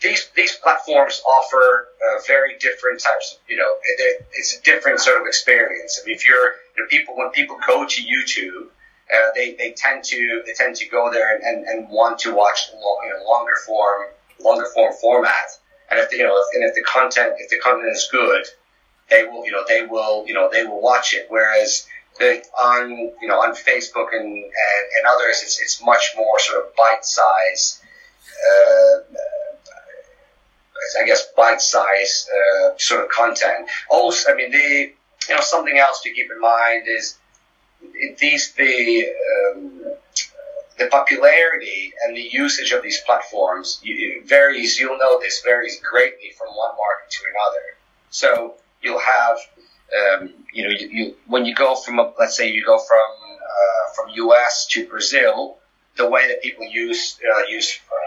these 0.00 0.30
these 0.34 0.56
platforms 0.56 1.22
offer 1.26 1.88
uh, 2.00 2.20
very 2.26 2.56
different 2.58 3.00
types. 3.00 3.34
Of, 3.34 3.50
you 3.50 3.56
know, 3.56 3.74
it, 3.84 4.26
it's 4.32 4.58
a 4.58 4.62
different 4.62 5.00
sort 5.00 5.20
of 5.20 5.26
experience. 5.26 6.00
I 6.02 6.06
mean, 6.06 6.16
if 6.16 6.26
you're 6.26 6.54
you 6.76 6.82
know, 6.82 6.88
people 6.88 7.16
when 7.16 7.30
people 7.30 7.58
go 7.66 7.84
to 7.86 8.02
YouTube, 8.02 8.66
uh, 9.12 9.28
they 9.34 9.54
they 9.54 9.72
tend 9.72 10.04
to 10.04 10.42
they 10.46 10.52
tend 10.52 10.76
to 10.76 10.88
go 10.88 11.10
there 11.12 11.34
and, 11.34 11.44
and, 11.44 11.66
and 11.66 11.88
want 11.90 12.18
to 12.20 12.34
watch 12.34 12.70
long, 12.74 13.00
you 13.04 13.10
know, 13.12 13.24
longer 13.28 13.56
form 13.66 14.06
longer 14.42 14.66
form 14.74 14.92
format. 15.00 15.58
And 15.90 16.00
if 16.00 16.12
you 16.12 16.22
know, 16.22 16.34
if, 16.36 16.54
and 16.54 16.64
if 16.64 16.74
the 16.74 16.82
content 16.82 17.34
if 17.38 17.50
the 17.50 17.58
content 17.58 17.90
is 17.90 18.08
good, 18.10 18.46
they 19.10 19.24
will 19.24 19.44
you 19.44 19.52
know 19.52 19.64
they 19.68 19.84
will 19.84 20.24
you 20.26 20.34
know 20.34 20.48
they 20.50 20.64
will 20.64 20.80
watch 20.80 21.14
it. 21.14 21.26
Whereas 21.28 21.86
on 22.60 22.90
you 22.90 23.28
know 23.28 23.40
on 23.40 23.54
Facebook 23.54 24.08
and, 24.12 24.26
and, 24.26 24.84
and 24.96 25.06
others, 25.08 25.42
it's, 25.42 25.60
it's 25.60 25.82
much 25.82 26.14
more 26.16 26.38
sort 26.38 26.64
of 26.64 26.74
bite 26.76 27.04
size. 27.04 27.82
Uh, 28.22 29.00
I 31.00 31.06
guess 31.06 31.26
bite 31.36 31.60
size 31.60 32.28
uh, 32.30 32.70
sort 32.76 33.04
of 33.04 33.10
content. 33.10 33.68
Also, 33.90 34.32
I 34.32 34.34
mean, 34.34 34.50
the 34.50 34.92
you 35.28 35.34
know 35.34 35.40
something 35.40 35.76
else 35.76 36.00
to 36.02 36.12
keep 36.12 36.30
in 36.30 36.40
mind 36.40 36.86
is 36.88 37.16
these 38.18 38.52
the 38.52 39.06
um, 39.30 39.82
the 40.78 40.86
popularity 40.86 41.92
and 42.04 42.16
the 42.16 42.28
usage 42.32 42.72
of 42.72 42.82
these 42.82 43.00
platforms 43.06 43.82
varies. 44.24 44.78
You'll 44.78 44.98
know 44.98 45.20
this 45.20 45.42
varies 45.42 45.78
greatly 45.80 46.32
from 46.36 46.48
one 46.48 46.70
market 46.76 47.10
to 47.10 47.22
another. 47.34 47.66
So 48.10 48.54
you'll 48.82 49.00
have 49.00 49.38
um, 49.98 50.30
you 50.52 50.64
know, 50.64 50.70
you, 50.70 50.88
you, 50.88 51.16
when 51.26 51.44
you 51.44 51.54
go 51.54 51.74
from, 51.74 51.98
a, 51.98 52.12
let's 52.18 52.36
say 52.36 52.50
you 52.50 52.64
go 52.64 52.78
from 52.78 53.36
uh, 53.40 53.94
from 53.94 54.10
US 54.14 54.66
to 54.70 54.86
Brazil, 54.86 55.58
the 55.96 56.08
way 56.08 56.28
that 56.28 56.42
people 56.42 56.64
use 56.64 57.18
uh, 57.24 57.42
use 57.48 57.78
uh, 57.90 57.99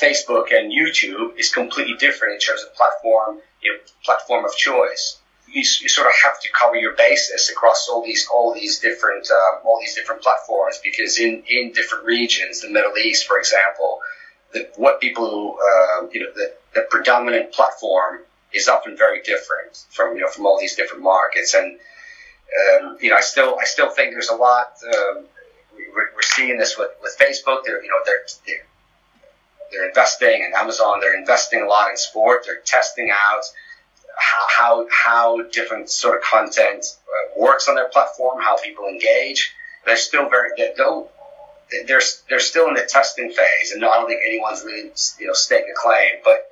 Facebook 0.00 0.52
and 0.52 0.72
YouTube 0.72 1.38
is 1.38 1.52
completely 1.52 1.94
different 1.94 2.34
in 2.34 2.40
terms 2.40 2.62
of 2.62 2.74
platform, 2.74 3.38
you 3.62 3.72
know, 3.72 3.78
platform 4.04 4.44
of 4.44 4.54
choice. 4.56 5.18
You, 5.48 5.62
you, 5.62 5.88
sort 5.88 6.06
of 6.06 6.12
have 6.22 6.40
to 6.40 6.48
cover 6.52 6.76
your 6.76 6.94
basis 6.94 7.50
across 7.50 7.88
all 7.90 8.04
these 8.04 8.28
all 8.32 8.54
these 8.54 8.78
different 8.78 9.28
um, 9.30 9.60
all 9.64 9.80
these 9.80 9.96
different 9.96 10.22
platforms 10.22 10.78
because 10.82 11.18
in 11.18 11.42
in 11.48 11.72
different 11.72 12.04
regions, 12.04 12.60
the 12.60 12.70
Middle 12.70 12.96
East, 12.96 13.26
for 13.26 13.36
example, 13.36 13.98
the, 14.52 14.68
what 14.76 15.00
people 15.00 15.56
uh, 15.58 16.06
you 16.12 16.20
know 16.20 16.32
the, 16.36 16.52
the 16.74 16.86
predominant 16.88 17.52
platform 17.52 18.20
is 18.52 18.68
often 18.68 18.96
very 18.96 19.22
different 19.22 19.84
from 19.90 20.14
you 20.14 20.22
know 20.22 20.28
from 20.28 20.46
all 20.46 20.58
these 20.60 20.76
different 20.76 21.02
markets. 21.02 21.54
And 21.54 21.78
um, 22.58 22.98
you 23.00 23.10
know, 23.10 23.16
I 23.16 23.20
still 23.20 23.58
I 23.60 23.64
still 23.64 23.90
think 23.90 24.12
there's 24.12 24.28
a 24.28 24.36
lot. 24.36 24.74
Um, 24.84 25.24
we're, 25.94 26.10
we're, 26.14 26.22
seeing 26.22 26.58
this 26.58 26.76
with, 26.78 26.90
with 27.02 27.16
Facebook. 27.18 27.64
They're 27.64 27.82
you 27.82 27.88
know 27.88 28.00
they're, 28.04 28.26
they're 28.46 28.66
they're 29.70 29.88
investing, 29.88 30.42
in 30.46 30.52
Amazon 30.56 31.00
they're 31.00 31.18
investing 31.18 31.62
a 31.62 31.66
lot 31.66 31.90
in 31.90 31.96
sport. 31.96 32.42
They're 32.46 32.62
testing 32.64 33.10
out 33.10 33.42
how 34.16 34.46
how, 34.48 34.86
how 34.90 35.42
different 35.50 35.90
sort 35.90 36.18
of 36.18 36.22
content 36.22 36.84
uh, 36.84 37.40
works 37.40 37.68
on 37.68 37.74
their 37.74 37.88
platform, 37.88 38.40
how 38.40 38.56
people 38.56 38.86
engage. 38.86 39.52
They're 39.86 39.96
still 39.96 40.28
very 40.28 40.50
they 40.56 40.72
don't. 40.76 41.08
They're, 41.86 42.02
they're 42.28 42.40
still 42.40 42.66
in 42.66 42.74
the 42.74 42.82
testing 42.82 43.30
phase, 43.30 43.70
and 43.72 43.84
I 43.84 43.94
don't 43.94 44.08
think 44.08 44.20
anyone's 44.26 44.62
really 44.64 44.90
you 45.20 45.26
know 45.26 45.32
stake 45.32 45.64
a 45.70 45.74
claim. 45.74 46.14
But 46.24 46.50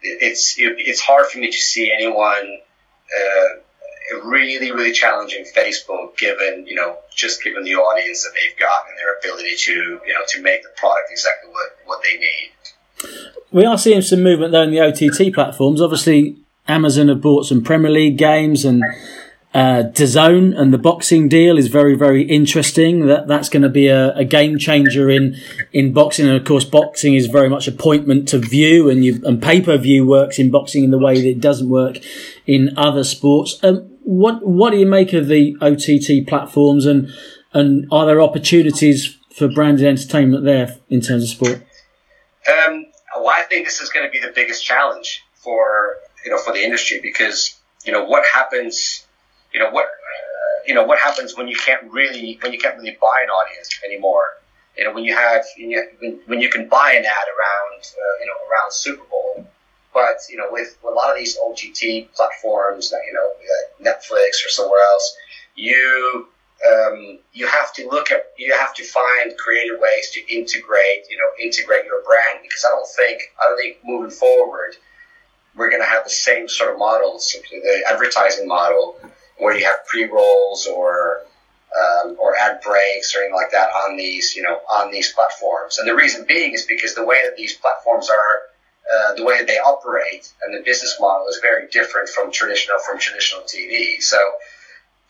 it's 0.00 0.54
it's 0.58 1.00
hard 1.00 1.26
for 1.26 1.38
me 1.38 1.50
to 1.50 1.56
see 1.56 1.92
anyone 1.92 2.58
uh, 3.16 3.60
really 4.24 4.72
really 4.72 4.92
challenging 4.92 5.44
Facebook 5.56 6.16
given 6.16 6.66
you 6.66 6.74
know 6.74 6.96
just 7.14 7.42
given 7.42 7.64
the 7.64 7.74
audience 7.74 8.22
that 8.24 8.32
they've 8.34 8.58
got 8.58 8.88
and 8.88 8.98
their 8.98 9.18
ability 9.18 9.56
to 9.56 9.72
you 9.72 10.14
know 10.14 10.20
to 10.28 10.42
make 10.42 10.62
the 10.62 10.70
product 10.76 11.10
exactly 11.10 11.50
what 11.50 11.76
what 11.84 12.02
they 12.02 12.18
need. 12.18 12.52
We 13.50 13.64
are 13.64 13.78
seeing 13.78 14.02
some 14.02 14.22
movement 14.22 14.52
though 14.52 14.62
in 14.62 14.70
the 14.70 14.80
OTT 14.80 15.32
platforms. 15.34 15.80
Obviously, 15.80 16.36
Amazon 16.66 17.08
have 17.08 17.20
bought 17.20 17.46
some 17.46 17.62
Premier 17.62 17.90
League 17.90 18.18
games 18.18 18.64
and 18.64 18.82
uh, 19.54 19.82
DAZN 19.82 20.58
and 20.58 20.74
the 20.74 20.78
boxing 20.78 21.26
deal 21.26 21.56
is 21.56 21.68
very, 21.68 21.96
very 21.96 22.22
interesting. 22.22 23.06
That 23.06 23.28
that's 23.28 23.48
going 23.48 23.62
to 23.62 23.70
be 23.70 23.88
a, 23.88 24.14
a, 24.14 24.24
game 24.24 24.58
changer 24.58 25.08
in 25.08 25.36
in 25.72 25.94
boxing, 25.94 26.28
and 26.28 26.36
of 26.36 26.44
course, 26.44 26.64
boxing 26.64 27.14
is 27.14 27.26
very 27.28 27.48
much 27.48 27.66
appointment 27.66 28.28
to 28.28 28.38
view, 28.38 28.90
and 28.90 29.02
you 29.04 29.22
and 29.24 29.42
pay 29.42 29.62
per 29.62 29.78
view 29.78 30.06
works 30.06 30.38
in 30.38 30.50
boxing 30.50 30.84
in 30.84 30.90
the 30.90 30.98
way 30.98 31.14
that 31.14 31.28
it 31.28 31.40
doesn't 31.40 31.70
work 31.70 31.96
in 32.46 32.76
other 32.76 33.02
sports. 33.02 33.58
Um, 33.64 33.97
what 34.08 34.46
what 34.46 34.70
do 34.70 34.78
you 34.78 34.86
make 34.86 35.12
of 35.12 35.28
the 35.28 35.54
OTT 35.60 36.26
platforms, 36.26 36.86
and 36.86 37.10
and 37.52 37.86
are 37.92 38.06
there 38.06 38.22
opportunities 38.22 39.18
for 39.36 39.48
branded 39.48 39.86
entertainment 39.86 40.44
there 40.44 40.78
in 40.88 41.02
terms 41.02 41.24
of 41.24 41.28
sport? 41.28 41.62
Um, 42.48 42.86
well, 43.14 43.28
I 43.28 43.42
think 43.42 43.66
this 43.66 43.82
is 43.82 43.90
going 43.90 44.06
to 44.06 44.10
be 44.10 44.18
the 44.18 44.32
biggest 44.34 44.64
challenge 44.64 45.22
for 45.34 45.98
you 46.24 46.30
know 46.30 46.38
for 46.38 46.54
the 46.54 46.64
industry 46.64 47.00
because 47.02 47.60
you 47.84 47.92
know 47.92 48.04
what 48.04 48.24
happens 48.32 49.06
you 49.52 49.60
know 49.60 49.70
what 49.70 49.84
uh, 49.84 50.64
you 50.66 50.72
know 50.74 50.84
what 50.84 50.98
happens 50.98 51.36
when 51.36 51.46
you 51.46 51.56
can't 51.56 51.92
really 51.92 52.38
when 52.40 52.54
you 52.54 52.58
can't 52.58 52.78
really 52.78 52.96
buy 52.98 53.20
an 53.22 53.28
audience 53.28 53.78
anymore. 53.84 54.24
You 54.78 54.84
know 54.84 54.94
when 54.94 55.04
you 55.04 55.14
have 55.14 55.44
when, 56.00 56.20
when 56.24 56.40
you 56.40 56.48
can 56.48 56.66
buy 56.66 56.92
an 56.92 57.04
ad 57.04 57.28
around 57.36 57.82
uh, 57.82 58.20
you 58.20 58.26
know 58.26 58.38
around 58.50 58.72
Super 58.72 59.04
Bowl, 59.04 59.46
but 59.98 60.18
you 60.30 60.36
know 60.36 60.48
with 60.50 60.78
a 60.84 60.90
lot 60.90 61.10
of 61.10 61.16
these 61.16 61.36
OTT 61.36 62.12
platforms, 62.14 62.92
you 62.92 63.12
know 63.12 63.28
uh, 63.30 63.90
Netflix 63.90 64.44
or 64.44 64.48
somewhere 64.48 64.80
else, 64.92 65.16
you 65.56 66.28
um, 66.70 67.18
you 67.32 67.46
have 67.46 67.72
to 67.74 67.88
look 67.88 68.10
at 68.10 68.32
you 68.38 68.52
have 68.54 68.74
to 68.74 68.84
find 68.84 69.36
creative 69.36 69.78
ways 69.80 70.10
to 70.12 70.20
integrate 70.34 71.02
you 71.10 71.18
know 71.18 71.30
integrate 71.44 71.84
your 71.84 72.02
brand 72.04 72.38
because 72.42 72.64
I 72.64 72.70
don't 72.70 72.88
think 72.96 73.22
I 73.40 73.48
don't 73.48 73.58
think 73.58 73.78
moving 73.84 74.10
forward 74.10 74.76
we're 75.56 75.70
going 75.70 75.82
to 75.82 75.88
have 75.88 76.04
the 76.04 76.10
same 76.10 76.48
sort 76.48 76.72
of 76.72 76.78
models 76.78 77.34
the 77.50 77.84
advertising 77.90 78.46
model 78.46 78.96
where 79.38 79.56
you 79.56 79.64
have 79.64 79.84
pre 79.86 80.04
rolls 80.04 80.66
or 80.66 81.22
um, 81.78 82.16
or 82.18 82.36
ad 82.36 82.60
breaks 82.62 83.14
or 83.14 83.20
anything 83.20 83.34
like 83.34 83.52
that 83.52 83.68
on 83.68 83.96
these, 83.96 84.34
you 84.34 84.42
know, 84.42 84.60
on 84.70 84.90
these 84.90 85.12
platforms. 85.12 85.78
And 85.78 85.88
the 85.88 85.94
reason 85.94 86.24
being 86.26 86.54
is 86.54 86.64
because 86.64 86.94
the 86.94 87.04
way 87.04 87.20
that 87.24 87.36
these 87.36 87.56
platforms 87.56 88.08
are, 88.08 88.40
uh, 88.92 89.14
the 89.14 89.24
way 89.24 89.44
they 89.44 89.58
operate 89.58 90.32
and 90.42 90.54
the 90.54 90.62
business 90.64 90.96
model 91.00 91.26
is 91.28 91.38
very 91.42 91.68
different 91.68 92.08
from 92.08 92.30
traditional 92.30 92.78
from 92.78 92.98
traditional 92.98 93.42
TV. 93.42 94.00
So 94.02 94.18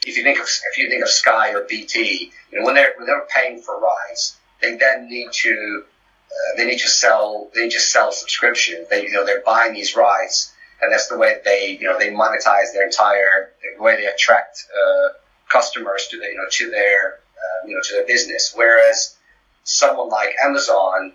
if 0.07 0.17
you 0.17 0.23
think 0.23 0.39
of 0.39 0.47
if 0.71 0.79
you 0.79 0.89
think 0.89 1.03
of 1.03 1.09
Sky 1.09 1.53
or 1.53 1.65
BT, 1.65 2.33
you 2.51 2.59
know, 2.59 2.65
when 2.65 2.75
they're 2.75 2.95
when 2.97 3.07
they're 3.07 3.27
paying 3.35 3.61
for 3.61 3.81
rights, 3.81 4.37
they 4.61 4.77
then 4.77 5.09
need 5.09 5.31
to 5.33 5.85
uh, 6.31 6.57
they 6.57 6.67
need 6.67 6.79
to 6.79 6.89
sell 6.89 7.51
they 7.55 7.65
need 7.65 7.73
to 7.73 7.81
sell 7.81 8.13
subscriptions. 8.13 8.89
They 8.89 9.05
you 9.05 9.13
know 9.13 9.25
they're 9.25 9.43
buying 9.43 9.75
these 9.75 9.97
rights, 9.97 10.53
and 10.83 10.93
that's 10.93 11.09
the 11.09 11.19
way 11.19 11.37
they 11.45 11.79
you 11.81 11.87
know 11.87 11.99
they 11.99 12.11
monetize 12.11 12.73
their 12.73 12.87
entire 12.87 13.53
the 13.77 13.83
way 13.83 13.97
they 13.97 14.07
attract. 14.07 14.67
Uh, 14.73 15.09
customers 15.49 16.09
to 16.11 16.19
the, 16.19 16.27
you 16.27 16.37
know 16.37 16.45
to 16.51 16.71
their 16.71 17.15
uh, 17.15 17.67
you 17.67 17.75
know 17.75 17.81
to 17.83 17.95
their 17.95 18.07
business. 18.07 18.53
Whereas 18.55 19.17
someone 19.65 20.09
like 20.09 20.35
Amazon 20.43 21.13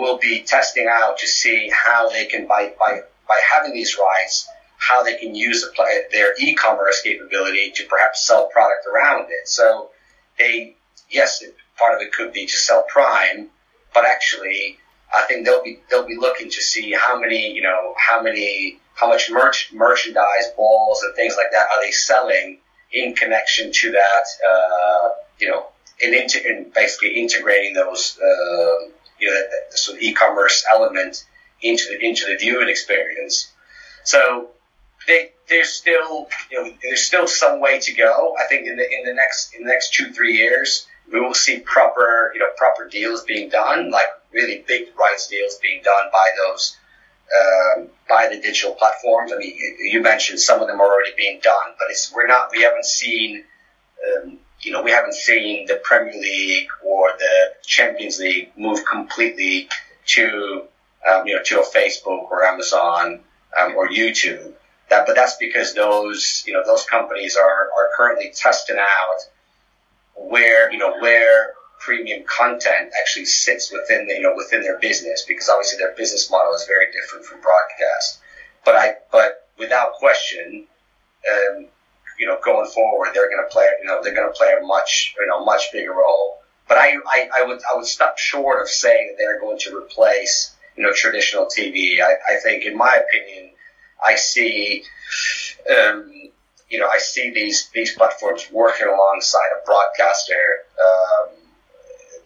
will 0.00 0.18
be 0.18 0.42
testing 0.42 0.88
out 0.90 1.18
to 1.18 1.26
see 1.26 1.70
how 1.72 2.08
they 2.08 2.26
can 2.26 2.46
by 2.46 2.72
by 2.78 3.00
by 3.28 3.40
having 3.52 3.72
these 3.72 3.96
rights 3.96 4.48
how 4.78 5.02
they 5.02 5.16
can 5.16 5.34
use 5.34 5.62
their 6.10 6.34
e-commerce 6.40 7.02
capability 7.02 7.70
to 7.70 7.84
perhaps 7.84 8.26
sell 8.26 8.46
product 8.46 8.86
around 8.86 9.26
it. 9.28 9.46
So 9.46 9.90
they 10.38 10.74
yes, 11.10 11.44
part 11.76 11.94
of 11.94 12.00
it 12.00 12.12
could 12.12 12.32
be 12.32 12.46
to 12.46 12.56
sell 12.56 12.84
Prime, 12.88 13.50
but 13.92 14.06
actually 14.06 14.78
I 15.14 15.26
think 15.26 15.44
they'll 15.44 15.62
be 15.62 15.80
they'll 15.90 16.06
be 16.06 16.16
looking 16.16 16.50
to 16.50 16.62
see 16.62 16.92
how 16.92 17.20
many 17.20 17.52
you 17.52 17.62
know 17.62 17.94
how 17.98 18.22
many 18.22 18.78
how 18.94 19.08
much 19.08 19.30
merch 19.30 19.70
merchandise 19.72 20.48
balls 20.56 21.02
and 21.02 21.14
things 21.14 21.34
like 21.36 21.52
that 21.52 21.66
are 21.72 21.82
they 21.82 21.90
selling 21.90 22.58
in 22.92 23.14
connection 23.14 23.70
to 23.72 23.92
that, 23.92 24.24
uh, 24.48 25.08
you 25.38 25.48
know, 25.48 25.66
in, 26.00 26.14
inter- 26.14 26.40
in 26.40 26.70
basically 26.74 27.20
integrating 27.20 27.74
those, 27.74 28.18
uh, 28.18 28.88
you 29.20 29.28
know, 29.28 29.42
the, 29.70 29.76
sort 29.76 29.98
of 29.98 30.02
e-commerce 30.02 30.64
element 30.70 31.24
into 31.62 31.84
the, 31.90 32.04
into 32.04 32.26
the 32.26 32.36
viewing 32.36 32.68
experience. 32.68 33.52
So 34.04 34.50
they, 35.06 35.32
there's 35.48 35.70
still, 35.70 36.28
you 36.50 36.62
know, 36.62 36.72
there's 36.82 37.02
still 37.02 37.26
some 37.26 37.60
way 37.60 37.80
to 37.80 37.92
go. 37.92 38.36
I 38.40 38.46
think 38.46 38.66
in 38.66 38.76
the, 38.76 38.84
in 38.84 39.04
the 39.04 39.14
next, 39.14 39.54
in 39.54 39.64
the 39.64 39.68
next 39.68 39.94
two, 39.94 40.12
three 40.12 40.36
years, 40.36 40.86
we 41.12 41.20
will 41.20 41.34
see 41.34 41.58
proper, 41.60 42.30
you 42.34 42.40
know, 42.40 42.50
proper 42.56 42.88
deals 42.88 43.24
being 43.24 43.48
done, 43.48 43.90
like 43.90 44.06
really 44.32 44.64
big 44.66 44.88
rights 44.98 45.26
deals 45.28 45.56
being 45.56 45.82
done 45.82 46.04
by 46.12 46.28
those 46.36 46.76
um, 47.30 47.88
by 48.08 48.28
the 48.28 48.40
digital 48.40 48.74
platforms. 48.74 49.32
I 49.32 49.38
mean, 49.38 49.56
you 49.80 50.02
mentioned 50.02 50.40
some 50.40 50.60
of 50.60 50.68
them 50.68 50.80
are 50.80 50.86
already 50.86 51.12
being 51.16 51.40
done, 51.42 51.74
but 51.78 51.90
it's 51.90 52.12
we're 52.12 52.26
not 52.26 52.50
we 52.52 52.62
haven't 52.62 52.84
seen 52.84 53.44
um, 54.24 54.38
you 54.62 54.72
know 54.72 54.82
we 54.82 54.90
haven't 54.90 55.14
seen 55.14 55.66
the 55.66 55.80
Premier 55.82 56.12
League 56.12 56.68
or 56.84 57.12
the 57.18 57.52
Champions 57.64 58.18
League 58.18 58.50
move 58.56 58.84
completely 58.84 59.68
to 60.06 60.64
um, 61.10 61.26
you 61.26 61.34
know 61.34 61.42
to 61.42 61.60
a 61.60 61.64
Facebook 61.64 62.30
or 62.30 62.44
Amazon 62.44 63.20
um, 63.58 63.74
or 63.76 63.88
YouTube. 63.88 64.52
That, 64.88 65.06
but 65.06 65.14
that's 65.14 65.36
because 65.36 65.74
those 65.74 66.42
you 66.46 66.52
know 66.52 66.62
those 66.64 66.84
companies 66.84 67.36
are 67.36 67.70
are 67.76 67.90
currently 67.96 68.32
testing 68.34 68.76
out 68.78 69.18
where 70.16 70.70
you 70.72 70.78
know 70.78 70.98
where 71.00 71.54
premium 71.78 72.24
content 72.26 72.92
actually 73.00 73.24
sits 73.24 73.72
within 73.72 74.06
the, 74.06 74.14
you 74.14 74.22
know 74.22 74.34
within 74.36 74.62
their 74.62 74.78
business 74.78 75.24
because 75.26 75.48
obviously 75.48 75.78
their 75.78 75.94
business 75.94 76.30
model 76.30 76.52
is 76.54 76.64
very 76.66 76.92
different 76.92 77.24
from 77.24 77.40
broadcast. 77.40 78.20
But 78.64 78.76
I 78.76 78.94
but 79.10 79.48
without 79.58 79.94
question, 79.94 80.66
um, 81.30 81.66
you 82.20 82.26
know 82.26 82.38
going 82.44 82.68
forward 82.70 83.08
they're 83.14 83.30
going 83.30 83.42
to 83.42 83.50
play 83.50 83.66
you 83.80 83.86
know 83.86 84.00
they're 84.02 84.14
going 84.14 84.30
to 84.30 84.38
play 84.38 84.52
a 84.60 84.64
much 84.64 85.14
you 85.18 85.26
know 85.26 85.44
much 85.44 85.72
bigger 85.72 85.92
role. 85.92 86.36
But 86.68 86.78
I, 86.78 86.94
I, 87.04 87.28
I 87.38 87.42
would 87.42 87.60
I 87.68 87.76
would 87.76 87.86
stop 87.86 88.16
short 88.18 88.62
of 88.62 88.68
saying 88.68 89.08
that 89.08 89.20
they're 89.20 89.40
going 89.40 89.58
to 89.60 89.76
replace 89.76 90.54
you 90.76 90.84
know 90.84 90.92
traditional 90.92 91.46
TV. 91.46 92.00
I, 92.00 92.12
I 92.34 92.40
think 92.40 92.64
in 92.64 92.76
my 92.76 92.94
opinion 92.94 93.50
I 94.06 94.14
see. 94.14 94.84
Um, 95.68 96.30
you 96.70 96.78
know, 96.78 96.86
I 96.86 96.98
see 96.98 97.30
these 97.34 97.68
these 97.74 97.94
platforms 97.94 98.46
working 98.50 98.86
alongside 98.86 99.50
a 99.60 99.64
broadcaster 99.66 100.64
um, 100.78 101.28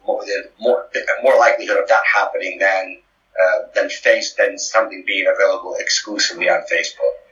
more, 0.06 0.22
more, 0.60 0.86
more 1.22 1.38
likelihood 1.38 1.78
of 1.78 1.88
that 1.88 2.02
happening 2.12 2.58
than 2.58 2.98
uh, 3.42 3.58
than 3.74 3.88
face 3.88 4.34
than 4.34 4.58
something 4.58 5.02
being 5.06 5.26
available 5.26 5.76
exclusively 5.78 6.48
on 6.48 6.62
Facebook. 6.70 7.23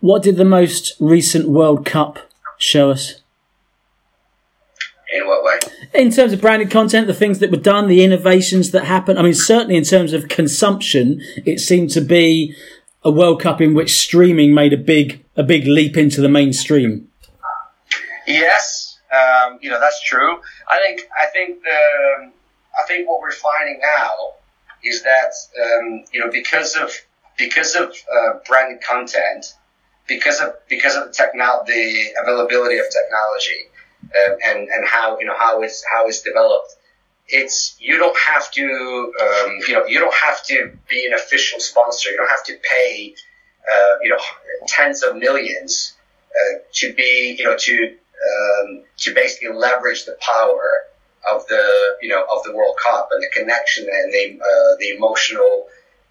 What 0.00 0.22
did 0.22 0.36
the 0.36 0.44
most 0.44 0.94
recent 0.98 1.48
World 1.48 1.86
Cup 1.86 2.18
show 2.58 2.90
us? 2.90 3.20
In 5.12 5.26
what 5.26 5.44
way? 5.44 5.58
In 5.94 6.10
terms 6.10 6.32
of 6.32 6.40
branded 6.40 6.70
content, 6.70 7.06
the 7.06 7.14
things 7.14 7.38
that 7.40 7.50
were 7.50 7.56
done, 7.56 7.86
the 7.86 8.02
innovations 8.02 8.70
that 8.70 8.84
happened. 8.84 9.18
I 9.18 9.22
mean, 9.22 9.34
certainly 9.34 9.76
in 9.76 9.84
terms 9.84 10.12
of 10.12 10.28
consumption, 10.28 11.20
it 11.44 11.60
seemed 11.60 11.90
to 11.90 12.00
be 12.00 12.56
a 13.04 13.10
World 13.10 13.40
Cup 13.40 13.60
in 13.60 13.74
which 13.74 13.98
streaming 13.98 14.54
made 14.54 14.72
a 14.72 14.76
big 14.76 15.24
a 15.36 15.42
big 15.42 15.66
leap 15.66 15.96
into 15.96 16.20
the 16.20 16.28
mainstream. 16.28 17.08
Yes, 18.26 18.98
um, 19.12 19.58
you 19.60 19.70
know, 19.70 19.80
that's 19.80 20.02
true. 20.02 20.40
I 20.68 20.78
think, 20.78 21.08
I 21.20 21.26
think, 21.26 21.62
the, 21.62 22.32
I 22.78 22.86
think 22.86 23.08
what 23.08 23.20
we're 23.20 23.32
finding 23.32 23.80
now 23.80 24.14
is 24.84 25.02
that, 25.02 25.32
um, 25.60 26.04
you 26.12 26.20
know, 26.20 26.30
because 26.30 26.76
of, 26.76 26.92
because 27.38 27.74
of, 27.74 27.90
uh, 27.90 28.38
branded 28.46 28.82
content, 28.82 29.54
because 30.06 30.40
of, 30.40 30.54
because 30.68 30.96
of 30.96 31.08
the 31.08 31.12
techno- 31.12 31.62
the 31.66 32.08
availability 32.22 32.78
of 32.78 32.86
technology, 32.90 33.68
uh, 34.14 34.34
and, 34.44 34.68
and 34.68 34.86
how, 34.86 35.18
you 35.18 35.26
know, 35.26 35.36
how 35.36 35.62
it's, 35.62 35.84
how 35.92 36.06
it's 36.06 36.22
developed, 36.22 36.76
it's 37.28 37.76
you 37.78 37.98
don't 37.98 38.16
have 38.18 38.50
to 38.50 39.12
um, 39.20 39.58
you 39.66 39.74
know 39.74 39.86
you 39.86 39.98
don't 39.98 40.14
have 40.14 40.44
to 40.44 40.70
be 40.88 41.06
an 41.06 41.14
official 41.14 41.60
sponsor. 41.60 42.10
You 42.10 42.16
don't 42.16 42.28
have 42.28 42.44
to 42.44 42.56
pay 42.62 43.14
uh, 43.72 43.94
you 44.02 44.10
know 44.10 44.18
tens 44.66 45.02
of 45.02 45.16
millions 45.16 45.94
uh, 46.30 46.58
to 46.74 46.92
be 46.94 47.36
you 47.38 47.44
know 47.44 47.56
to 47.56 47.96
um, 48.30 48.82
to 48.98 49.14
basically 49.14 49.54
leverage 49.54 50.04
the 50.04 50.16
power 50.20 50.84
of 51.32 51.46
the 51.46 51.96
you 52.00 52.08
know 52.08 52.24
of 52.30 52.42
the 52.44 52.54
World 52.54 52.76
Cup 52.82 53.08
and 53.12 53.22
the 53.22 53.30
connection 53.32 53.86
and 53.90 54.12
the 54.12 54.38
uh, 54.40 54.76
the 54.78 54.90
emotional 54.90 55.66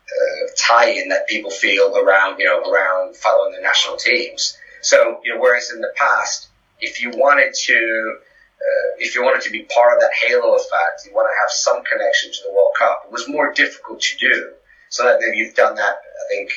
uh, 0.07 0.47
tie-in 0.57 1.09
that 1.09 1.27
people 1.27 1.51
feel 1.51 1.95
around 1.97 2.39
you 2.39 2.45
know 2.45 2.61
around 2.61 3.15
following 3.15 3.53
the 3.55 3.61
national 3.61 3.97
teams. 3.97 4.57
So 4.81 5.19
you 5.23 5.33
know, 5.33 5.41
whereas 5.41 5.71
in 5.71 5.81
the 5.81 5.93
past, 5.95 6.49
if 6.79 7.01
you 7.01 7.11
wanted 7.11 7.53
to 7.53 8.17
uh, 8.61 8.95
if 8.99 9.15
you 9.15 9.23
wanted 9.23 9.41
to 9.41 9.51
be 9.51 9.67
part 9.73 9.93
of 9.93 10.01
that 10.01 10.11
halo 10.13 10.55
effect, 10.55 11.05
you 11.05 11.13
want 11.13 11.27
to 11.27 11.35
have 11.41 11.51
some 11.51 11.83
connection 11.83 12.31
to 12.31 12.39
the 12.47 12.53
World 12.53 12.71
Cup. 12.77 13.03
It 13.05 13.11
was 13.11 13.27
more 13.27 13.53
difficult 13.53 14.01
to 14.01 14.17
do. 14.17 14.53
So 14.89 15.03
that 15.03 15.21
you've 15.35 15.55
done 15.55 15.75
that, 15.75 15.95
I 15.95 16.27
think, 16.29 16.51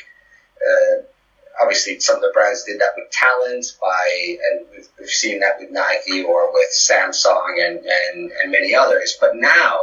uh, 0.59 1.03
obviously 1.61 1.99
some 1.99 2.17
of 2.17 2.21
the 2.21 2.31
brands 2.33 2.63
did 2.63 2.79
that 2.81 2.91
with 2.95 3.09
talent 3.11 3.65
by, 3.81 4.37
and 4.51 4.65
we've, 4.71 4.87
we've 4.99 5.09
seen 5.09 5.39
that 5.39 5.57
with 5.59 5.71
Nike 5.71 6.23
or 6.23 6.51
with 6.51 6.69
Samsung 6.69 7.65
and, 7.65 7.79
and, 7.79 8.31
and 8.31 8.51
many 8.51 8.75
others. 8.75 9.17
But 9.19 9.35
now, 9.35 9.79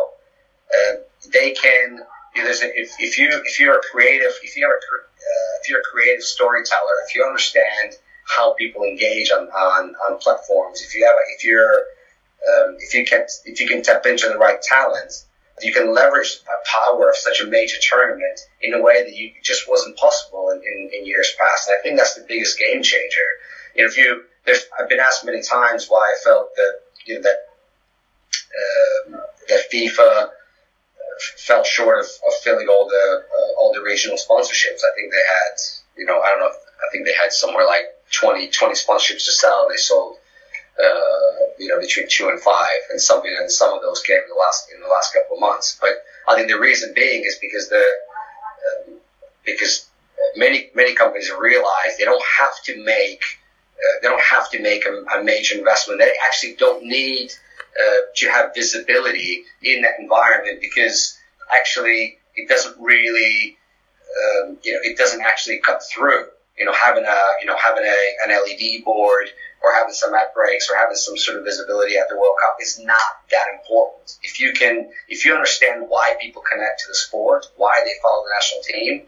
uh, 0.73 0.97
they 1.33 1.53
can, 1.53 2.01
you 2.35 2.43
know, 2.43 2.51
if, 2.51 2.91
if 2.99 3.19
you, 3.19 3.29
if 3.45 3.61
you're 3.61 3.77
a 3.77 3.83
creative, 3.91 4.33
if 4.43 4.57
you're 4.57 4.71
a, 4.71 4.75
uh, 4.75 5.53
if 5.61 5.69
you're 5.69 5.81
a 5.81 5.91
creative 5.93 6.23
storyteller, 6.23 6.97
if 7.07 7.15
you 7.15 7.25
understand 7.25 7.95
how 8.25 8.55
people 8.55 8.85
engage 8.85 9.31
on, 9.31 9.49
on, 9.49 9.95
on 10.09 10.19
platforms, 10.19 10.81
if 10.81 10.95
you 10.95 11.05
have, 11.05 11.17
if 11.37 11.45
you're, 11.45 11.85
um, 12.49 12.77
if 12.79 12.95
you 12.95 13.05
can, 13.05 13.27
if 13.45 13.61
you 13.61 13.69
can 13.69 13.83
tap 13.83 14.07
into 14.07 14.29
the 14.29 14.39
right 14.39 14.61
talent, 14.63 15.13
you 15.61 15.73
can 15.73 15.95
leverage 15.95 16.41
the 16.43 16.59
power 16.65 17.11
of 17.11 17.17
such 17.17 17.41
a 17.41 17.47
major 17.47 17.77
tournament 17.81 18.41
in 18.63 18.75
a 18.75 18.83
way 18.83 19.03
that 19.03 19.15
you 19.15 19.31
just 19.43 19.69
wasn't 19.69 19.97
possible 19.97 20.51
in, 20.51 20.59
in, 20.59 20.91
in 20.93 21.07
years 21.07 21.33
past. 21.39 21.69
And 21.69 21.77
I 21.79 21.83
think 21.83 21.99
that's 21.99 22.15
the 22.15 22.25
biggest 22.27 22.59
game 22.59 22.83
changer. 22.83 23.29
You 23.77 23.83
know, 23.83 23.89
if 23.91 23.97
you, 23.97 24.25
I've 24.79 24.89
been 24.89 25.01
asked 25.01 25.25
many 25.25 25.43
times 25.43 25.87
why 25.89 26.15
I 26.15 26.25
felt 26.25 26.55
that, 26.57 26.81
you 27.05 27.17
know, 27.17 27.23
that, 27.23 27.37
uh, 28.59 29.21
that 29.49 29.71
FIFA 29.73 30.31
fell 31.39 31.65
short 31.65 32.01
of, 32.01 32.07
of 32.07 32.35
filling 32.43 32.69
all 32.69 32.89
the, 32.89 33.25
uh, 33.25 33.61
all 33.61 33.73
the 33.75 33.83
regional 33.83 34.17
sponsorships. 34.17 34.81
I 34.83 34.93
think 34.95 35.13
they 35.13 35.25
had, 35.25 35.55
you 35.97 36.07
know, 36.07 36.21
I 36.21 36.29
don't 36.31 36.41
know, 36.41 36.51
I 36.51 36.87
think 36.93 37.07
they 37.07 37.15
had 37.15 37.33
somewhere 37.33 37.67
like 37.67 37.85
20, 38.13 38.49
20 38.49 38.75
sponsorships 38.75 39.25
to 39.25 39.33
sell. 39.33 39.67
They 39.69 39.77
sold 39.77 40.17
uh, 40.79 41.53
you 41.59 41.69
know, 41.69 41.79
between 41.79 42.07
two 42.09 42.29
and 42.29 42.41
five, 42.41 42.81
and 42.91 43.01
something, 43.01 43.35
and 43.39 43.51
some 43.51 43.75
of 43.75 43.83
those 43.83 44.01
came 44.03 44.17
in 44.17 44.29
the 44.29 44.35
last 44.35 44.71
in 44.75 44.81
the 44.81 44.89
last 44.89 45.13
couple 45.13 45.37
of 45.37 45.41
months. 45.41 45.79
But 45.81 45.91
I 46.29 46.35
think 46.35 46.49
the 46.49 46.59
reason 46.59 46.93
being 46.95 47.25
is 47.25 47.39
because 47.41 47.69
the 47.69 47.85
um, 48.89 48.97
because 49.45 49.89
many 50.37 50.71
many 50.75 50.95
companies 50.95 51.31
realize 51.39 51.99
they 51.99 52.05
don't 52.05 52.25
have 52.39 52.63
to 52.65 52.85
make 52.85 53.23
uh, 53.77 54.01
they 54.01 54.09
don't 54.09 54.23
have 54.23 54.51
to 54.51 54.63
make 54.63 54.87
a, 54.87 55.19
a, 55.19 55.23
major 55.23 55.59
investment. 55.59 56.01
They 56.01 56.13
actually 56.25 56.55
don't 56.55 56.85
need 56.85 57.33
uh, 57.81 57.97
to 58.17 58.29
have 58.29 58.53
visibility 58.55 59.45
in 59.63 59.83
that 59.83 59.93
environment 59.99 60.61
because 60.61 61.19
actually 61.57 62.19
it 62.37 62.49
doesn't 62.49 62.77
really 62.79 63.57
um, 64.47 64.59
you 64.63 64.73
know 64.73 64.79
it 64.83 64.97
doesn't 64.97 65.23
actually 65.23 65.59
cut 65.59 65.83
through 65.93 66.27
you 66.59 66.67
know, 66.67 66.73
having 66.73 67.05
a, 67.05 67.19
you 67.41 67.47
know, 67.47 67.57
having 67.57 67.85
a, 67.85 67.99
an 68.25 68.31
LED 68.31 68.85
board 68.85 69.27
or 69.63 69.73
having 69.73 69.95
some 69.95 70.15
ad 70.15 70.29
breaks 70.35 70.69
or 70.71 70.77
having 70.77 70.97
some 70.97 71.17
sort 71.17 71.39
of 71.39 71.45
visibility 71.45 71.97
at 71.97 72.09
the 72.09 72.17
World 72.17 72.37
Cup 72.41 72.57
is 72.61 72.79
not 72.79 73.01
that 73.31 73.47
important. 73.53 74.19
If 74.23 74.41
you 74.41 74.53
can, 74.53 74.91
if 75.09 75.25
you 75.25 75.35
understand 75.35 75.87
why 75.89 76.15
people 76.21 76.43
connect 76.43 76.81
to 76.81 76.89
the 76.89 76.95
sport, 76.95 77.47
why 77.57 77.81
they 77.85 77.93
follow 78.03 78.25
the 78.25 78.35
national 78.35 78.63
team, 78.63 79.07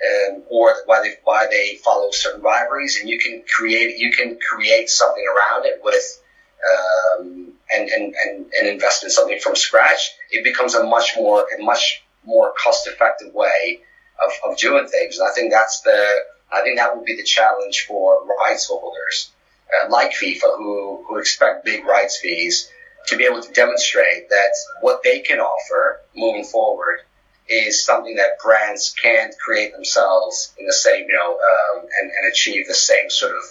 um, 0.00 0.42
or 0.48 0.76
why 0.86 1.02
they 1.02 1.14
why 1.24 1.46
they 1.50 1.76
follow 1.84 2.10
certain 2.10 2.40
rivalries, 2.40 2.98
and 3.00 3.08
you 3.08 3.18
can 3.18 3.44
create 3.46 3.98
you 3.98 4.10
can 4.10 4.38
create 4.38 4.88
something 4.88 5.24
around 5.24 5.66
it 5.66 5.80
with 5.84 6.22
um, 6.68 7.52
and, 7.72 7.88
and, 7.88 8.14
and, 8.24 8.46
and 8.58 8.68
invest 8.68 9.04
in 9.04 9.10
something 9.10 9.38
from 9.38 9.56
scratch. 9.56 10.12
It 10.30 10.44
becomes 10.44 10.74
a 10.74 10.84
much 10.84 11.12
more 11.16 11.46
a 11.58 11.62
much 11.62 12.02
more 12.24 12.52
cost 12.62 12.86
effective 12.86 13.32
way 13.34 13.80
of, 14.24 14.50
of 14.50 14.58
doing 14.58 14.86
things. 14.86 15.18
And 15.18 15.28
I 15.28 15.32
think 15.32 15.52
that's 15.52 15.80
the 15.82 16.16
I 16.52 16.62
think 16.62 16.78
that 16.78 16.94
will 16.94 17.04
be 17.04 17.16
the 17.16 17.24
challenge 17.24 17.86
for 17.86 18.26
rights 18.44 18.66
holders 18.66 19.30
uh, 19.70 19.90
like 19.90 20.12
FIFA 20.12 20.56
who 20.56 21.04
who 21.08 21.18
expect 21.18 21.64
big 21.64 21.84
rights 21.84 22.18
fees 22.18 22.70
to 23.06 23.16
be 23.16 23.24
able 23.24 23.42
to 23.42 23.52
demonstrate 23.52 24.28
that 24.28 24.54
what 24.82 25.02
they 25.02 25.20
can 25.20 25.40
offer 25.40 26.00
moving 26.14 26.44
forward 26.44 27.00
is 27.48 27.84
something 27.84 28.16
that 28.16 28.38
brands 28.42 28.94
can't 29.02 29.34
create 29.38 29.72
themselves 29.72 30.54
in 30.58 30.66
the 30.66 30.72
same, 30.72 31.06
you 31.08 31.14
know, 31.14 31.32
um, 31.32 31.88
and, 32.00 32.10
and 32.10 32.30
achieve 32.30 32.68
the 32.68 32.74
same 32.74 33.10
sort 33.10 33.34
of 33.34 33.42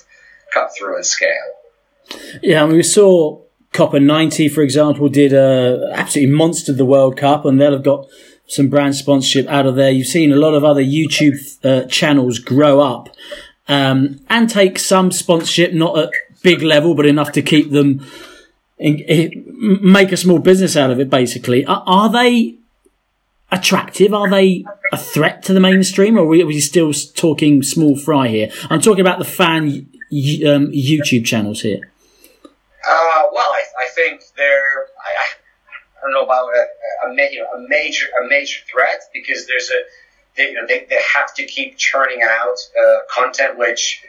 cut 0.54 0.72
through 0.78 0.96
and 0.96 1.06
scale. 1.06 1.59
Yeah, 2.42 2.64
I 2.64 2.68
mean, 2.68 2.78
we 2.78 2.84
saw 2.84 3.42
Copa 3.74 4.00
90, 4.00 4.50
for 4.50 4.62
example, 4.62 5.10
did 5.10 5.34
a 5.34 5.92
absolutely 5.94 6.34
monster 6.34 6.74
the 6.74 6.86
World 6.86 7.18
Cup, 7.18 7.46
and 7.46 7.60
they'll 7.60 7.74
have 7.74 7.84
got 7.84 8.08
some 8.48 8.68
brand 8.68 8.96
sponsorship 8.96 9.48
out 9.48 9.66
of 9.66 9.76
there. 9.76 9.92
You've 9.92 10.08
seen 10.08 10.32
a 10.32 10.36
lot 10.36 10.56
of 10.56 10.64
other 10.64 10.82
YouTube 10.82 11.38
uh, 11.64 11.88
channels 11.88 12.40
grow 12.40 12.80
up 12.80 13.10
um, 13.68 14.20
and 14.28 14.50
take 14.50 14.80
some 14.80 15.12
sponsorship, 15.12 15.74
not 15.74 15.98
at 15.98 16.10
big 16.42 16.62
level, 16.62 16.96
but 16.96 17.06
enough 17.06 17.32
to 17.34 17.42
keep 17.42 17.72
them 17.72 18.04
in, 18.80 19.00
in, 19.00 19.80
make 19.82 20.12
a 20.12 20.18
small 20.18 20.40
business 20.40 20.76
out 20.76 20.90
of 20.90 21.00
it. 21.00 21.10
Basically, 21.10 21.66
are, 21.66 21.84
are, 21.86 22.12
they 22.12 22.56
attractive? 23.52 24.14
Are 24.14 24.30
they 24.30 24.66
a 24.92 24.98
threat 24.98 25.44
to 25.44 25.54
the 25.54 25.60
mainstream, 25.60 26.18
or 26.18 26.22
are 26.22 26.26
we, 26.26 26.42
are 26.42 26.48
we 26.48 26.60
still 26.60 26.92
talking 26.94 27.62
small 27.62 27.96
fry 27.96 28.30
here? 28.30 28.50
I'm 28.70 28.82
talking 28.82 29.02
about 29.02 29.20
the 29.20 29.26
fan 29.26 29.88
um, 30.12 30.72
YouTube 30.72 31.26
channels 31.26 31.62
here. 31.62 31.92
Uh, 32.88 33.24
well, 33.34 33.52
I, 33.52 33.64
I 33.84 33.88
think 33.94 34.22
they're. 34.36 34.86
I, 34.98 35.28
I 35.98 36.02
don't 36.02 36.14
know 36.14 36.24
about 36.24 36.50
a, 36.56 37.08
a, 37.08 37.12
a, 37.12 37.68
major 37.68 38.06
a 38.06 38.28
major 38.28 38.62
threat 38.72 39.02
because 39.14 39.48
there's 39.48 39.70
a 39.70 39.82
they, 40.38 40.50
you 40.50 40.54
know, 40.54 40.66
they, 40.66 40.86
they 40.90 41.00
have 41.16 41.34
to 41.36 41.46
keep 41.46 41.78
churning 41.78 42.22
out 42.24 42.56
uh, 42.82 43.00
content 43.14 43.58
which 43.58 44.02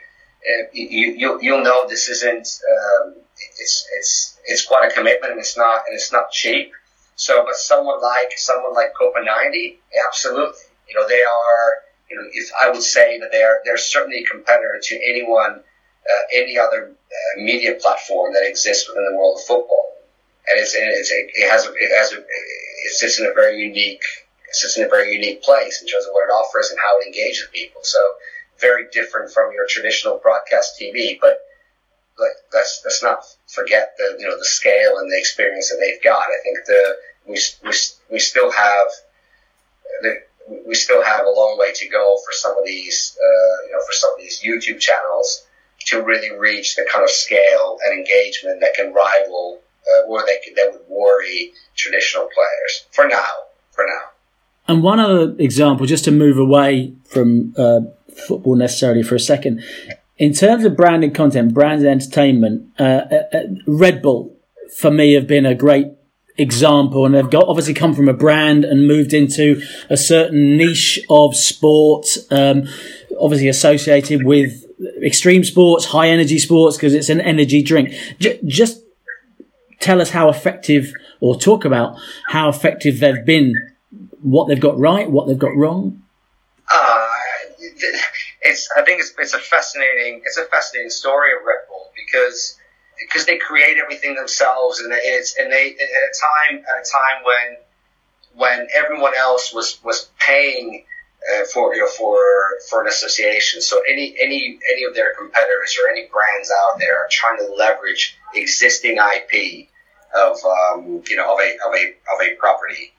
uh, 0.49 0.65
you, 0.73 1.13
you 1.17 1.39
you'll 1.43 1.65
know 1.65 1.87
this 1.89 2.09
isn't 2.09 2.61
um, 2.71 3.15
it's 3.59 3.89
it's 3.99 4.39
it's 4.45 4.67
quite 4.67 4.91
a 4.91 4.95
commitment 4.95 5.33
and 5.33 5.41
it's 5.41 5.57
not 5.57 5.83
and 5.87 5.95
it's 5.95 6.13
not 6.13 6.31
cheap. 6.31 6.73
So, 7.17 7.45
but 7.45 7.57
someone 7.57 8.01
like 8.01 8.33
someone 8.37 8.73
like 8.73 8.95
Copa 8.99 9.23
90, 9.23 9.79
absolutely, 10.07 10.55
you 10.89 10.95
know, 10.95 11.07
they 11.07 11.23
are. 11.23 11.69
You 12.11 12.17
know, 12.17 12.23
if 12.33 12.51
I 12.61 12.71
would 12.71 12.83
say 12.83 13.21
that 13.21 13.31
they 13.31 13.43
are 13.43 13.61
they're 13.65 13.77
certainly 13.77 14.25
a 14.25 14.27
competitor 14.27 14.81
to 14.83 14.97
anyone 14.97 15.61
uh, 16.11 16.23
any 16.33 16.59
other 16.59 16.91
uh, 16.91 17.41
media 17.41 17.75
platform 17.81 18.33
that 18.35 18.47
exists 18.47 18.89
within 18.89 19.07
the 19.07 19.17
world 19.17 19.39
of 19.39 19.45
football. 19.47 19.97
And 20.49 20.59
it's, 20.59 20.75
it's 20.75 21.11
it 21.13 21.49
has 21.49 21.65
it 21.65 21.97
has 21.97 22.13
it 22.13 22.93
sits 22.93 23.21
in 23.21 23.27
a 23.27 23.33
very 23.33 23.59
unique 23.63 24.03
it 24.49 24.57
sits 24.57 24.77
in 24.77 24.85
a 24.85 24.89
very 24.89 25.13
unique 25.13 25.43
place 25.43 25.81
in 25.81 25.87
terms 25.87 26.07
of 26.07 26.13
what 26.13 26.27
it 26.27 26.33
offers 26.33 26.71
and 26.71 26.79
how 26.81 26.99
it 26.99 27.07
engages 27.07 27.47
people. 27.53 27.83
So 27.85 27.99
very 28.59 28.87
different 28.93 29.33
from 29.33 29.53
your 29.53 29.67
traditional 29.69 30.19
broadcast 30.23 30.79
TV, 30.81 31.19
but 31.21 31.39
like 32.19 32.37
let's 32.53 32.83
let's 32.85 33.03
not 33.03 33.25
forget 33.47 33.95
the 33.97 34.17
you 34.19 34.29
know 34.29 34.37
the 34.37 34.45
scale 34.45 34.99
and 34.99 35.11
the 35.11 35.19
experience 35.19 35.71
that 35.71 35.79
they've 35.81 36.03
got. 36.03 36.23
I 36.23 36.39
think 36.43 36.59
the 36.67 36.97
we 37.27 37.39
we, 37.65 37.73
we 38.11 38.19
still 38.19 38.51
have 38.51 38.87
the, 40.03 40.23
we 40.67 40.75
still 40.75 41.03
have 41.03 41.27
a 41.27 41.31
long 41.31 41.59
way 41.59 41.73
to 41.73 41.89
go 41.89 42.19
for 42.25 42.33
some 42.33 42.57
of 42.59 42.65
these 42.65 43.17
uh, 43.17 43.67
you 43.67 43.73
know 43.73 43.81
for 43.81 43.93
some 43.93 44.13
of 44.13 44.21
these 44.21 44.43
YouTube 44.43 44.81
channels 44.81 45.47
to 45.87 46.03
really 46.03 46.37
reach 46.37 46.77
the 46.77 46.87
kind 46.93 47.05
of 47.05 47.11
scale 47.11 47.79
and 47.85 47.99
engagement 47.99 48.61
that 48.61 48.75
can 48.75 48.93
rival 48.93 49.61
uh, 49.91 50.09
or 50.09 50.25
they 50.27 50.39
could, 50.45 50.57
that 50.57 50.73
would 50.73 50.89
worry 50.89 51.53
traditional 51.77 52.25
players 52.25 52.87
for 52.91 53.07
now. 53.07 53.27
For 53.73 53.85
now. 53.87 54.11
And 54.69 54.83
one 54.83 55.01
other 55.01 55.35
example, 55.39 55.87
just 55.87 56.05
to 56.05 56.11
move 56.11 56.39
away 56.39 56.95
from 57.05 57.55
uh, 57.57 57.81
football 58.15 58.57
necessarily 58.57 59.03
for 59.03 59.15
a 59.15 59.21
second, 59.21 59.63
in 60.19 60.33
terms 60.35 60.65
of 60.65 60.77
branded 60.77 61.15
content, 61.15 61.55
branded 61.55 61.87
entertainment, 61.87 62.69
uh, 62.79 62.83
uh, 62.83 63.23
uh, 63.33 63.39
Red 63.67 64.03
Bull 64.03 64.37
for 64.77 64.91
me 64.91 65.15
have 65.15 65.27
been 65.27 65.47
a 65.47 65.55
great 65.55 65.89
example, 66.37 67.05
and 67.05 67.15
they've 67.15 67.31
got 67.31 67.49
obviously 67.49 67.75
come 67.75 67.95
from 67.95 68.09
a 68.09 68.13
brand 68.13 68.65
and 68.65 68.87
moved 68.87 69.13
into 69.13 69.63
a 69.89 69.97
certain 69.97 70.57
niche 70.57 71.01
of 71.11 71.35
sport, 71.35 72.07
um, 72.31 72.69
obviously 73.19 73.49
associated 73.49 74.25
with 74.25 74.65
extreme 75.03 75.45
sports, 75.45 75.85
high 75.85 76.09
energy 76.09 76.39
sports, 76.39 76.77
because 76.77 76.95
it's 76.95 77.09
an 77.09 77.21
energy 77.21 77.63
drink. 77.63 77.93
J- 78.19 78.41
just 78.45 78.83
tell 79.79 80.01
us 80.01 80.11
how 80.11 80.29
effective, 80.29 80.93
or 81.21 81.39
talk 81.39 81.65
about 81.65 81.99
how 82.27 82.49
effective 82.49 83.01
they've 83.01 83.25
been, 83.25 83.55
what 84.23 84.49
they've 84.49 84.61
got 84.61 84.79
right, 84.79 85.11
what 85.11 85.27
they've 85.27 85.39
got 85.39 85.57
wrong. 85.57 86.03
Uh, 86.73 87.09
it's, 88.43 88.69
I 88.77 88.83
think 88.83 89.01
it's, 89.01 89.13
it's 89.19 89.35
a 89.35 89.39
fascinating, 89.39 90.23
it's 90.25 90.37
a 90.37 90.45
fascinating 90.45 90.91
story 90.91 91.31
of 91.33 91.45
Red 91.45 91.67
Bull 91.69 91.91
because 91.95 92.57
because 93.01 93.25
they 93.27 93.39
create 93.39 93.79
everything 93.79 94.15
themselves, 94.15 94.81
and 94.81 94.93
it's 94.93 95.37
and 95.39 95.51
they 95.51 95.71
at 95.71 95.81
a 95.81 96.53
time 96.53 96.59
at 96.59 96.87
a 96.87 96.91
time 96.91 97.25
when 97.25 97.57
when 98.35 98.69
everyone 98.75 99.17
else 99.17 99.53
was 99.53 99.83
was 99.83 100.11
paying 100.19 100.85
uh, 101.21 101.45
for 101.53 101.75
you 101.75 101.83
know 101.83 101.89
for 101.89 102.17
for 102.69 102.83
an 102.83 102.89
association. 102.89 103.61
So 103.61 103.81
any 103.89 104.15
any 104.21 104.59
any 104.73 104.85
of 104.85 104.95
their 104.95 105.15
competitors 105.15 105.77
or 105.81 105.91
any 105.91 106.07
brands 106.07 106.51
out 106.51 106.79
there 106.79 106.97
are 106.99 107.09
trying 107.11 107.39
to 107.39 107.53
leverage 107.55 108.17
existing 108.35 108.97
IP 108.97 109.69
of 110.15 110.39
um, 110.45 111.03
you 111.09 111.17
know 111.17 111.33
of 111.33 111.41
a 111.41 111.51
of 111.67 111.75
a 111.75 111.85
of 112.15 112.21
a 112.23 112.35
property. 112.37 112.95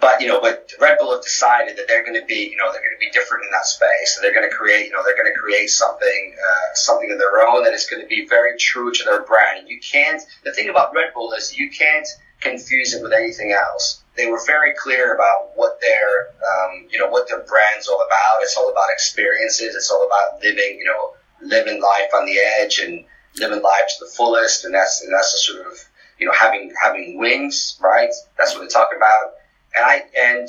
But 0.00 0.20
you 0.20 0.28
know, 0.28 0.40
but 0.40 0.70
Red 0.80 0.98
Bull 0.98 1.12
have 1.12 1.24
decided 1.24 1.76
that 1.76 1.88
they're 1.88 2.04
going 2.04 2.20
to 2.20 2.26
be 2.26 2.50
you 2.50 2.56
know 2.56 2.70
they're 2.72 2.82
going 2.82 2.96
to 2.98 3.04
be 3.04 3.10
different 3.10 3.44
in 3.44 3.50
that 3.52 3.66
space. 3.66 4.14
So 4.14 4.20
they're 4.22 4.34
going 4.34 4.48
to 4.48 4.54
create 4.54 4.86
you 4.86 4.92
know 4.92 5.02
they're 5.02 5.16
going 5.16 5.32
to 5.32 5.38
create 5.38 5.70
something 5.70 6.36
uh, 6.38 6.74
something 6.74 7.10
of 7.10 7.18
their 7.18 7.46
own 7.46 7.64
that 7.64 7.72
is 7.72 7.86
going 7.86 8.02
to 8.02 8.08
be 8.08 8.26
very 8.28 8.56
true 8.58 8.92
to 8.92 9.04
their 9.04 9.22
brand. 9.22 9.60
And 9.60 9.68
you 9.68 9.80
can't. 9.80 10.22
The 10.44 10.52
thing 10.52 10.68
about 10.68 10.94
Red 10.94 11.14
Bull 11.14 11.32
is 11.32 11.56
you 11.56 11.70
can't 11.70 12.06
confuse 12.40 12.92
it 12.94 13.02
with 13.02 13.12
anything 13.12 13.52
else 13.52 14.01
they 14.16 14.26
were 14.26 14.40
very 14.46 14.74
clear 14.74 15.14
about 15.14 15.52
what 15.54 15.80
their 15.80 16.28
um, 16.28 16.86
you 16.90 16.98
know 16.98 17.08
what 17.08 17.28
their 17.28 17.40
brand's 17.40 17.88
all 17.88 18.02
about. 18.06 18.42
It's 18.42 18.56
all 18.56 18.70
about 18.70 18.90
experiences. 18.90 19.74
It's 19.74 19.90
all 19.90 20.06
about 20.06 20.42
living 20.42 20.78
you 20.78 20.84
know 20.84 21.14
living 21.40 21.80
life 21.80 22.10
on 22.14 22.26
the 22.26 22.38
edge 22.38 22.78
and 22.78 23.04
living 23.36 23.62
life 23.62 23.88
to 23.98 24.04
the 24.04 24.10
fullest. 24.10 24.64
And 24.64 24.74
that's 24.74 25.02
and 25.02 25.12
that's 25.12 25.34
a 25.34 25.38
sort 25.38 25.66
of 25.66 25.78
you 26.18 26.26
know 26.26 26.32
having 26.32 26.72
having 26.82 27.18
wings, 27.18 27.78
right? 27.82 28.10
That's 28.36 28.54
what 28.54 28.62
they 28.62 28.68
talk 28.68 28.90
about. 28.94 29.32
And 29.74 29.84
I 29.84 30.02
and 30.18 30.48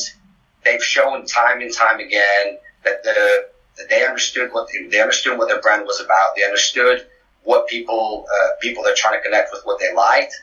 they've 0.65 0.83
shown 0.83 1.25
time 1.25 1.61
and 1.61 1.73
time 1.73 1.99
again 1.99 2.57
that 2.83 3.03
the 3.03 3.47
that 3.77 3.89
they 3.89 4.05
understood 4.05 4.51
what 4.51 4.67
they, 4.71 4.87
they 4.87 5.01
understood 5.01 5.37
what 5.37 5.47
their 5.47 5.61
brand 5.61 5.85
was 5.85 6.01
about. 6.01 6.35
They 6.35 6.43
understood 6.43 7.07
what 7.43 7.67
people 7.67 8.25
uh, 8.29 8.47
people 8.61 8.83
they're 8.83 8.95
trying 8.95 9.19
to 9.19 9.23
connect 9.23 9.51
with, 9.53 9.61
what 9.63 9.79
they 9.79 9.93
liked 9.93 10.33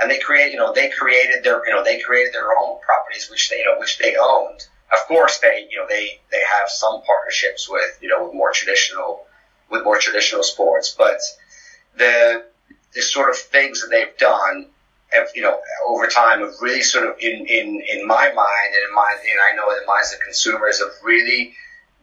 and 0.00 0.10
they 0.10 0.18
create, 0.18 0.52
you 0.52 0.58
know, 0.58 0.72
they 0.72 0.90
created 0.90 1.44
their, 1.44 1.64
you 1.66 1.72
know, 1.72 1.84
they 1.84 2.00
created 2.00 2.32
their 2.32 2.56
own 2.56 2.80
properties, 2.80 3.30
which 3.30 3.48
they, 3.48 3.58
you 3.58 3.64
know, 3.64 3.78
which 3.78 3.98
they 3.98 4.16
owned. 4.16 4.66
Of 4.92 4.98
course, 5.08 5.38
they, 5.38 5.66
you 5.70 5.78
know, 5.78 5.86
they, 5.88 6.20
they 6.30 6.40
have 6.40 6.68
some 6.68 7.00
partnerships 7.02 7.68
with, 7.68 7.98
you 8.00 8.08
know, 8.08 8.24
with 8.24 8.34
more 8.34 8.52
traditional, 8.52 9.24
with 9.70 9.84
more 9.84 9.98
traditional 9.98 10.42
sports, 10.42 10.94
but 10.96 11.18
the, 11.96 12.44
the 12.92 13.02
sort 13.02 13.30
of 13.30 13.36
things 13.36 13.80
that 13.80 13.88
they've 13.90 14.16
done, 14.18 14.66
have, 15.12 15.28
you 15.34 15.42
know, 15.42 15.58
over 15.86 16.06
time 16.06 16.40
have 16.40 16.54
really 16.60 16.82
sort 16.82 17.06
of, 17.06 17.14
in, 17.20 17.46
in, 17.46 17.82
in 17.92 18.06
my 18.06 18.32
mind 18.34 18.74
and 18.74 18.88
in 18.88 18.94
my, 18.94 19.16
and 19.30 19.38
I 19.50 19.56
know 19.56 19.70
in 19.70 19.80
the 19.80 19.86
minds 19.86 20.12
of 20.12 20.20
consumers 20.20 20.80
have 20.80 20.92
really 21.02 21.54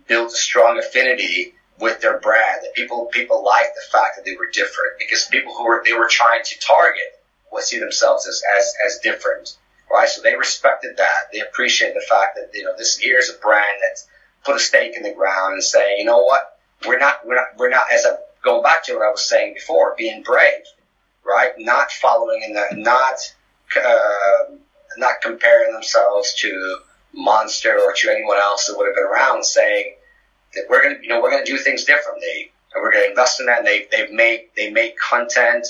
built 0.07 0.31
a 0.31 0.35
strong 0.35 0.79
affinity 0.79 1.53
with 1.79 1.99
their 2.01 2.19
brand. 2.19 2.61
That 2.63 2.73
people, 2.73 3.09
people 3.11 3.43
like 3.43 3.73
the 3.75 3.91
fact 3.91 4.15
that 4.15 4.25
they 4.25 4.35
were 4.35 4.49
different 4.51 4.93
because 4.97 5.27
people 5.29 5.53
who 5.53 5.65
were, 5.65 5.81
they 5.85 5.93
were 5.93 6.07
trying 6.09 6.43
to 6.43 6.59
target 6.59 7.20
would 7.51 7.63
see 7.63 7.79
themselves 7.79 8.27
as, 8.27 8.41
as, 8.57 8.73
as 8.85 8.99
different, 8.99 9.57
right? 9.91 10.07
So 10.07 10.21
they 10.21 10.35
respected 10.35 10.97
that. 10.97 11.31
They 11.31 11.39
appreciate 11.39 11.93
the 11.93 12.05
fact 12.07 12.35
that, 12.35 12.51
you 12.53 12.63
know, 12.63 12.75
this 12.77 12.97
here's 12.97 13.29
a 13.29 13.37
brand 13.39 13.79
that's 13.81 14.07
put 14.43 14.55
a 14.55 14.59
stake 14.59 14.95
in 14.97 15.03
the 15.03 15.13
ground 15.13 15.53
and 15.53 15.63
say, 15.63 15.97
you 15.97 16.05
know 16.05 16.23
what? 16.23 16.59
We're 16.87 16.99
not, 16.99 17.25
we're 17.25 17.35
not, 17.35 17.47
we're 17.57 17.69
not, 17.69 17.91
as 17.91 18.05
a, 18.05 18.17
going 18.43 18.63
back 18.63 18.83
to 18.85 18.95
what 18.95 19.07
I 19.07 19.11
was 19.11 19.23
saying 19.23 19.53
before, 19.53 19.95
being 19.97 20.23
brave, 20.23 20.63
right? 21.25 21.51
Not 21.57 21.91
following 21.91 22.41
in 22.43 22.53
the, 22.53 22.67
not, 22.75 23.19
uh, 23.77 24.55
not 24.97 25.21
comparing 25.21 25.73
themselves 25.73 26.33
to 26.39 26.79
Monster 27.13 27.77
or 27.77 27.93
to 27.93 28.09
anyone 28.09 28.37
else 28.37 28.67
that 28.67 28.77
would 28.77 28.87
have 28.87 28.95
been 28.95 29.03
around 29.03 29.45
saying, 29.45 29.95
that 30.53 30.65
we're 30.69 30.81
going 30.81 30.97
to, 30.97 31.01
you 31.01 31.09
know, 31.09 31.21
we're 31.21 31.31
going 31.31 31.45
to 31.45 31.51
do 31.51 31.57
things 31.57 31.83
differently, 31.83 32.51
and 32.73 32.83
we're 32.83 32.91
going 32.91 33.05
to 33.05 33.09
invest 33.09 33.39
in 33.39 33.45
that. 33.45 33.59
And 33.59 33.67
they 33.67 33.87
they've 33.91 34.11
made 34.11 34.49
they 34.55 34.69
make 34.69 34.95
content 34.99 35.67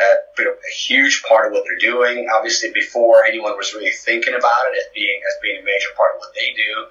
uh, 0.00 0.42
a 0.44 0.72
huge 0.72 1.22
part 1.28 1.46
of 1.46 1.52
what 1.52 1.64
they're 1.64 1.90
doing. 1.90 2.28
Obviously, 2.34 2.70
before 2.72 3.24
anyone 3.24 3.56
was 3.56 3.74
really 3.74 3.90
thinking 3.90 4.34
about 4.34 4.62
it 4.72 4.78
as 4.78 4.84
being 4.94 5.20
as 5.28 5.36
being 5.42 5.60
a 5.60 5.64
major 5.64 5.88
part 5.96 6.14
of 6.14 6.20
what 6.20 6.34
they 6.34 6.52
do. 6.54 6.86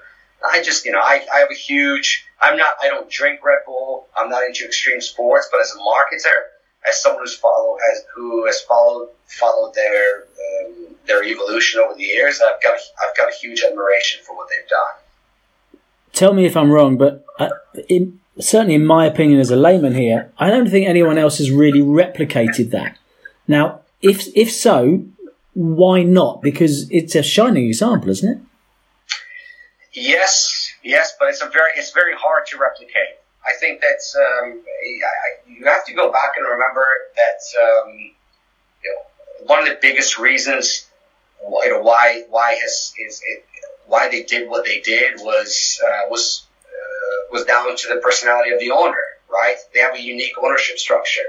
I 0.45 0.61
just, 0.61 0.85
you 0.85 0.91
know, 0.91 0.99
I, 0.99 1.25
I 1.33 1.39
have 1.39 1.49
a 1.51 1.55
huge. 1.55 2.25
I'm 2.41 2.57
not. 2.57 2.73
I 2.81 2.87
don't 2.87 3.09
drink 3.09 3.43
Red 3.43 3.59
Bull. 3.65 4.07
I'm 4.15 4.29
not 4.29 4.43
into 4.43 4.65
extreme 4.65 5.01
sports, 5.01 5.47
but 5.51 5.61
as 5.61 5.71
a 5.71 5.79
marketer, 5.79 6.37
as 6.87 7.01
someone 7.01 7.23
who's 7.23 7.35
followed, 7.35 7.79
as 7.91 8.03
who 8.13 8.45
has 8.45 8.61
followed 8.61 9.09
followed 9.27 9.73
their 9.73 10.25
um, 10.25 10.95
their 11.07 11.23
evolution 11.23 11.79
over 11.79 11.95
the 11.95 12.03
years, 12.03 12.39
I've 12.41 12.61
got 12.61 12.77
I've 13.01 13.17
got 13.17 13.29
a 13.29 13.35
huge 13.35 13.63
admiration 13.63 14.21
for 14.23 14.35
what 14.35 14.47
they've 14.49 14.69
done. 14.69 15.06
Tell 16.17 16.33
me 16.33 16.47
if 16.47 16.57
I'm 16.57 16.71
wrong, 16.71 16.97
but 16.97 17.23
uh, 17.37 17.49
in, 17.87 18.19
certainly 18.39 18.73
in 18.73 18.83
my 18.83 19.05
opinion 19.05 19.39
as 19.39 19.51
a 19.51 19.55
layman 19.55 19.93
here, 19.93 20.33
I 20.39 20.49
don't 20.49 20.67
think 20.67 20.87
anyone 20.87 21.19
else 21.19 21.37
has 21.37 21.51
really 21.51 21.81
replicated 21.81 22.71
that. 22.71 22.97
Now, 23.47 23.81
if 24.01 24.27
if 24.35 24.51
so, 24.51 25.05
why 25.53 26.01
not? 26.01 26.41
Because 26.41 26.89
it's 26.89 27.13
a 27.13 27.21
shining 27.21 27.67
example, 27.67 28.09
isn't 28.09 28.31
it? 28.31 28.39
Yes, 29.93 30.73
yes, 30.83 31.13
but 31.19 31.29
it's 31.29 31.43
a 31.43 31.49
very 31.49 31.69
it's 31.75 31.91
very 31.91 32.15
hard 32.15 32.47
to 32.47 32.57
replicate. 32.57 33.21
I 33.45 33.51
think 33.59 33.81
that's 33.81 34.15
um, 34.15 34.59
you 35.47 35.65
have 35.65 35.85
to 35.85 35.93
go 35.93 36.11
back 36.11 36.31
and 36.35 36.47
remember 36.47 36.87
that 37.15 37.39
um, 37.61 37.93
you 38.83 38.89
know, 38.89 39.45
one 39.45 39.59
of 39.59 39.69
the 39.69 39.77
biggest 39.79 40.17
reasons 40.17 40.87
know 41.43 41.81
why 41.81 42.23
why 42.29 42.53
has 42.53 42.93
is 42.97 43.21
it, 43.27 43.45
why 43.87 44.09
they 44.09 44.23
did 44.23 44.49
what 44.49 44.65
they 44.65 44.79
did 44.81 45.15
was 45.19 45.81
uh, 45.83 46.09
was 46.09 46.45
uh, 46.65 47.31
was 47.31 47.45
down 47.45 47.75
to 47.75 47.87
the 47.87 47.99
personality 48.01 48.51
of 48.51 48.59
the 48.59 48.71
owner, 48.71 49.03
right? 49.31 49.55
They 49.73 49.79
have 49.79 49.95
a 49.95 50.01
unique 50.01 50.33
ownership 50.41 50.77
structure. 50.77 51.21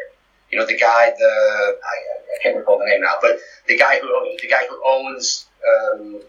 You 0.50 0.58
know, 0.58 0.66
the 0.66 0.76
guy, 0.76 1.12
the 1.16 1.76
I, 1.84 2.34
I 2.34 2.42
can't 2.42 2.56
recall 2.56 2.78
the 2.78 2.86
name 2.86 3.02
now, 3.02 3.16
but 3.20 3.38
the 3.66 3.76
guy 3.78 4.00
who 4.00 4.36
the 4.40 4.48
guy 4.48 4.66
who 4.68 4.82
owns 4.84 5.46
um, 5.66 6.20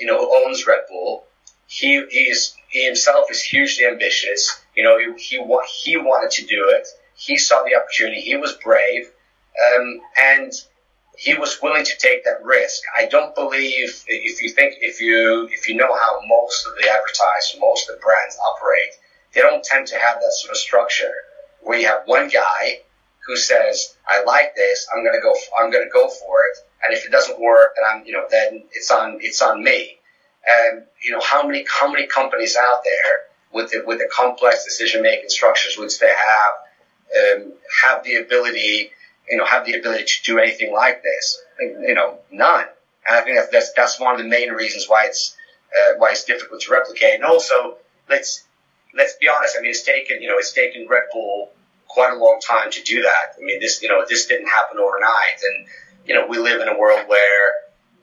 you 0.00 0.06
know 0.06 0.18
owns 0.44 0.66
Red 0.66 0.80
Bull, 0.88 1.24
he 1.66 2.04
he's 2.10 2.54
he 2.68 2.84
himself 2.84 3.30
is 3.30 3.42
hugely 3.42 3.86
ambitious. 3.86 4.60
You 4.76 4.84
know, 4.84 4.98
he 4.98 5.20
he, 5.20 5.58
he 5.82 5.96
wanted 5.96 6.30
to 6.32 6.46
do 6.46 6.70
it. 6.76 6.86
He 7.16 7.38
saw 7.38 7.62
the 7.64 7.74
opportunity. 7.74 8.20
He 8.20 8.36
was 8.36 8.52
brave, 8.52 9.10
um, 9.74 10.00
and 10.22 10.52
he 11.16 11.34
was 11.34 11.60
willing 11.62 11.84
to 11.84 11.98
take 11.98 12.24
that 12.24 12.44
risk. 12.44 12.82
I 12.96 13.06
don't 13.06 13.34
believe 13.34 14.04
if 14.06 14.42
you 14.42 14.50
think 14.50 14.74
if 14.80 15.00
you 15.00 15.48
if 15.50 15.68
you 15.68 15.74
know 15.74 15.94
how 15.94 16.20
most 16.26 16.66
of 16.66 16.74
the 16.76 16.88
advertisers, 16.88 17.56
most 17.58 17.88
of 17.88 17.96
the 17.96 18.02
brands 18.02 18.36
operate, 18.38 18.92
they 19.32 19.40
don't 19.40 19.64
tend 19.64 19.86
to 19.88 19.98
have 19.98 20.20
that 20.20 20.32
sort 20.32 20.52
of 20.52 20.58
structure 20.58 21.12
where 21.60 21.78
you 21.78 21.86
have 21.86 22.02
one 22.04 22.28
guy 22.28 22.80
who 23.26 23.36
says, 23.36 23.96
"I 24.06 24.22
like 24.22 24.54
this. 24.54 24.86
I'm 24.94 25.04
gonna 25.04 25.20
go. 25.20 25.34
I'm 25.58 25.70
gonna 25.70 25.90
go 25.90 26.08
for 26.08 26.38
it. 26.52 26.58
And 26.84 26.94
if 26.94 27.04
it 27.06 27.10
doesn't 27.10 27.40
work, 27.40 27.74
then 27.76 27.84
I'm 27.90 28.06
you 28.06 28.12
know 28.12 28.26
then 28.30 28.64
it's 28.72 28.90
on 28.90 29.18
it's 29.22 29.40
on 29.40 29.62
me." 29.62 29.98
And 30.46 30.84
you 31.02 31.12
know 31.12 31.20
how 31.20 31.42
many 31.46 31.64
how 31.68 31.90
many 31.90 32.06
companies 32.06 32.56
out 32.56 32.82
there 32.84 33.26
with 33.52 33.70
the, 33.70 33.82
with 33.86 33.98
the 33.98 34.08
complex 34.14 34.64
decision 34.64 35.02
making 35.02 35.30
structures 35.30 35.78
which 35.78 35.98
they 35.98 36.08
have 36.08 37.38
um, 37.38 37.52
have 37.82 38.04
the 38.04 38.16
ability 38.16 38.90
you 39.28 39.36
know, 39.36 39.44
have 39.44 39.66
the 39.66 39.74
ability 39.74 40.04
to 40.04 40.22
do 40.24 40.38
anything 40.38 40.72
like 40.72 41.02
this. 41.02 41.42
You 41.60 41.94
know, 41.94 42.18
none. 42.30 42.66
And 43.08 43.16
I 43.16 43.22
think 43.22 43.36
that's, 43.36 43.50
that's, 43.50 43.72
that's 43.72 44.00
one 44.00 44.14
of 44.14 44.22
the 44.22 44.28
main 44.28 44.50
reasons 44.50 44.86
why 44.88 45.06
it's, 45.06 45.36
uh, 45.76 45.94
why 45.98 46.10
it's 46.10 46.24
difficult 46.24 46.60
to 46.62 46.72
replicate. 46.72 47.14
And 47.14 47.24
also, 47.24 47.76
let's, 48.08 48.44
let's 48.94 49.16
be 49.16 49.28
honest. 49.28 49.56
I 49.58 49.62
mean, 49.62 49.70
it's 49.70 49.82
taken, 49.82 50.22
you 50.22 50.28
know, 50.28 50.38
it's 50.38 50.52
taken 50.52 50.86
Red 50.88 51.04
Bull 51.12 51.52
quite 51.88 52.12
a 52.12 52.16
long 52.16 52.40
time 52.46 52.70
to 52.72 52.82
do 52.82 53.02
that. 53.02 53.36
I 53.38 53.44
mean, 53.44 53.60
this, 53.60 53.82
you 53.82 53.88
know, 53.88 54.04
this 54.08 54.26
didn't 54.26 54.48
happen 54.48 54.78
overnight. 54.78 55.40
And, 55.42 55.66
you 56.06 56.14
know, 56.14 56.26
we 56.26 56.38
live 56.38 56.60
in 56.60 56.68
a 56.68 56.78
world 56.78 57.08
where, 57.08 57.52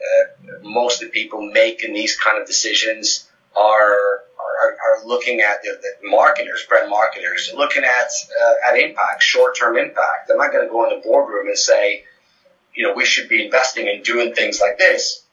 uh, 0.04 0.60
most 0.62 1.02
of 1.02 1.10
the 1.10 1.12
people 1.12 1.42
making 1.52 1.94
these 1.94 2.18
kind 2.18 2.42
of 2.42 2.48
decisions 2.48 3.30
are, 3.56 4.24
are, 4.40 4.56
are 4.62 4.73
looking 5.06 5.42
at 5.42 5.62
the, 5.64 5.80
the, 5.82 6.10
marketers, 6.10 6.66
brand 6.68 6.90
marketers, 6.90 7.52
looking 7.56 7.84
at 7.84 8.08
uh, 8.42 8.70
at 8.70 8.80
impact, 8.80 9.22
short 9.22 9.58
term 9.58 9.78
impact. 9.78 10.28
They're 10.28 10.38
not 10.38 10.52
going 10.52 10.66
to 10.66 10.72
go 10.72 10.90
in 10.90 10.96
the 10.96 11.04
boardroom 11.04 11.48
and 11.48 11.58
say, 11.58 12.04
you 12.74 12.84
know, 12.88 12.94
we 12.94 13.06
should 13.06 13.30
be 13.30 13.44
investing 13.44 13.88
in 13.88 14.02
doing 14.04 14.34
things 14.34 14.60
like 14.60 14.78
this, 14.78 15.26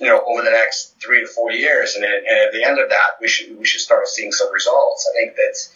you 0.00 0.06
know, 0.06 0.22
over 0.26 0.42
the 0.42 0.50
next 0.50 0.96
three 1.02 1.20
to 1.20 1.26
four 1.26 1.52
years, 1.52 1.94
and, 1.94 2.04
and 2.04 2.46
at 2.46 2.52
the 2.52 2.64
end 2.64 2.78
of 2.78 2.88
that, 2.88 3.18
we 3.20 3.28
should 3.28 3.56
we 3.58 3.64
should 3.64 3.80
start 3.80 4.08
seeing 4.08 4.32
some 4.32 4.52
results. 4.52 5.08
I 5.10 5.20
think 5.20 5.36
that 5.36 5.68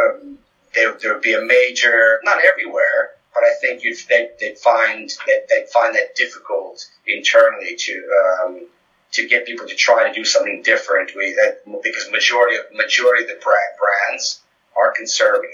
um, 0.00 0.38
there 0.74 0.96
there 1.00 1.14
would 1.14 1.22
be 1.22 1.34
a 1.34 1.42
major, 1.42 2.20
not 2.24 2.38
everywhere, 2.44 3.10
but 3.34 3.42
I 3.44 3.54
think 3.60 3.82
you'd 3.82 3.98
they'd, 4.08 4.30
they'd 4.40 4.58
find 4.58 5.08
that 5.26 5.48
they'd 5.48 5.68
find 5.68 5.94
that 5.94 6.14
difficult 6.16 6.86
internally 7.06 7.76
to. 7.76 8.08
Um, 8.44 8.66
to 9.12 9.26
get 9.26 9.46
people 9.46 9.66
to 9.66 9.74
try 9.74 10.06
to 10.08 10.14
do 10.14 10.24
something 10.24 10.62
different. 10.62 11.12
We 11.16 11.36
because 11.82 12.10
majority 12.10 12.56
of 12.56 12.64
majority 12.74 13.24
of 13.24 13.28
the 13.28 13.40
brands 13.42 14.40
are 14.76 14.92
conservative 14.92 15.50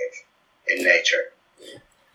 in 0.68 0.84
nature. 0.84 1.32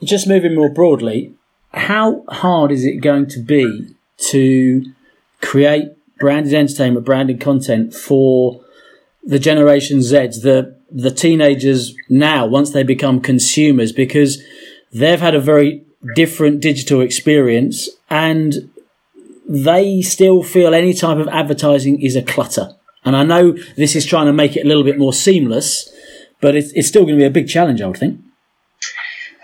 Just 0.04 0.28
moving 0.28 0.56
more 0.56 0.70
broadly, 0.70 1.34
how 1.74 2.24
hard 2.30 2.72
is 2.72 2.86
it 2.86 3.02
going 3.02 3.28
to 3.28 3.40
be 3.40 3.96
to 4.30 4.86
create 5.42 5.90
branded 6.20 6.54
entertainment, 6.54 7.06
branded 7.06 7.40
content 7.40 7.94
for 7.94 8.62
the 9.24 9.40
Generation 9.40 10.00
Zs, 10.00 10.42
the 10.42 10.78
the 10.92 11.12
teenagers 11.12 11.96
now 12.10 12.48
once 12.48 12.72
they 12.72 12.84
become 12.84 13.22
consumers 13.22 13.92
because 13.92 14.42
they've 14.92 15.20
had 15.20 15.36
a 15.36 15.40
very 15.40 15.84
different 16.16 16.62
digital 16.62 17.02
experience 17.02 17.90
and 18.10 18.72
they 19.50 20.04
still 20.04 20.44
feel 20.44 20.76
any 20.76 20.94
type 20.94 21.18
of 21.18 21.28
advertising 21.28 22.00
is 22.02 22.16
a 22.16 22.22
clutter. 22.22 22.70
And 23.04 23.16
I 23.16 23.24
know 23.24 23.58
this 23.76 23.96
is 23.96 24.06
trying 24.06 24.28
to 24.28 24.34
make 24.34 24.56
it 24.56 24.64
a 24.64 24.68
little 24.68 24.84
bit 24.84 25.00
more 25.00 25.12
seamless, 25.12 25.92
but 26.40 26.56
it's, 26.56 26.72
it's 26.74 26.88
still 26.88 27.02
going 27.02 27.16
to 27.16 27.20
be 27.20 27.26
a 27.26 27.32
big 27.32 27.50
challenge, 27.50 27.82
I 27.82 27.88
would 27.88 27.98
think. 27.98 28.22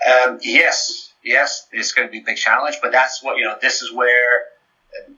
Um, 0.06 0.38
yes, 0.44 1.12
yes, 1.24 1.68
it's 1.72 1.92
going 1.92 2.08
to 2.08 2.12
be 2.12 2.20
a 2.20 2.24
big 2.24 2.38
challenge, 2.38 2.78
but 2.84 2.92
that's 2.92 3.24
what, 3.24 3.38
you 3.38 3.46
know, 3.46 3.56
this 3.60 3.82
is 3.82 3.92
where, 3.92 4.44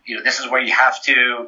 you 0.06 0.16
know, 0.16 0.24
this 0.24 0.40
is 0.40 0.50
where 0.50 0.62
you 0.62 0.72
have 0.72 1.04
to, 1.04 1.48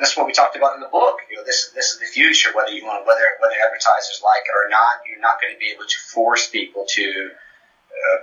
that's 0.00 0.16
what 0.16 0.26
we 0.26 0.32
talked 0.32 0.56
about 0.56 0.74
in 0.74 0.80
the 0.80 0.88
book. 0.88 1.18
You 1.30 1.36
know, 1.36 1.44
this, 1.44 1.72
this 1.74 1.92
is 1.92 1.98
the 1.98 2.06
future, 2.06 2.50
whether 2.54 2.70
you 2.70 2.86
want, 2.86 3.06
whether, 3.06 3.20
whether 3.40 3.54
advertisers 3.66 4.22
like 4.24 4.44
it 4.48 4.54
or 4.56 4.70
not, 4.70 5.02
you're 5.06 5.20
not 5.20 5.42
going 5.42 5.52
to 5.52 5.58
be 5.58 5.66
able 5.74 5.84
to 5.84 5.96
force 6.08 6.48
people 6.48 6.86
to, 6.88 7.30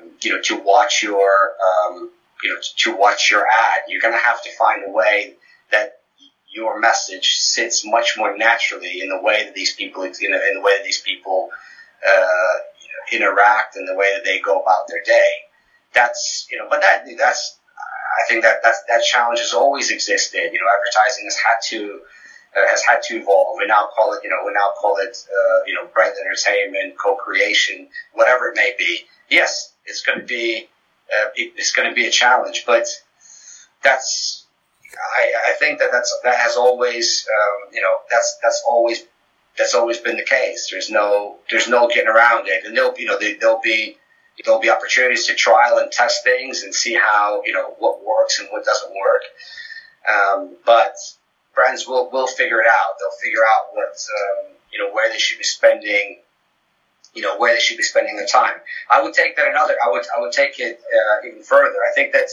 um, 0.01 0.09
you 0.21 0.33
know, 0.33 0.41
to 0.41 0.55
watch 0.63 1.03
your, 1.03 1.51
um, 1.91 2.09
you 2.43 2.49
know, 2.49 2.59
to 2.77 2.95
watch 2.95 3.31
your 3.31 3.41
ad. 3.41 3.81
You're 3.87 4.01
going 4.01 4.13
to 4.13 4.23
have 4.23 4.41
to 4.43 4.49
find 4.57 4.83
a 4.87 4.91
way 4.91 5.35
that 5.71 5.99
your 6.51 6.79
message 6.79 7.35
sits 7.35 7.85
much 7.85 8.15
more 8.17 8.35
naturally 8.37 9.01
in 9.01 9.09
the 9.09 9.21
way 9.21 9.43
that 9.43 9.53
these 9.53 9.75
people, 9.75 10.03
in, 10.03 10.13
in 10.19 10.55
the 10.55 10.61
way 10.61 10.77
that 10.77 10.83
these 10.83 11.01
people 11.01 11.49
uh, 12.07 12.57
interact 13.11 13.75
and 13.75 13.87
the 13.87 13.95
way 13.95 14.11
that 14.15 14.23
they 14.23 14.39
go 14.39 14.61
about 14.61 14.87
their 14.87 15.03
day. 15.03 15.29
That's 15.93 16.47
you 16.51 16.57
know, 16.57 16.67
but 16.69 16.81
that 16.81 17.05
that's 17.17 17.57
I 18.19 18.27
think 18.27 18.43
that 18.43 18.61
that's, 18.63 18.83
that 18.87 19.03
challenge 19.03 19.39
has 19.39 19.53
always 19.53 19.91
existed. 19.91 20.51
You 20.51 20.59
know, 20.59 20.67
advertising 20.77 21.25
has 21.25 21.35
had 21.35 21.59
to 21.69 22.01
uh, 22.55 22.67
has 22.69 22.83
had 22.83 23.01
to 23.03 23.17
evolve. 23.17 23.57
We 23.57 23.65
now 23.65 23.89
call 23.95 24.13
it 24.13 24.21
you 24.23 24.29
know 24.29 24.37
we 24.45 24.53
now 24.53 24.71
call 24.79 24.97
it 24.97 25.17
uh, 25.27 25.63
you 25.65 25.73
know 25.73 25.87
brand 25.93 26.15
entertainment, 26.19 26.97
co-creation, 26.97 27.87
whatever 28.13 28.49
it 28.49 28.55
may 28.55 28.73
be. 28.77 29.01
Yes, 29.29 29.73
it's 29.85 30.03
going 30.03 30.19
to 30.19 30.25
be 30.25 30.69
uh, 31.17 31.29
it, 31.35 31.53
it's 31.57 31.71
going 31.71 31.89
to 31.89 31.95
be 31.95 32.07
a 32.07 32.11
challenge. 32.11 32.63
But 32.65 32.87
that's 33.83 34.45
I, 35.17 35.51
I 35.51 35.53
think 35.53 35.79
that 35.79 35.91
that's 35.91 36.17
that 36.23 36.35
has 36.35 36.55
always 36.55 37.27
um, 37.29 37.73
you 37.73 37.81
know 37.81 37.97
that's 38.09 38.37
that's 38.41 38.63
always 38.67 39.03
that's 39.57 39.75
always 39.75 39.99
been 39.99 40.17
the 40.17 40.25
case. 40.25 40.69
There's 40.71 40.89
no 40.89 41.37
there's 41.49 41.67
no 41.67 41.87
getting 41.87 42.07
around 42.07 42.47
it, 42.47 42.65
and 42.65 42.75
there'll 42.75 42.97
you 42.97 43.05
know 43.05 43.17
there'll 43.19 43.61
be 43.61 43.97
there'll 44.43 44.59
be 44.59 44.69
opportunities 44.69 45.27
to 45.27 45.35
trial 45.35 45.77
and 45.77 45.91
test 45.91 46.23
things 46.23 46.63
and 46.63 46.73
see 46.73 46.95
how 46.95 47.41
you 47.45 47.53
know 47.53 47.75
what 47.79 48.05
works 48.05 48.39
and 48.39 48.49
what 48.49 48.65
doesn't 48.65 48.91
work. 48.91 49.21
Um, 50.09 50.55
but 50.65 50.95
brands 51.53 51.87
will 51.87 52.09
will 52.11 52.27
figure 52.27 52.61
it 52.61 52.67
out. 52.67 52.95
They'll 52.99 53.19
figure 53.21 53.43
out 53.43 53.73
what 53.73 53.89
um, 53.89 54.55
you 54.71 54.79
know 54.79 54.91
where 54.93 55.11
they 55.11 55.19
should 55.19 55.37
be 55.37 55.43
spending 55.43 56.19
you 57.19 57.25
know 57.25 57.37
where 57.37 57.53
they 57.53 57.59
should 57.59 57.75
be 57.75 57.83
spending 57.83 58.15
their 58.15 58.25
time. 58.25 58.55
I 58.89 59.01
would 59.01 59.13
take 59.13 59.35
that 59.35 59.47
another. 59.47 59.75
I 59.85 59.91
would 59.91 60.05
I 60.15 60.21
would 60.21 60.31
take 60.31 60.57
it 60.59 60.79
uh, 60.79 61.27
even 61.27 61.43
further. 61.43 61.79
I 61.89 61.93
think 61.93 62.13
that 62.13 62.29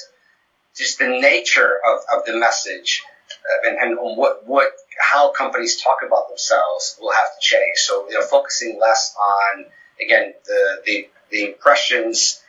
just 0.76 1.00
the 1.00 1.08
nature 1.08 1.80
of, 1.90 2.00
of 2.14 2.24
the 2.24 2.38
message 2.38 3.02
uh, 3.30 3.68
and, 3.68 3.76
and 3.78 3.98
what 3.98 4.46
what 4.46 4.68
how 5.10 5.32
companies 5.32 5.82
talk 5.82 5.98
about 6.06 6.28
themselves 6.28 6.96
will 7.00 7.10
have 7.10 7.30
to 7.34 7.40
change. 7.40 7.78
So 7.78 8.06
they're 8.08 8.22
focusing 8.22 8.78
less 8.80 9.16
on 9.18 9.64
again 10.00 10.34
the 10.44 10.82
the, 10.86 11.08
the 11.30 11.44
impressions 11.46 12.40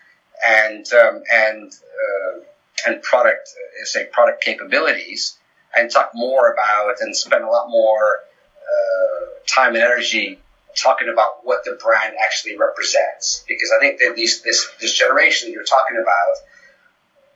and 0.45 0.85
um, 0.93 1.23
and 1.33 1.73
uh, 1.73 2.39
and 2.85 3.01
product 3.01 3.49
uh, 3.49 3.85
say 3.85 4.05
product 4.11 4.43
capabilities 4.43 5.39
and 5.75 5.89
talk 5.89 6.11
more 6.13 6.53
about 6.53 6.97
and 7.01 7.15
spend 7.15 7.43
a 7.43 7.47
lot 7.47 7.67
more 7.69 8.19
uh, 8.61 9.25
time 9.47 9.73
and 9.73 9.83
energy 9.83 10.39
talking 10.78 11.09
about 11.11 11.43
what 11.43 11.63
the 11.63 11.78
brand 11.82 12.13
actually 12.23 12.57
represents. 12.57 13.43
Because 13.47 13.71
I 13.75 13.80
think 13.80 13.99
that 13.99 14.13
these 14.15 14.41
this 14.41 14.67
this 14.80 14.93
generation 14.93 15.49
that 15.49 15.53
you're 15.53 15.63
talking 15.63 15.97
about 16.01 16.36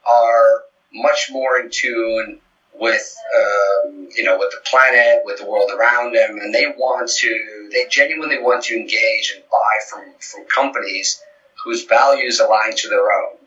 are 0.07 0.63
much 0.93 1.29
more 1.31 1.59
in 1.59 1.69
tune 1.69 2.39
with 2.73 3.15
um, 3.37 4.09
you 4.15 4.23
know 4.23 4.37
with 4.37 4.51
the 4.51 4.61
planet, 4.65 5.21
with 5.25 5.39
the 5.39 5.45
world 5.45 5.71
around 5.71 6.13
them, 6.15 6.37
and 6.41 6.53
they 6.53 6.67
want 6.67 7.09
to 7.09 7.69
they 7.71 7.85
genuinely 7.89 8.39
want 8.39 8.63
to 8.65 8.75
engage 8.75 9.33
and 9.35 9.43
buy 9.49 9.85
from 9.89 10.13
from 10.19 10.45
companies 10.45 11.21
whose 11.63 11.83
values 11.85 12.39
align 12.39 12.75
to 12.75 12.89
their 12.89 13.11
own. 13.11 13.37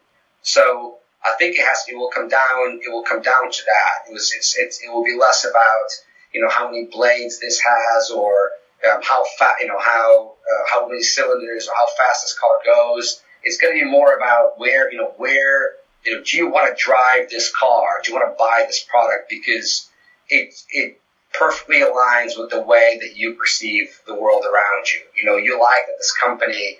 So 0.42 0.99
I 1.24 1.32
think 1.38 1.57
it 1.57 1.64
has 1.64 1.84
it 1.88 1.97
will 1.97 2.11
come 2.11 2.28
down 2.28 2.80
it 2.84 2.90
will 2.90 3.03
come 3.03 3.22
down 3.22 3.51
to 3.51 3.62
that. 3.66 4.11
It 4.11 4.12
was 4.12 4.32
it's, 4.36 4.57
it's 4.59 4.82
it 4.82 4.92
will 4.92 5.05
be 5.05 5.16
less 5.18 5.45
about 5.45 5.88
you 6.32 6.40
know 6.40 6.51
how 6.51 6.66
many 6.66 6.86
blades 6.86 7.40
this 7.40 7.61
has 7.61 8.11
or 8.11 8.51
um, 8.91 9.01
how 9.03 9.24
fat 9.39 9.57
you 9.61 9.68
know 9.68 9.78
how 9.78 10.32
uh, 10.32 10.70
how 10.70 10.89
many 10.89 11.03
cylinders 11.03 11.68
or 11.68 11.74
how 11.74 11.87
fast 11.97 12.24
this 12.24 12.39
car 12.39 12.59
goes. 12.64 13.20
It's 13.43 13.59
going 13.59 13.78
to 13.78 13.85
be 13.85 13.91
more 13.91 14.16
about 14.16 14.59
where 14.59 14.91
you 14.93 14.99
know 14.99 15.12
where 15.16 15.72
you 16.05 16.16
know 16.16 16.22
do 16.24 16.37
you 16.37 16.51
want 16.51 16.76
to 16.76 16.82
drive 16.82 17.30
this 17.30 17.55
car? 17.55 18.01
Do 18.03 18.12
you 18.12 18.18
want 18.18 18.32
to 18.32 18.39
buy 18.39 18.64
this 18.66 18.85
product 18.89 19.28
because 19.30 19.89
it 20.28 20.55
it 20.70 21.01
perfectly 21.32 21.80
aligns 21.80 22.39
with 22.39 22.51
the 22.51 22.61
way 22.61 22.99
that 23.01 23.16
you 23.16 23.35
perceive 23.35 24.01
the 24.07 24.14
world 24.14 24.45
around 24.45 24.87
you. 24.93 25.01
You 25.16 25.28
know, 25.28 25.37
you 25.37 25.61
like 25.61 25.87
that 25.87 25.97
this 25.99 26.12
company, 26.12 26.78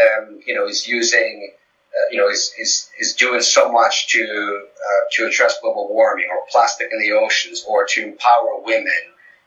um, 0.00 0.40
you 0.46 0.54
know, 0.54 0.66
is 0.66 0.86
using 0.86 1.50
uh, 1.96 2.10
you 2.10 2.18
know, 2.18 2.28
is, 2.28 2.52
is, 2.58 2.90
is 2.98 3.14
doing 3.14 3.40
so 3.40 3.72
much 3.72 4.08
to, 4.08 4.20
uh, 4.20 5.08
to 5.12 5.26
address 5.26 5.58
global 5.62 5.88
warming 5.88 6.26
or 6.30 6.44
plastic 6.50 6.88
in 6.92 6.98
the 7.00 7.12
oceans 7.12 7.64
or 7.66 7.86
to 7.86 8.02
empower 8.02 8.60
women 8.62 8.92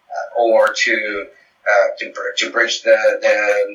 uh, 0.10 0.42
or 0.42 0.74
to, 0.74 1.28
uh, 1.70 1.88
to, 2.00 2.14
to 2.38 2.52
bridge 2.52 2.82
the, 2.82 2.98
the, 3.22 3.28
uh, 3.30 3.66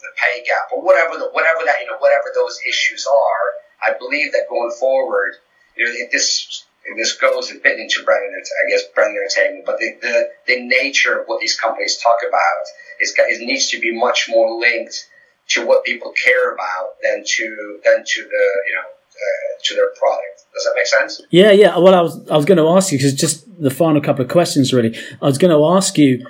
the 0.00 0.10
pay 0.16 0.42
gap 0.44 0.72
or 0.72 0.82
whatever, 0.82 1.18
the, 1.18 1.28
whatever 1.32 1.64
that, 1.64 1.76
you 1.80 1.86
know, 1.86 1.98
whatever 1.98 2.32
those 2.34 2.58
issues 2.68 3.06
are. 3.06 3.46
I 3.86 3.98
believe 3.98 4.32
that 4.32 4.46
going 4.48 4.70
forward, 4.70 5.34
you 5.76 5.84
know, 5.84 5.92
this, 6.10 6.64
this 6.96 7.16
goes 7.16 7.50
a 7.50 7.56
bit 7.56 7.78
into 7.78 8.02
brand, 8.04 8.32
I 8.32 8.70
guess, 8.70 8.84
brand 8.94 9.16
entertainment, 9.16 9.66
but 9.66 9.78
the, 9.78 9.96
the, 10.00 10.30
the 10.46 10.62
nature 10.66 11.20
of 11.20 11.26
what 11.26 11.40
these 11.40 11.58
companies 11.58 11.98
talk 11.98 12.18
about 12.26 12.64
is, 13.00 13.14
is 13.30 13.40
needs 13.40 13.68
to 13.70 13.80
be 13.80 13.92
much 13.92 14.26
more 14.28 14.58
linked 14.58 15.08
to 15.48 15.66
what 15.66 15.84
people 15.84 16.12
care 16.12 16.52
about 16.52 17.00
than 17.02 17.22
to 17.24 17.78
than 17.84 18.04
to 18.04 18.22
the 18.22 18.44
you 18.66 18.74
know 18.74 18.80
uh, 18.80 19.62
to 19.62 19.74
their 19.74 19.90
product. 19.98 20.44
Does 20.54 20.64
that 20.64 20.72
make 20.74 20.86
sense? 20.86 21.22
Yeah, 21.30 21.52
yeah. 21.52 21.78
Well, 21.78 21.94
I 21.94 22.00
was 22.00 22.28
I 22.28 22.36
was 22.36 22.44
going 22.44 22.58
to 22.58 22.68
ask 22.68 22.92
you 22.92 22.98
because 22.98 23.14
just 23.14 23.46
the 23.60 23.70
final 23.70 24.00
couple 24.00 24.24
of 24.24 24.30
questions 24.30 24.72
really. 24.72 24.96
I 25.22 25.26
was 25.26 25.38
going 25.38 25.56
to 25.56 25.76
ask 25.76 25.98
you 25.98 26.26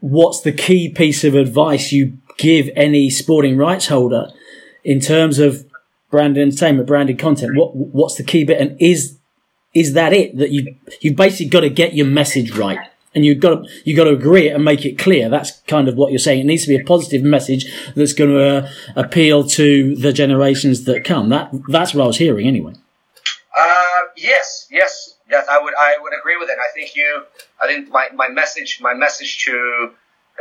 what's 0.00 0.40
the 0.40 0.52
key 0.52 0.88
piece 0.88 1.24
of 1.24 1.34
advice 1.34 1.92
you 1.92 2.18
give 2.38 2.70
any 2.74 3.10
sporting 3.10 3.56
rights 3.56 3.88
holder 3.88 4.30
in 4.84 5.00
terms 5.00 5.38
of 5.38 5.66
branded 6.10 6.42
entertainment, 6.42 6.86
branded 6.86 7.18
content. 7.18 7.56
What 7.56 7.74
what's 7.74 8.16
the 8.16 8.24
key 8.24 8.44
bit, 8.44 8.60
and 8.60 8.80
is 8.80 9.18
is 9.74 9.94
that 9.94 10.12
it 10.12 10.36
that 10.38 10.50
you 10.50 10.76
you've 11.00 11.16
basically 11.16 11.46
got 11.46 11.60
to 11.60 11.70
get 11.70 11.94
your 11.94 12.06
message 12.06 12.56
right? 12.56 12.78
and 13.14 13.24
you've 13.24 13.40
got 13.40 13.62
to, 13.62 13.70
you've 13.84 13.96
got 13.96 14.04
to 14.04 14.10
agree 14.10 14.48
it 14.48 14.54
and 14.54 14.64
make 14.64 14.84
it 14.84 14.98
clear. 14.98 15.28
That's 15.28 15.60
kind 15.66 15.88
of 15.88 15.96
what 15.96 16.12
you're 16.12 16.18
saying. 16.18 16.40
It 16.40 16.46
needs 16.46 16.62
to 16.62 16.68
be 16.68 16.76
a 16.76 16.84
positive 16.84 17.22
message 17.22 17.66
that's 17.94 18.12
going 18.12 18.30
to 18.30 18.42
uh, 18.42 18.70
appeal 18.96 19.44
to 19.44 19.96
the 19.96 20.12
generations 20.12 20.84
that 20.84 21.04
come. 21.04 21.28
That 21.28 21.50
that's 21.68 21.94
what 21.94 22.04
I 22.04 22.06
was 22.06 22.18
hearing 22.18 22.46
anyway. 22.46 22.74
Uh, 23.58 24.08
yes, 24.16 24.66
yes, 24.70 25.18
yes. 25.30 25.46
I 25.50 25.60
would 25.60 25.74
I 25.74 25.96
would 26.00 26.12
agree 26.18 26.38
with 26.38 26.48
it. 26.48 26.58
I 26.58 26.72
think 26.74 26.96
you. 26.96 27.24
I 27.62 27.66
think 27.66 27.90
my, 27.90 28.08
my 28.14 28.28
message 28.28 28.78
my 28.80 28.94
message 28.94 29.44
to 29.44 29.92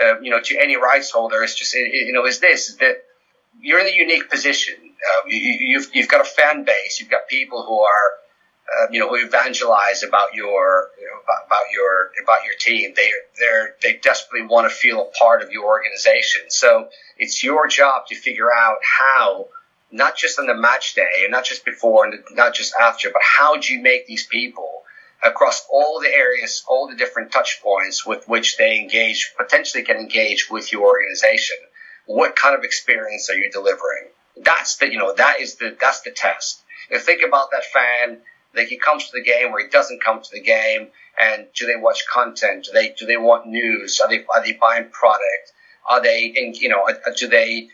uh, 0.02 0.20
you 0.22 0.32
know 0.32 0.42
to 0.42 0.58
any 0.58 0.76
rights 0.76 1.12
holder 1.12 1.44
is 1.44 1.56
just 1.56 1.74
you 1.74 2.14
know 2.14 2.26
is 2.26 2.40
this 2.40 2.70
is 2.70 2.78
that 2.78 3.04
you're 3.60 3.80
in 3.80 3.88
a 3.88 3.96
unique 3.96 4.30
position. 4.30 4.76
Uh, 4.80 5.28
you, 5.28 5.38
you've 5.38 5.90
you've 5.94 6.08
got 6.08 6.22
a 6.22 6.30
fan 6.30 6.64
base. 6.64 7.00
You've 7.00 7.10
got 7.10 7.28
people 7.28 7.64
who 7.64 7.80
are 7.82 8.12
uh, 8.72 8.88
you 8.92 9.00
know, 9.00 9.10
who 9.10 9.16
evangelize 9.16 10.04
about 10.04 10.34
your, 10.34 10.90
you 11.00 11.06
know, 11.06 11.20
about, 11.24 11.46
about, 11.46 11.72
your, 11.74 12.12
about 12.24 12.46
your 12.46 12.56
team. 12.58 12.94
They, 12.96 13.10
they're, 13.38 13.76
they 13.82 14.00
desperately 14.02 14.48
want 14.48 14.70
to 14.70 14.76
feel 14.76 15.02
a 15.02 15.12
part 15.18 15.42
of 15.42 15.52
your 15.52 15.66
organization. 15.66 16.42
So 16.50 16.88
it's 17.18 17.44
your 17.44 17.68
job 17.68 18.08
to 18.08 18.16
figure 18.16 18.50
out 18.52 18.78
how, 18.82 19.48
not 19.92 20.16
just 20.16 20.40
on 20.40 20.48
the 20.48 20.56
match 20.56 20.94
day 20.94 21.24
and 21.24 21.32
not 21.32 21.44
just 21.44 21.66
before 21.66 22.06
and 22.06 22.24
not 22.32 22.54
just 22.54 22.74
after, 22.80 23.10
but 23.10 23.22
how 23.22 23.58
do 23.58 23.74
you 23.74 23.82
make 23.82 24.08
these 24.08 24.26
people 24.26 24.81
across 25.24 25.66
all 25.72 26.00
the 26.00 26.14
areas, 26.14 26.64
all 26.68 26.88
the 26.88 26.96
different 26.96 27.32
touch 27.32 27.62
points 27.62 28.06
with 28.06 28.28
which 28.28 28.58
they 28.58 28.80
engage, 28.80 29.34
potentially 29.38 29.84
can 29.84 29.98
engage 29.98 30.50
with 30.50 30.72
your 30.72 30.88
organization? 30.88 31.58
What 32.06 32.36
kind 32.36 32.56
of 32.56 32.64
experience 32.64 33.30
are 33.30 33.36
you 33.36 33.52
delivering? 33.52 34.10
That's 34.38 34.78
the, 34.78 34.92
you 34.92 34.98
know, 34.98 35.14
that 35.14 35.40
is 35.40 35.56
the, 35.56 35.76
that's 35.80 36.02
the 36.02 36.12
test. 36.12 36.64
You 36.90 37.00
think 37.00 37.22
about 37.26 37.52
that 37.52 37.64
fan 37.66 38.22
like 38.56 38.68
he 38.68 38.78
comes 38.78 39.06
to 39.06 39.12
the 39.14 39.24
game 39.24 39.54
or 39.54 39.60
he 39.60 39.68
doesn't 39.68 40.04
come 40.04 40.22
to 40.22 40.30
the 40.32 40.42
game, 40.42 40.90
and 41.20 41.48
do 41.56 41.66
they 41.66 41.76
watch 41.76 42.04
content? 42.12 42.66
Do 42.66 42.72
they 42.74 42.90
do 42.98 43.06
they 43.06 43.18
want 43.18 43.48
news? 43.48 44.00
Are 44.00 44.10
they 44.10 44.26
are 44.34 44.44
they 44.44 44.54
buying 44.54 44.90
product? 44.90 45.54
Are 45.90 46.02
they 46.02 46.26
in, 46.26 46.54
you 46.54 46.70
know 46.70 46.84
uh, 46.88 47.12
do 47.18 47.28
they 47.28 47.70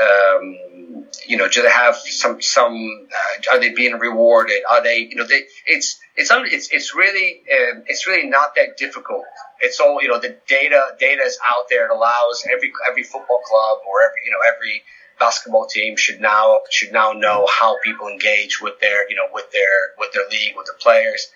um, 0.00 1.06
you 1.26 1.36
know 1.36 1.48
do 1.48 1.62
they 1.62 1.70
have 1.70 1.96
some 1.96 2.40
some 2.40 3.08
uh, 3.12 3.52
are 3.52 3.58
they 3.58 3.70
being 3.70 3.94
rewarded? 3.94 4.62
Are 4.68 4.82
they 4.82 4.98
you 4.98 5.16
know 5.16 5.24
they 5.24 5.44
it's 5.66 6.00
it's 6.16 6.30
it's 6.32 6.68
it's 6.70 6.94
really 6.94 7.42
uh, 7.50 7.80
it's 7.86 8.06
really 8.06 8.28
not 8.28 8.54
that 8.56 8.76
difficult. 8.76 9.24
It's 9.60 9.80
all 9.80 10.02
you 10.02 10.08
know 10.08 10.18
the 10.18 10.36
data 10.48 10.96
data 10.98 11.22
is 11.22 11.38
out 11.46 11.68
there. 11.68 11.86
It 11.86 11.90
allows 11.90 12.44
every 12.50 12.72
every 12.88 13.02
football 13.02 13.40
club 13.44 13.78
or 13.86 14.02
every 14.02 14.20
you 14.24 14.30
know 14.32 14.40
every 14.54 14.82
basketball 15.18 15.66
team 15.66 15.96
should 15.96 16.20
now 16.20 16.60
should 16.70 16.92
now 16.92 17.12
know 17.12 17.46
how 17.60 17.76
people 17.84 18.08
engage 18.08 18.60
with 18.60 18.80
their 18.80 19.08
you 19.10 19.16
know 19.16 19.28
with 19.32 19.50
their 19.52 19.92
with 19.98 20.12
their 20.12 20.26
league 20.28 20.56
with 20.56 20.66
their 20.66 20.76
players 20.76 21.28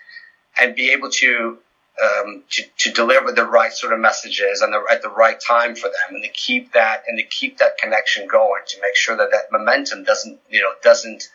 and 0.59 0.75
be 0.75 0.91
able 0.91 1.11
to 1.11 1.59
um, 2.03 2.43
to, 2.51 2.63
to 2.79 2.93
deliver 2.93 3.33
the 3.33 3.45
right 3.45 3.73
sort 3.73 3.93
of 3.93 4.01
messages 4.01 4.61
and 4.61 4.73
the, 4.73 4.85
at 4.91 5.03
the 5.03 5.09
right 5.09 5.41
time 5.41 5.75
for 5.75 5.89
them 5.89 6.15
and 6.15 6.23
to 6.23 6.29
keep 6.29 6.73
that 6.73 7.05
and 7.09 7.19
to 7.19 7.25
keep 7.25 7.59
that 7.59 7.79
connection 7.79 8.29
going 8.29 8.63
to 8.67 8.81
make 8.83 8.97
sure 8.97 9.17
that 9.17 9.31
that 9.31 9.51
momentum 9.51 10.05
doesn't 10.05 10.39
you 10.51 10.61
know 10.61 10.73
doesn't 10.83 11.31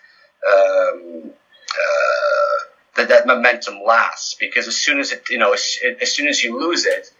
um, 0.47 1.31
uh, 1.31 2.65
that 2.95 3.09
that 3.09 3.25
momentum 3.25 3.79
lasts 3.85 4.35
because 4.39 4.67
as 4.67 4.77
soon 4.77 4.99
as 4.99 5.11
it 5.11 5.23
you 5.29 5.37
know 5.37 5.53
as, 5.53 5.77
as 5.99 6.11
soon 6.11 6.27
as 6.27 6.43
you 6.43 6.59
lose 6.59 6.85
it 6.85 7.11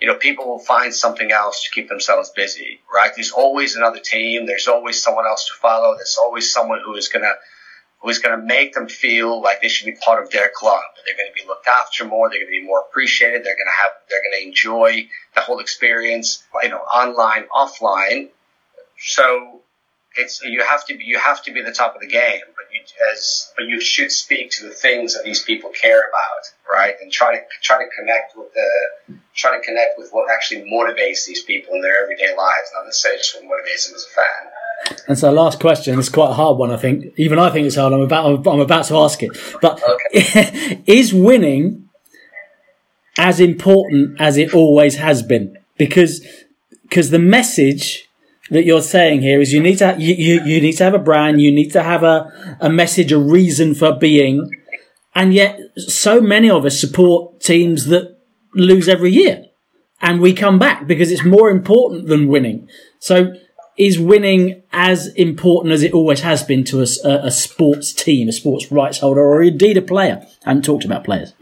you 0.00 0.06
know, 0.06 0.14
people 0.14 0.46
will 0.46 0.58
find 0.58 0.94
something 0.94 1.30
else 1.30 1.64
to 1.64 1.70
keep 1.70 1.88
themselves 1.88 2.30
busy, 2.30 2.80
right? 2.92 3.12
There's 3.14 3.32
always 3.32 3.76
another 3.76 4.00
team. 4.00 4.46
There's 4.46 4.66
always 4.66 5.02
someone 5.02 5.26
else 5.26 5.46
to 5.48 5.54
follow. 5.60 5.94
There's 5.94 6.16
always 6.18 6.50
someone 6.50 6.80
who 6.82 6.94
is 6.94 7.08
going 7.08 7.24
to, 7.24 7.34
who 8.00 8.08
is 8.08 8.18
going 8.18 8.38
to 8.38 8.44
make 8.44 8.72
them 8.72 8.88
feel 8.88 9.42
like 9.42 9.60
they 9.60 9.68
should 9.68 9.86
be 9.86 9.98
part 10.04 10.22
of 10.22 10.30
their 10.30 10.50
club. 10.54 10.80
They're 11.04 11.16
going 11.16 11.30
to 11.34 11.42
be 11.42 11.46
looked 11.46 11.66
after 11.66 12.04
more. 12.04 12.30
They're 12.30 12.40
going 12.40 12.52
to 12.52 12.60
be 12.60 12.66
more 12.66 12.84
appreciated. 12.88 13.44
They're 13.44 13.56
going 13.56 13.66
to 13.66 13.82
have, 13.82 13.92
they're 14.08 14.22
going 14.22 14.42
to 14.42 14.48
enjoy 14.48 15.08
the 15.34 15.40
whole 15.42 15.58
experience, 15.60 16.42
you 16.62 16.70
know, 16.70 16.78
online, 16.78 17.44
offline. 17.54 18.28
So 18.98 19.60
it's, 20.16 20.42
you 20.42 20.62
have 20.64 20.86
to 20.86 20.96
be, 20.96 21.04
you 21.04 21.18
have 21.18 21.42
to 21.44 21.52
be 21.52 21.62
the 21.62 21.72
top 21.72 21.94
of 21.94 22.00
the 22.00 22.06
game, 22.06 22.40
but 22.56 22.66
you, 22.72 22.80
as, 23.12 23.52
but 23.56 23.66
you 23.66 23.80
should 23.80 24.10
speak 24.10 24.50
to 24.52 24.64
the 24.64 24.74
things 24.74 25.14
that 25.14 25.24
these 25.24 25.42
people 25.42 25.70
care 25.70 26.00
about, 26.00 26.78
right? 26.78 26.94
And 27.00 27.12
try 27.12 27.36
to, 27.36 27.42
try 27.62 27.84
to 27.84 27.90
connect 27.96 28.36
with 28.36 28.52
the, 28.54 29.14
try 29.34 29.56
to 29.56 29.64
connect 29.64 29.98
with 29.98 30.10
what 30.10 30.30
actually 30.30 30.70
motivates 30.70 31.26
these 31.26 31.42
people 31.42 31.74
in 31.74 31.82
their 31.82 32.02
everyday 32.02 32.34
lives, 32.36 32.70
not 32.74 32.86
necessarily 32.86 33.18
just 33.18 33.34
what 33.36 33.44
motivates 33.44 33.86
them 33.86 33.94
as 33.94 34.04
a 34.04 34.14
fan. 34.14 34.49
And 35.06 35.18
so, 35.18 35.30
last 35.32 35.60
question. 35.60 35.98
It's 35.98 36.08
quite 36.08 36.30
a 36.30 36.34
hard 36.34 36.58
one, 36.58 36.70
I 36.70 36.76
think. 36.76 37.12
Even 37.16 37.38
I 37.38 37.50
think 37.50 37.66
it's 37.66 37.76
hard. 37.76 37.92
I'm 37.92 38.00
about. 38.00 38.46
I'm 38.46 38.60
about 38.60 38.86
to 38.86 38.96
ask 38.96 39.22
it. 39.22 39.36
But 39.60 39.82
okay. 39.82 40.82
is 40.86 41.12
winning 41.12 41.88
as 43.18 43.40
important 43.40 44.20
as 44.20 44.36
it 44.36 44.54
always 44.54 44.96
has 44.96 45.22
been? 45.22 45.58
Because 45.76 46.26
because 46.82 47.10
the 47.10 47.18
message 47.18 48.08
that 48.50 48.64
you're 48.64 48.82
saying 48.82 49.22
here 49.22 49.40
is 49.40 49.52
you 49.52 49.60
need 49.60 49.78
to 49.78 49.94
you, 49.98 50.14
you, 50.14 50.44
you 50.44 50.60
need 50.60 50.76
to 50.78 50.84
have 50.84 50.94
a 50.94 50.98
brand. 50.98 51.40
You 51.40 51.52
need 51.52 51.72
to 51.72 51.82
have 51.82 52.02
a 52.02 52.56
a 52.60 52.70
message, 52.70 53.12
a 53.12 53.18
reason 53.18 53.74
for 53.74 53.92
being. 53.92 54.50
And 55.14 55.34
yet, 55.34 55.60
so 55.76 56.20
many 56.20 56.48
of 56.48 56.64
us 56.64 56.80
support 56.80 57.40
teams 57.40 57.86
that 57.86 58.16
lose 58.54 58.88
every 58.88 59.10
year 59.10 59.44
and 60.00 60.20
we 60.20 60.32
come 60.32 60.58
back 60.58 60.86
because 60.86 61.10
it's 61.10 61.24
more 61.24 61.50
important 61.50 62.06
than 62.06 62.28
winning. 62.28 62.68
So 62.98 63.34
is 63.80 63.98
winning 63.98 64.62
as 64.72 65.06
important 65.14 65.72
as 65.72 65.82
it 65.82 65.92
always 65.92 66.20
has 66.20 66.42
been 66.42 66.64
to 66.64 66.80
a, 66.80 67.26
a 67.26 67.30
sports 67.30 67.94
team, 67.94 68.28
a 68.28 68.32
sports 68.32 68.70
rights 68.70 68.98
holder, 68.98 69.22
or 69.22 69.42
indeed 69.42 69.78
a 69.78 69.82
player? 69.82 70.26
I 70.44 70.50
haven't 70.50 70.64
talked 70.64 70.84
about 70.84 71.02
players. 71.02 71.32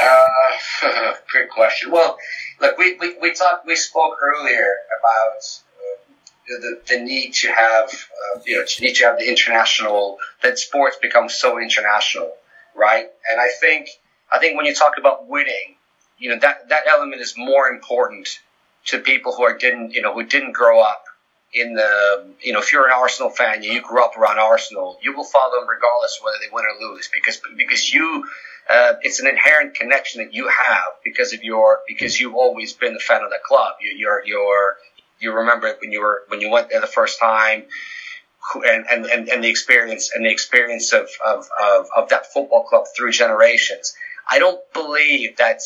Uh, 0.00 1.12
good 1.32 1.50
question. 1.50 1.90
Well, 1.90 2.16
look, 2.62 2.78
we, 2.78 2.96
we, 2.98 3.18
we 3.20 3.34
talked, 3.34 3.66
we 3.66 3.76
spoke 3.76 4.16
earlier 4.22 4.72
about 4.98 5.60
uh, 5.78 6.60
the, 6.60 6.80
the 6.88 7.00
need 7.02 7.34
to 7.34 7.48
have, 7.48 7.90
uh, 7.90 8.40
you 8.46 8.56
know, 8.56 8.64
to 8.64 8.82
need 8.82 8.94
to 8.94 9.04
have 9.04 9.18
the 9.18 9.28
international, 9.28 10.16
that 10.42 10.58
sports 10.58 10.96
become 10.96 11.28
so 11.28 11.60
international, 11.60 12.32
right? 12.74 13.06
And 13.30 13.38
I 13.38 13.48
think, 13.60 13.90
I 14.32 14.38
think 14.38 14.56
when 14.56 14.64
you 14.64 14.74
talk 14.74 14.94
about 14.98 15.28
winning, 15.28 15.76
you 16.18 16.30
know 16.30 16.38
that 16.40 16.68
that 16.70 16.86
element 16.88 17.20
is 17.20 17.34
more 17.36 17.68
important 17.68 18.40
to 18.86 18.98
people 18.98 19.34
who 19.34 19.42
are 19.42 19.56
didn't 19.56 19.92
you 19.92 20.00
know 20.00 20.14
who 20.14 20.24
didn't 20.24 20.52
grow 20.52 20.80
up 20.80 21.04
in 21.56 21.74
the 21.74 22.24
you 22.42 22.52
know 22.52 22.58
if 22.58 22.72
you're 22.72 22.86
an 22.86 22.92
Arsenal 22.92 23.30
fan 23.30 23.62
you 23.62 23.80
grew 23.80 24.04
up 24.04 24.16
around 24.16 24.38
Arsenal 24.38 24.98
you 25.02 25.16
will 25.16 25.24
follow 25.24 25.58
them 25.58 25.68
regardless 25.68 26.20
whether 26.22 26.36
they 26.40 26.52
win 26.52 26.64
or 26.64 26.88
lose 26.88 27.08
because 27.12 27.40
because 27.56 27.92
you 27.92 28.24
uh, 28.68 28.94
it's 29.02 29.20
an 29.20 29.26
inherent 29.26 29.74
connection 29.74 30.22
that 30.22 30.34
you 30.34 30.48
have 30.48 30.86
because 31.02 31.32
of 31.32 31.42
your 31.42 31.80
because 31.88 32.20
you've 32.20 32.34
always 32.34 32.74
been 32.74 32.94
a 32.94 32.98
fan 32.98 33.22
of 33.22 33.30
the 33.30 33.38
club 33.42 33.74
you, 33.80 33.90
you're 33.96 34.22
you're 34.26 34.76
you 35.18 35.32
remember 35.32 35.74
when 35.80 35.92
you 35.92 36.00
were 36.00 36.24
when 36.28 36.42
you 36.42 36.50
went 36.50 36.68
there 36.68 36.80
the 36.80 36.86
first 36.86 37.18
time 37.18 37.64
and, 38.54 38.86
and, 38.88 39.06
and, 39.06 39.28
and 39.28 39.42
the 39.42 39.48
experience 39.48 40.12
and 40.14 40.24
the 40.24 40.30
experience 40.30 40.92
of, 40.92 41.08
of, 41.24 41.48
of, 41.60 41.86
of 41.96 42.08
that 42.10 42.32
football 42.32 42.62
club 42.62 42.84
through 42.96 43.10
generations. 43.10 43.96
I 44.30 44.38
don't 44.38 44.60
believe 44.72 45.36
that, 45.38 45.62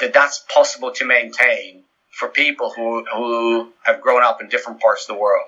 that 0.00 0.12
that's 0.12 0.44
possible 0.52 0.92
to 0.94 1.04
maintain 1.04 1.84
for 2.18 2.28
people 2.28 2.72
who, 2.74 3.04
who 3.04 3.72
have 3.82 4.00
grown 4.00 4.22
up 4.24 4.40
in 4.42 4.48
different 4.48 4.80
parts 4.80 5.08
of 5.08 5.14
the 5.14 5.20
world. 5.20 5.46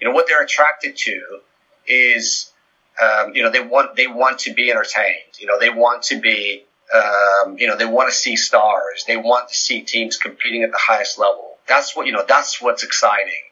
You 0.00 0.08
know, 0.08 0.14
what 0.14 0.26
they're 0.26 0.42
attracted 0.42 0.96
to 0.96 1.40
is, 1.86 2.50
um, 3.00 3.34
you 3.34 3.42
know, 3.42 3.50
they 3.50 3.60
want, 3.60 3.96
they 3.96 4.06
want 4.06 4.40
to 4.40 4.54
be 4.54 4.70
entertained. 4.70 5.38
You 5.38 5.46
know, 5.46 5.58
they 5.58 5.70
want 5.70 6.04
to 6.04 6.20
be, 6.20 6.64
um, 6.92 7.56
you 7.58 7.66
know, 7.66 7.76
they 7.76 7.86
want 7.86 8.10
to 8.10 8.16
see 8.16 8.36
stars. 8.36 9.04
They 9.06 9.16
want 9.16 9.48
to 9.48 9.54
see 9.54 9.82
teams 9.82 10.16
competing 10.16 10.62
at 10.64 10.72
the 10.72 10.78
highest 10.78 11.18
level. 11.18 11.56
That's 11.66 11.94
what, 11.94 12.06
you 12.06 12.12
know, 12.12 12.24
that's 12.26 12.60
what's 12.60 12.82
exciting 12.82 13.44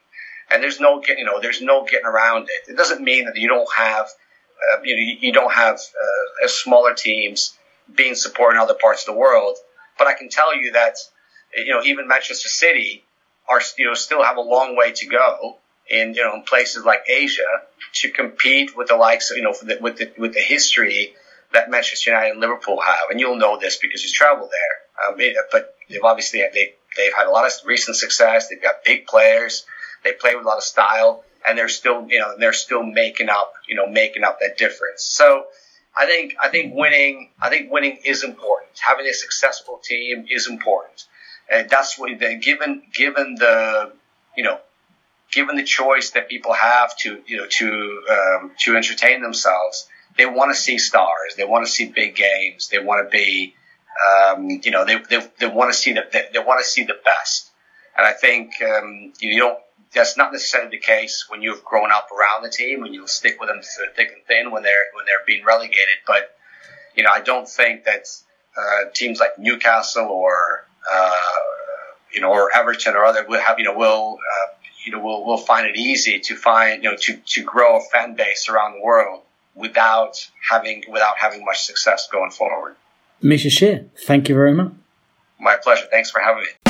and 0.50 0.62
there's 0.62 0.80
no 0.80 1.00
getting, 1.00 1.18
you 1.18 1.24
know 1.24 1.40
there's 1.40 1.60
no 1.60 1.84
getting 1.84 2.06
around 2.06 2.44
it. 2.44 2.70
It 2.70 2.76
doesn't 2.76 3.02
mean 3.02 3.26
that 3.26 3.36
you 3.36 3.48
don't 3.48 3.68
have 3.76 4.06
uh, 4.06 4.82
you 4.84 4.96
know 4.96 5.18
you 5.20 5.32
don't 5.32 5.52
have 5.52 5.76
uh, 5.76 6.48
smaller 6.48 6.94
teams 6.94 7.56
being 7.94 8.14
supported 8.14 8.56
in 8.56 8.62
other 8.62 8.74
parts 8.80 9.06
of 9.06 9.14
the 9.14 9.18
world, 9.18 9.56
but 9.98 10.06
I 10.06 10.14
can 10.14 10.28
tell 10.28 10.56
you 10.56 10.72
that 10.72 10.96
you 11.57 11.72
know 11.72 11.82
even 11.82 12.09
Manchester 12.09 12.48
City 12.48 13.04
are 13.48 13.61
you 13.78 13.86
know 13.86 13.94
still 13.94 14.22
have 14.22 14.36
a 14.36 14.42
long 14.42 14.76
way 14.76 14.92
to 14.92 15.07
go 15.07 15.59
in 15.88 16.14
you 16.14 16.24
know 16.24 16.34
in 16.34 16.42
places 16.42 16.84
like 16.84 17.09
Asia 17.09 17.42
to 17.94 18.11
compete 18.11 18.76
with 18.76 18.88
the 18.88 18.96
likes 18.96 19.30
you 19.34 19.42
know 19.42 19.54
the, 19.62 19.78
with 19.80 19.98
the 19.98 20.12
with 20.18 20.34
the 20.34 20.40
history 20.40 21.14
that 21.52 21.70
Manchester 21.70 22.11
United 22.11 22.32
and 22.32 22.40
Liverpool 22.40 22.80
have, 22.80 23.11
and 23.11 23.20
you'll 23.20 23.36
know 23.36 23.59
this 23.59 23.76
because 23.76 24.02
you 24.02 24.11
travel 24.11 24.48
there. 24.50 25.09
Um, 25.09 25.36
but 25.52 25.74
they've 25.88 26.02
obviously 26.02 26.40
they 26.52 26.74
they've 26.96 27.14
had 27.14 27.26
a 27.26 27.30
lot 27.30 27.46
of 27.46 27.52
recent 27.64 27.96
success. 27.96 28.48
They've 28.48 28.62
got 28.62 28.84
big 28.84 29.07
players. 29.07 29.64
They 30.04 30.12
play 30.12 30.34
with 30.34 30.44
a 30.44 30.48
lot 30.48 30.57
of 30.57 30.62
style, 30.62 31.24
and 31.46 31.59
they're 31.59 31.68
still, 31.68 32.07
you 32.09 32.18
know, 32.18 32.34
they're 32.38 32.52
still 32.52 32.82
making 32.82 33.28
up, 33.28 33.54
you 33.68 33.74
know, 33.74 33.86
making 33.86 34.24
up 34.24 34.38
that 34.40 34.57
difference. 34.59 35.02
So 35.02 35.46
I 35.96 36.07
think, 36.07 36.34
I 36.40 36.48
think 36.48 36.74
winning, 36.74 37.30
I 37.40 37.48
think 37.48 37.70
winning 37.70 37.98
is 38.04 38.22
important. 38.22 38.70
Having 38.78 39.07
a 39.07 39.14
successful 39.14 39.80
team 39.82 40.26
is 40.30 40.48
important, 40.48 41.04
and 41.51 41.68
that's 41.70 41.99
what 41.99 42.11
given 42.18 42.82
given 42.92 43.36
the, 43.36 43.92
you 44.36 44.44
know, 44.44 44.59
given 45.32 45.57
the 45.57 45.64
choice 45.64 46.11
that 46.11 46.28
people 46.28 46.53
have 46.53 46.97
to, 46.99 47.22
you 47.26 47.36
know, 47.38 47.47
to 47.47 48.03
um, 48.11 48.53
to 48.61 48.76
entertain 48.76 49.22
themselves, 49.22 49.88
they 50.16 50.26
want 50.26 50.55
to 50.55 50.61
see 50.61 50.78
stars. 50.78 51.34
They 51.36 51.44
want 51.44 51.66
to 51.66 51.72
see 51.72 51.86
big 51.86 52.16
games. 52.16 52.68
They 52.68 52.78
want 52.78 53.07
to 53.07 53.11
be, 53.11 53.55
um, 54.07 54.49
you 54.62 54.70
know, 54.70 54.84
they, 54.84 54.99
they, 55.09 55.26
they 55.38 55.47
want 55.47 55.72
to 55.72 55.78
see 55.78 55.92
the 55.92 56.05
they, 56.12 56.28
they 56.32 56.38
want 56.38 56.61
to 56.61 56.66
see 56.66 56.84
the 56.84 56.99
best. 57.05 57.51
And 57.97 58.07
I 58.07 58.12
think 58.12 58.53
um, 58.62 59.12
you 59.20 59.38
don't 59.38 59.59
that's 59.94 60.16
not 60.16 60.32
necessarily 60.32 60.70
the 60.70 60.78
case 60.78 61.26
when 61.28 61.42
you've 61.42 61.64
grown 61.64 61.90
up 61.90 62.09
around 62.11 62.42
the 62.42 62.51
team 62.51 62.84
and 62.84 62.94
you'll 62.94 63.07
stick 63.07 63.40
with 63.40 63.49
them 63.49 63.62
through 63.62 63.86
thick 63.94 64.12
and 64.12 64.24
thin 64.26 64.51
when 64.51 64.62
they're 64.62 64.90
when 64.94 65.07
they're 65.07 65.24
being 65.26 65.44
relegated. 65.44 65.99
But 66.07 66.36
you 66.94 67.05
know, 67.05 67.11
I 67.12 67.20
don't 67.20 67.49
think 67.49 67.84
that 67.84 68.07
uh, 68.57 68.90
teams 68.94 69.20
like 69.20 69.38
Newcastle 69.38 70.07
or 70.07 70.65
you 72.12 72.20
know 72.20 72.30
or 72.30 72.51
Everton 72.57 72.95
or 72.95 73.05
other 73.05 73.24
will 73.28 73.41
have 73.41 73.59
you 73.59 73.64
know 73.64 73.76
will 73.76 74.18
uh, 74.18 74.55
you 74.84 74.93
know 74.93 75.01
will 75.01 75.24
will 75.24 75.39
find 75.39 75.66
it 75.66 75.76
easy 75.76 76.18
to 76.20 76.34
find 76.34 76.82
you 76.82 76.91
know 76.91 76.97
to 76.97 77.16
to 77.16 77.43
grow 77.43 77.78
a 77.78 77.80
fan 77.80 78.14
base 78.14 78.49
around 78.49 78.74
the 78.74 78.82
world 78.82 79.22
without 79.55 80.28
having 80.49 80.84
without 80.91 81.18
having 81.18 81.45
much 81.45 81.62
success 81.62 82.09
going 82.11 82.30
forward. 82.30 82.76
Misha 83.22 83.51
Sher, 83.51 83.87
thank 84.07 84.28
you 84.28 84.34
very 84.34 84.55
much. 84.55 84.72
My 85.39 85.57
pleasure. 85.57 85.87
Thanks 85.91 86.11
for 86.11 86.20
having 86.20 86.43
me. 86.43 86.65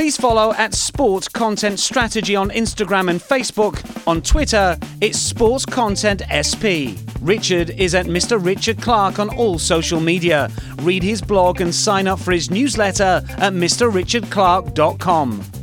Please 0.00 0.16
follow 0.16 0.54
at 0.54 0.72
Sports 0.72 1.28
Content 1.28 1.78
Strategy 1.78 2.34
on 2.34 2.48
Instagram 2.48 3.10
and 3.10 3.20
Facebook. 3.20 3.84
On 4.06 4.22
Twitter, 4.22 4.78
it's 5.02 5.18
Sports 5.18 5.66
Content 5.66 6.22
SP. 6.32 6.96
Richard 7.20 7.68
is 7.68 7.94
at 7.94 8.06
Mr. 8.06 8.42
Richard 8.42 8.80
Clark 8.80 9.18
on 9.18 9.28
all 9.36 9.58
social 9.58 10.00
media. 10.00 10.50
Read 10.80 11.02
his 11.02 11.20
blog 11.20 11.60
and 11.60 11.74
sign 11.74 12.08
up 12.08 12.18
for 12.18 12.32
his 12.32 12.50
newsletter 12.50 13.22
at 13.36 13.52
mrrichardclark.com. 13.52 15.59